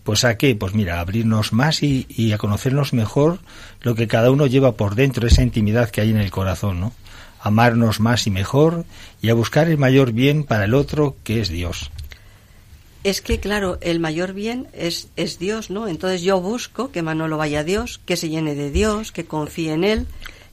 Pues 0.03 0.23
a 0.23 0.37
qué? 0.37 0.55
Pues 0.55 0.73
mira, 0.73 0.97
a 0.97 1.01
abrirnos 1.01 1.53
más 1.53 1.83
y, 1.83 2.33
a 2.33 2.39
conocernos 2.39 2.93
mejor 2.93 3.37
lo 3.81 3.93
que 3.93 4.07
cada 4.07 4.31
uno 4.31 4.47
lleva 4.47 4.71
por 4.71 4.95
dentro, 4.95 5.27
esa 5.27 5.43
intimidad 5.43 5.91
que 5.91 6.01
hay 6.01 6.09
en 6.09 6.17
el 6.17 6.31
corazón, 6.31 6.79
¿no? 6.79 6.93
Amarnos 7.39 7.99
más 7.99 8.25
y 8.25 8.31
mejor 8.31 8.85
y 9.21 9.29
a 9.29 9.35
buscar 9.35 9.69
el 9.69 9.77
mayor 9.77 10.13
bien 10.13 10.45
para 10.45 10.65
el 10.65 10.73
otro, 10.73 11.15
que 11.23 11.41
es 11.41 11.49
Dios. 11.49 11.91
Es 13.03 13.21
que, 13.21 13.39
claro, 13.39 13.77
el 13.81 13.99
mayor 13.99 14.33
bien 14.33 14.67
es, 14.73 15.09
es 15.15 15.37
Dios, 15.37 15.69
¿no? 15.69 15.87
Entonces 15.87 16.23
yo 16.23 16.41
busco 16.41 16.89
que 16.89 17.03
Manolo 17.03 17.37
vaya 17.37 17.59
a 17.59 17.63
Dios, 17.63 18.01
que 18.03 18.17
se 18.17 18.29
llene 18.29 18.55
de 18.55 18.71
Dios, 18.71 19.11
que 19.11 19.25
confíe 19.25 19.73
en 19.73 19.83
Él, 19.83 20.07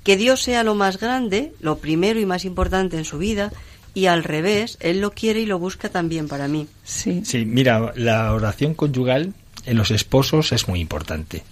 que 0.04 0.18
Dios 0.18 0.42
sea 0.42 0.64
lo 0.64 0.74
más 0.74 0.98
grande, 0.98 1.54
lo 1.60 1.78
primero 1.78 2.20
y 2.20 2.26
más 2.26 2.44
importante 2.44 2.98
en 2.98 3.06
su 3.06 3.16
vida, 3.16 3.52
y 3.94 4.06
al 4.06 4.24
revés, 4.24 4.76
él 4.80 5.00
lo 5.00 5.12
quiere 5.12 5.40
y 5.40 5.46
lo 5.46 5.58
busca 5.58 5.88
también 5.88 6.28
para 6.28 6.48
mí. 6.48 6.68
Sí. 6.84 7.22
Sí, 7.24 7.44
mira, 7.44 7.92
la 7.96 8.32
oración 8.32 8.74
conyugal 8.74 9.34
en 9.66 9.76
los 9.76 9.90
esposos 9.90 10.52
es 10.52 10.68
muy 10.68 10.80
importante. 10.80 11.42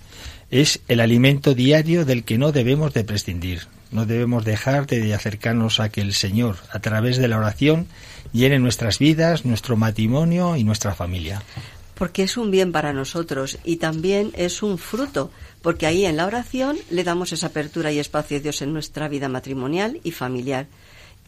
Es 0.51 0.81
el 0.89 1.01
alimento 1.01 1.55
diario 1.55 2.05
del 2.05 2.25
que 2.25 2.39
no 2.39 2.53
debemos 2.53 2.95
de 2.95 3.05
prescindir. 3.05 3.67
No 3.91 4.07
debemos 4.07 4.45
dejar 4.45 4.87
de 4.87 5.15
acercarnos 5.15 5.81
a 5.81 5.89
que 5.89 6.01
el 6.01 6.15
Señor, 6.15 6.57
a 6.71 6.79
través 6.79 7.19
de 7.19 7.29
la 7.29 7.39
oración, 7.39 7.87
llene 8.33 8.59
nuestras 8.59 8.99
vidas, 8.99 9.45
nuestro 9.45 9.77
matrimonio 9.77 10.57
y 10.57 10.65
nuestra 10.65 10.95
familia. 10.95 11.43
Porque 11.95 12.23
es 12.23 12.37
un 12.37 12.51
bien 12.51 12.71
para 12.71 12.93
nosotros 12.93 13.59
y 13.65 13.77
también 13.77 14.31
es 14.37 14.63
un 14.63 14.79
fruto, 14.79 15.31
porque 15.63 15.87
ahí 15.87 16.05
en 16.05 16.17
la 16.17 16.27
oración 16.27 16.79
le 16.91 17.03
damos 17.03 17.33
esa 17.33 17.49
apertura 17.49 17.91
y 17.91 17.99
espacio 17.99 18.37
a 18.37 18.41
Dios 18.41 18.63
en 18.63 18.73
nuestra 18.73 19.09
vida 19.09 19.29
matrimonial 19.29 20.01
y 20.05 20.13
familiar 20.13 20.67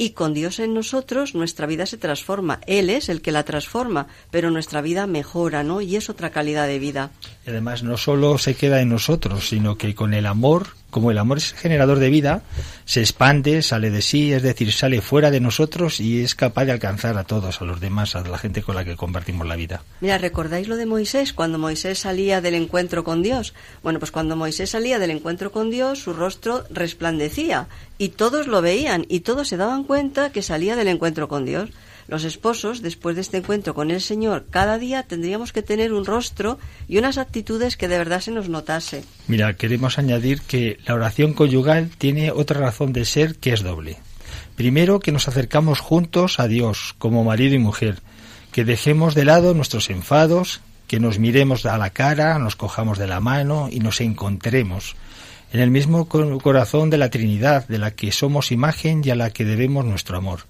y 0.00 0.12
con 0.12 0.32
Dios 0.32 0.60
en 0.60 0.72
nosotros 0.72 1.34
nuestra 1.34 1.66
vida 1.66 1.84
se 1.84 1.98
transforma. 1.98 2.60
Él 2.66 2.88
es 2.88 3.10
el 3.10 3.20
que 3.20 3.32
la 3.32 3.44
transforma, 3.44 4.06
pero 4.30 4.50
nuestra 4.50 4.80
vida 4.80 5.06
mejora, 5.06 5.62
¿no? 5.62 5.82
Y 5.82 5.96
es 5.96 6.08
otra 6.08 6.30
calidad 6.30 6.66
de 6.66 6.78
vida. 6.78 7.10
Y 7.46 7.50
además 7.50 7.82
no 7.82 7.98
solo 7.98 8.38
se 8.38 8.54
queda 8.54 8.80
en 8.80 8.88
nosotros, 8.88 9.50
sino 9.50 9.76
que 9.76 9.94
con 9.94 10.14
el 10.14 10.24
amor 10.24 10.68
como 10.90 11.10
el 11.10 11.18
amor 11.18 11.38
es 11.38 11.52
generador 11.52 11.98
de 11.98 12.10
vida, 12.10 12.42
se 12.84 13.00
expande, 13.00 13.62
sale 13.62 13.90
de 13.90 14.02
sí, 14.02 14.32
es 14.32 14.42
decir, 14.42 14.72
sale 14.72 15.00
fuera 15.00 15.30
de 15.30 15.40
nosotros 15.40 16.00
y 16.00 16.22
es 16.22 16.34
capaz 16.34 16.64
de 16.64 16.72
alcanzar 16.72 17.16
a 17.16 17.24
todos, 17.24 17.60
a 17.60 17.64
los 17.64 17.80
demás, 17.80 18.16
a 18.16 18.22
la 18.22 18.38
gente 18.38 18.62
con 18.62 18.74
la 18.74 18.84
que 18.84 18.96
compartimos 18.96 19.46
la 19.46 19.56
vida. 19.56 19.82
Mira, 20.00 20.18
¿recordáis 20.18 20.68
lo 20.68 20.76
de 20.76 20.86
Moisés 20.86 21.32
cuando 21.32 21.58
Moisés 21.58 22.00
salía 22.00 22.40
del 22.40 22.54
encuentro 22.54 23.04
con 23.04 23.22
Dios? 23.22 23.54
Bueno, 23.82 23.98
pues 23.98 24.10
cuando 24.10 24.36
Moisés 24.36 24.70
salía 24.70 24.98
del 24.98 25.10
encuentro 25.10 25.52
con 25.52 25.70
Dios, 25.70 26.00
su 26.00 26.12
rostro 26.12 26.64
resplandecía 26.70 27.68
y 27.98 28.10
todos 28.10 28.46
lo 28.46 28.62
veían 28.62 29.06
y 29.08 29.20
todos 29.20 29.48
se 29.48 29.56
daban 29.56 29.84
cuenta 29.84 30.30
que 30.32 30.42
salía 30.42 30.76
del 30.76 30.88
encuentro 30.88 31.28
con 31.28 31.44
Dios. 31.44 31.70
Los 32.10 32.24
esposos, 32.24 32.82
después 32.82 33.14
de 33.14 33.22
este 33.22 33.36
encuentro 33.36 33.72
con 33.72 33.92
el 33.92 34.00
Señor, 34.00 34.46
cada 34.50 34.78
día 34.78 35.04
tendríamos 35.04 35.52
que 35.52 35.62
tener 35.62 35.92
un 35.92 36.04
rostro 36.04 36.58
y 36.88 36.98
unas 36.98 37.18
actitudes 37.18 37.76
que 37.76 37.86
de 37.86 37.98
verdad 37.98 38.20
se 38.20 38.32
nos 38.32 38.48
notase. 38.48 39.04
Mira, 39.28 39.54
queremos 39.54 39.96
añadir 39.96 40.40
que 40.40 40.80
la 40.86 40.94
oración 40.94 41.34
conyugal 41.34 41.88
tiene 41.98 42.32
otra 42.32 42.58
razón 42.58 42.92
de 42.92 43.04
ser 43.04 43.36
que 43.36 43.52
es 43.52 43.62
doble. 43.62 43.98
Primero, 44.56 44.98
que 44.98 45.12
nos 45.12 45.28
acercamos 45.28 45.78
juntos 45.78 46.40
a 46.40 46.48
Dios 46.48 46.96
como 46.98 47.22
marido 47.22 47.54
y 47.54 47.60
mujer, 47.60 48.00
que 48.50 48.64
dejemos 48.64 49.14
de 49.14 49.24
lado 49.24 49.54
nuestros 49.54 49.88
enfados, 49.88 50.62
que 50.88 50.98
nos 50.98 51.20
miremos 51.20 51.64
a 51.64 51.78
la 51.78 51.90
cara, 51.90 52.40
nos 52.40 52.56
cojamos 52.56 52.98
de 52.98 53.06
la 53.06 53.20
mano 53.20 53.68
y 53.70 53.78
nos 53.78 54.00
encontremos 54.00 54.96
en 55.52 55.60
el 55.60 55.70
mismo 55.70 56.08
corazón 56.08 56.90
de 56.90 56.98
la 56.98 57.08
Trinidad, 57.08 57.68
de 57.68 57.78
la 57.78 57.92
que 57.92 58.10
somos 58.10 58.50
imagen 58.50 59.02
y 59.04 59.10
a 59.10 59.14
la 59.14 59.30
que 59.30 59.44
debemos 59.44 59.84
nuestro 59.84 60.16
amor 60.16 60.40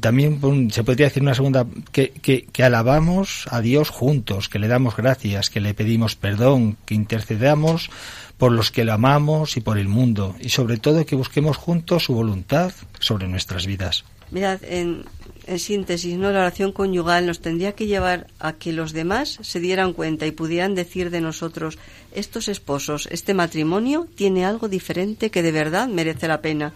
también 0.00 0.70
se 0.70 0.84
podría 0.84 1.06
decir 1.06 1.22
una 1.22 1.34
segunda, 1.34 1.66
que, 1.92 2.46
alabamos 2.62 3.46
a 3.50 3.60
Dios 3.60 3.88
juntos, 3.88 4.48
que 4.48 4.58
le 4.58 4.68
damos 4.68 4.96
gracias, 4.96 5.48
que 5.48 5.60
le 5.60 5.74
pedimos 5.74 6.16
perdón, 6.16 6.76
que 6.84 6.94
intercedamos 6.94 7.90
por 8.36 8.52
los 8.52 8.70
que 8.70 8.84
le 8.84 8.92
amamos 8.92 9.56
y 9.56 9.60
por 9.60 9.78
el 9.78 9.88
mundo, 9.88 10.34
y 10.40 10.48
sobre 10.48 10.78
todo 10.78 11.04
que 11.06 11.16
busquemos 11.16 11.56
juntos 11.56 12.04
su 12.04 12.14
voluntad 12.14 12.72
sobre 12.98 13.28
nuestras 13.28 13.66
vidas. 13.66 14.04
Mirad, 14.30 14.62
en, 14.64 15.04
en 15.46 15.58
síntesis, 15.58 16.16
¿no? 16.16 16.30
la 16.30 16.40
oración 16.40 16.72
conyugal 16.72 17.26
nos 17.26 17.40
tendría 17.40 17.72
que 17.72 17.86
llevar 17.86 18.28
a 18.38 18.52
que 18.54 18.72
los 18.72 18.92
demás 18.92 19.38
se 19.42 19.60
dieran 19.60 19.92
cuenta 19.92 20.26
y 20.26 20.30
pudieran 20.30 20.74
decir 20.74 21.10
de 21.10 21.20
nosotros, 21.20 21.78
estos 22.14 22.48
esposos, 22.48 23.08
este 23.10 23.34
matrimonio 23.34 24.06
tiene 24.14 24.44
algo 24.44 24.68
diferente 24.68 25.30
que 25.30 25.42
de 25.42 25.52
verdad 25.52 25.88
merece 25.88 26.28
la 26.28 26.40
pena 26.40 26.72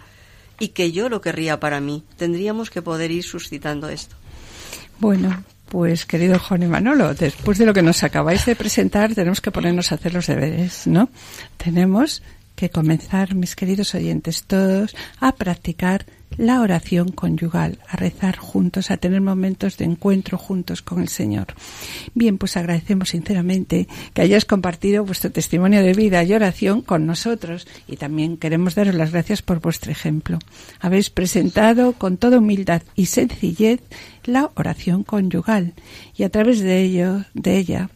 y 0.59 0.69
que 0.69 0.91
yo 0.91 1.09
lo 1.09 1.21
querría 1.21 1.59
para 1.59 1.79
mí. 1.81 2.03
Tendríamos 2.17 2.69
que 2.69 2.81
poder 2.81 3.11
ir 3.11 3.23
suscitando 3.23 3.89
esto. 3.89 4.15
Bueno, 4.99 5.43
pues 5.69 6.05
querido 6.05 6.39
Juan 6.39 6.63
y 6.63 6.67
Manolo, 6.67 7.13
después 7.13 7.57
de 7.57 7.65
lo 7.65 7.73
que 7.73 7.81
nos 7.81 8.03
acabáis 8.03 8.45
de 8.45 8.55
presentar, 8.55 9.13
tenemos 9.13 9.41
que 9.41 9.51
ponernos 9.51 9.91
a 9.91 9.95
hacer 9.95 10.13
los 10.13 10.27
deberes, 10.27 10.87
¿no? 10.87 11.09
Tenemos 11.57 12.21
que 12.55 12.69
comenzar, 12.69 13.35
mis 13.35 13.55
queridos 13.55 13.95
oyentes 13.95 14.43
todos, 14.43 14.95
a 15.19 15.33
practicar 15.33 16.05
la 16.37 16.61
oración 16.61 17.09
conyugal, 17.09 17.79
a 17.87 17.95
rezar 17.95 18.37
juntos, 18.37 18.91
a 18.91 18.97
tener 18.97 19.21
momentos 19.21 19.77
de 19.77 19.85
encuentro 19.85 20.37
juntos 20.37 20.81
con 20.81 21.01
el 21.01 21.07
Señor. 21.07 21.47
Bien, 22.13 22.37
pues 22.37 22.57
agradecemos 22.57 23.09
sinceramente 23.09 23.87
que 24.13 24.21
hayáis 24.21 24.45
compartido 24.45 25.05
vuestro 25.05 25.31
testimonio 25.31 25.81
de 25.81 25.93
vida 25.93 26.23
y 26.23 26.33
oración 26.33 26.81
con 26.81 27.05
nosotros 27.05 27.67
y 27.87 27.97
también 27.97 28.37
queremos 28.37 28.75
daros 28.75 28.95
las 28.95 29.11
gracias 29.11 29.41
por 29.41 29.61
vuestro 29.61 29.91
ejemplo. 29.91 30.39
Habéis 30.79 31.09
presentado 31.09 31.93
con 31.93 32.17
toda 32.17 32.39
humildad 32.39 32.81
y 32.95 33.05
sencillez 33.05 33.81
la 34.25 34.51
oración 34.55 35.03
conyugal 35.03 35.73
y 36.17 36.23
a 36.23 36.29
través 36.29 36.59
de 36.59 36.81
ello, 36.81 37.25
de 37.33 37.57
ella, 37.57 37.89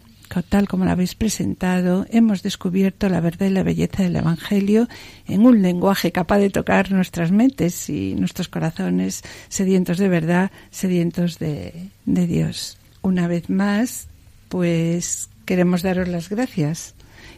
tal 0.48 0.68
como 0.68 0.86
la 0.86 0.94
habéis 0.94 1.16
presentado, 1.16 2.06
hemos 2.10 2.44
descubierto 2.44 3.10
la 3.10 3.20
verdad 3.20 3.48
y 3.48 3.52
la 3.52 3.64
belleza 3.64 4.04
del 4.04 4.16
Evangelio 4.16 4.88
en 5.28 5.46
un 5.46 5.62
lenguaje 5.62 6.12
capaz 6.12 6.40
de 6.40 6.50
tocar 6.50 6.92
nuestras 6.92 7.32
mentes 7.32 7.90
y 7.90 8.16
nuestros 8.16 8.48
corazones 8.48 9.24
sedientos 9.50 9.98
de 9.98 10.08
verdad, 10.08 10.52
sedientos 10.72 11.40
de, 11.40 11.90
de 12.06 12.28
Dios. 12.28 12.78
Una 13.02 13.28
vez 13.28 13.50
más, 13.50 14.08
pues 14.50 15.30
queremos 15.46 15.82
daros 15.82 16.08
las 16.08 16.30
gracias 16.30 16.94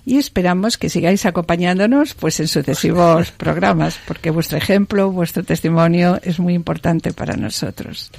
y 0.06 0.18
esperamos 0.18 0.78
que 0.78 0.90
sigáis 0.90 1.26
acompañándonos 1.26 2.14
pues 2.14 2.40
en 2.40 2.48
sucesivos 2.48 3.32
programas 3.38 4.00
porque 4.06 4.30
vuestro 4.30 4.58
ejemplo, 4.58 5.12
vuestro 5.12 5.44
testimonio 5.44 6.20
es 6.24 6.40
muy 6.40 6.54
importante 6.54 7.14
para 7.14 7.36
nosotros 7.36 8.12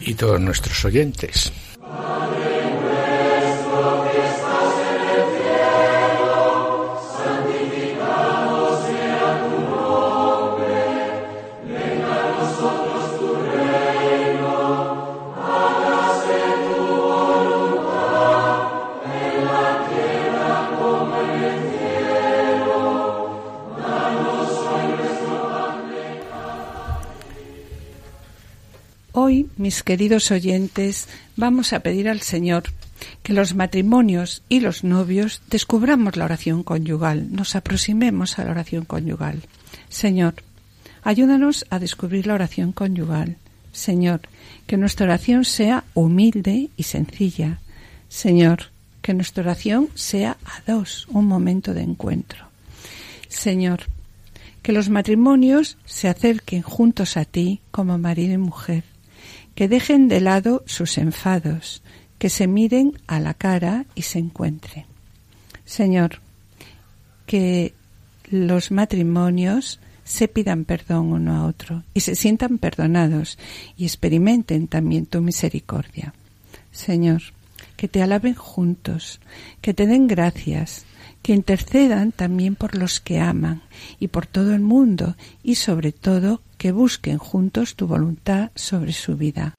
y 0.00 0.14
todos 0.14 0.40
nuestros 0.40 0.84
oyentes. 0.84 1.52
Hoy, 29.16 29.48
mis 29.56 29.84
queridos 29.84 30.32
oyentes, 30.32 31.08
vamos 31.36 31.72
a 31.72 31.78
pedir 31.78 32.08
al 32.08 32.20
Señor 32.20 32.64
que 33.22 33.32
los 33.32 33.54
matrimonios 33.54 34.42
y 34.48 34.58
los 34.58 34.82
novios 34.82 35.40
descubramos 35.48 36.16
la 36.16 36.24
oración 36.24 36.64
conyugal, 36.64 37.32
nos 37.32 37.54
aproximemos 37.54 38.40
a 38.40 38.44
la 38.44 38.50
oración 38.50 38.84
conyugal. 38.84 39.42
Señor, 39.88 40.34
ayúdanos 41.04 41.64
a 41.70 41.78
descubrir 41.78 42.26
la 42.26 42.34
oración 42.34 42.72
conyugal. 42.72 43.36
Señor, 43.70 44.22
que 44.66 44.76
nuestra 44.76 45.06
oración 45.06 45.44
sea 45.44 45.84
humilde 45.94 46.70
y 46.76 46.82
sencilla. 46.82 47.60
Señor, 48.08 48.70
que 49.00 49.14
nuestra 49.14 49.44
oración 49.44 49.90
sea 49.94 50.38
a 50.44 50.72
dos, 50.72 51.06
un 51.08 51.26
momento 51.26 51.72
de 51.72 51.82
encuentro. 51.82 52.48
Señor, 53.28 53.82
que 54.60 54.72
los 54.72 54.90
matrimonios 54.90 55.78
se 55.84 56.08
acerquen 56.08 56.62
juntos 56.62 57.16
a 57.16 57.24
ti 57.24 57.60
como 57.70 57.96
marido 57.96 58.34
y 58.34 58.38
mujer 58.38 58.82
que 59.54 59.68
dejen 59.68 60.08
de 60.08 60.20
lado 60.20 60.62
sus 60.66 60.98
enfados, 60.98 61.82
que 62.18 62.30
se 62.30 62.46
miren 62.46 62.98
a 63.06 63.20
la 63.20 63.34
cara 63.34 63.86
y 63.94 64.02
se 64.02 64.18
encuentren. 64.18 64.86
Señor, 65.64 66.20
que 67.26 67.74
los 68.30 68.70
matrimonios 68.70 69.80
se 70.04 70.28
pidan 70.28 70.64
perdón 70.64 71.12
uno 71.12 71.34
a 71.34 71.46
otro 71.46 71.82
y 71.94 72.00
se 72.00 72.14
sientan 72.14 72.58
perdonados 72.58 73.38
y 73.76 73.84
experimenten 73.84 74.68
también 74.68 75.06
tu 75.06 75.20
misericordia. 75.22 76.14
Señor, 76.72 77.22
que 77.76 77.88
te 77.88 78.02
alaben 78.02 78.34
juntos, 78.34 79.20
que 79.60 79.74
te 79.74 79.86
den 79.86 80.06
gracias, 80.06 80.84
que 81.22 81.32
intercedan 81.32 82.12
también 82.12 82.54
por 82.54 82.76
los 82.76 83.00
que 83.00 83.18
aman 83.18 83.62
y 83.98 84.08
por 84.08 84.26
todo 84.26 84.54
el 84.54 84.60
mundo 84.60 85.16
y 85.42 85.54
sobre 85.54 85.92
todo 85.92 86.42
que 86.64 86.72
busquen 86.72 87.18
juntos 87.18 87.74
tu 87.76 87.86
voluntad 87.86 88.50
sobre 88.54 88.94
su 88.94 89.18
vida. 89.18 89.54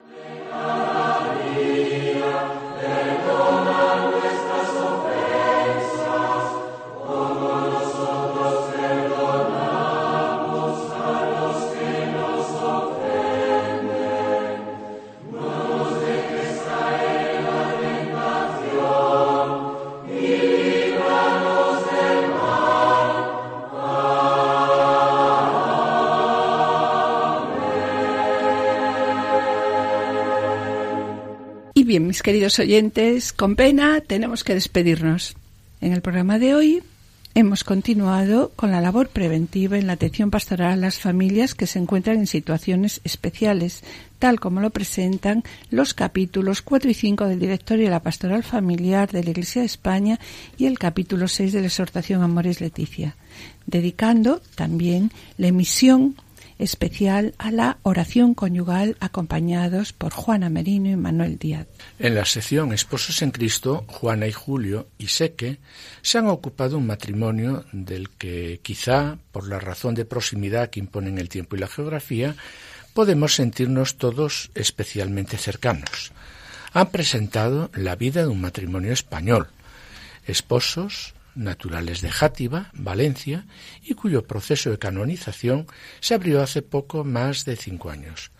Bien, 31.85 32.07
mis 32.07 32.23
queridos 32.23 32.57
oyentes, 32.57 33.31
con 33.31 33.55
pena 33.55 34.01
tenemos 34.01 34.43
que 34.43 34.55
despedirnos. 34.55 35.35
En 35.81 35.93
el 35.93 36.01
programa 36.01 36.39
de 36.39 36.55
hoy 36.55 36.83
hemos 37.35 37.63
continuado 37.63 38.51
con 38.55 38.71
la 38.71 38.81
labor 38.81 39.09
preventiva 39.09 39.77
en 39.77 39.85
la 39.85 39.93
atención 39.93 40.31
pastoral 40.31 40.71
a 40.71 40.75
las 40.77 40.99
familias 40.99 41.53
que 41.53 41.67
se 41.67 41.77
encuentran 41.77 42.17
en 42.17 42.27
situaciones 42.27 43.01
especiales, 43.03 43.83
tal 44.17 44.39
como 44.39 44.61
lo 44.61 44.71
presentan 44.71 45.43
los 45.69 45.93
capítulos 45.93 46.63
4 46.63 46.89
y 46.89 46.93
5 46.95 47.27
del 47.27 47.39
Directorio 47.39 47.85
de 47.85 47.91
la 47.91 48.01
Pastoral 48.01 48.43
Familiar 48.43 49.11
de 49.11 49.23
la 49.23 49.29
Iglesia 49.29 49.61
de 49.61 49.67
España 49.67 50.19
y 50.57 50.65
el 50.65 50.79
capítulo 50.79 51.27
6 51.27 51.53
de 51.53 51.61
la 51.61 51.67
exhortación 51.67 52.23
Amores 52.23 52.61
Leticia, 52.61 53.15
dedicando 53.67 54.41
también 54.55 55.11
la 55.37 55.47
emisión 55.47 56.15
especial 56.57 57.35
a 57.37 57.51
la 57.51 57.77
oración 57.83 58.33
conyugal 58.33 58.95
acompañados 58.99 59.93
por 59.93 60.13
Juana 60.13 60.49
Merino 60.49 60.89
y 60.89 60.95
Manuel 60.95 61.37
Díaz. 61.37 61.67
En 61.99 62.15
la 62.15 62.25
sección 62.25 62.73
Esposos 62.73 63.21
en 63.21 63.31
Cristo, 63.31 63.85
Juana 63.87 64.27
y 64.27 64.31
Julio 64.31 64.87
y 64.97 65.07
Seque 65.07 65.59
se 66.01 66.17
han 66.17 66.27
ocupado 66.27 66.77
un 66.77 66.87
matrimonio 66.87 67.65
del 67.71 68.09
que 68.09 68.59
quizá, 68.63 69.17
por 69.31 69.47
la 69.47 69.59
razón 69.59 69.95
de 69.95 70.05
proximidad 70.05 70.69
que 70.69 70.79
imponen 70.79 71.17
el 71.17 71.29
tiempo 71.29 71.55
y 71.55 71.59
la 71.59 71.67
geografía, 71.67 72.35
podemos 72.93 73.35
sentirnos 73.35 73.97
todos 73.97 74.51
especialmente 74.55 75.37
cercanos. 75.37 76.11
Han 76.73 76.89
presentado 76.91 77.69
la 77.73 77.95
vida 77.95 78.21
de 78.21 78.29
un 78.29 78.41
matrimonio 78.41 78.93
español, 78.93 79.49
esposos 80.25 81.13
naturales 81.35 82.01
de 82.01 82.09
Játiva, 82.09 82.71
Valencia, 82.73 83.45
y 83.83 83.93
cuyo 83.93 84.25
proceso 84.25 84.71
de 84.71 84.79
canonización 84.79 85.67
se 85.99 86.13
abrió 86.13 86.41
hace 86.41 86.61
poco 86.61 87.03
más 87.03 87.45
de 87.45 87.55
cinco 87.55 87.89
años. 87.89 88.31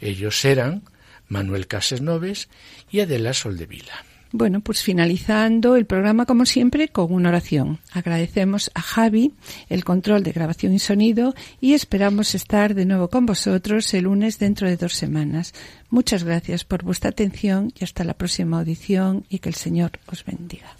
Ellos 0.00 0.44
eran 0.44 0.82
Manuel 1.28 1.66
Casesnoves 1.66 2.48
y 2.90 3.00
Adela 3.00 3.32
Soldevila. 3.32 4.04
Bueno, 4.32 4.60
pues 4.60 4.82
finalizando 4.82 5.74
el 5.74 5.86
programa 5.86 6.24
como 6.24 6.46
siempre 6.46 6.88
con 6.88 7.12
una 7.12 7.30
oración. 7.30 7.80
Agradecemos 7.92 8.70
a 8.74 8.80
Javi 8.80 9.34
el 9.68 9.84
control 9.84 10.22
de 10.22 10.30
grabación 10.30 10.72
y 10.72 10.78
sonido 10.78 11.34
y 11.60 11.74
esperamos 11.74 12.36
estar 12.36 12.74
de 12.74 12.84
nuevo 12.84 13.08
con 13.08 13.26
vosotros 13.26 13.92
el 13.92 14.04
lunes 14.04 14.38
dentro 14.38 14.68
de 14.68 14.76
dos 14.76 14.94
semanas. 14.94 15.52
Muchas 15.88 16.22
gracias 16.22 16.64
por 16.64 16.84
vuestra 16.84 17.10
atención 17.10 17.72
y 17.78 17.82
hasta 17.82 18.04
la 18.04 18.14
próxima 18.14 18.60
audición 18.60 19.24
y 19.28 19.40
que 19.40 19.48
el 19.48 19.56
Señor 19.56 19.98
os 20.06 20.24
bendiga. 20.24 20.79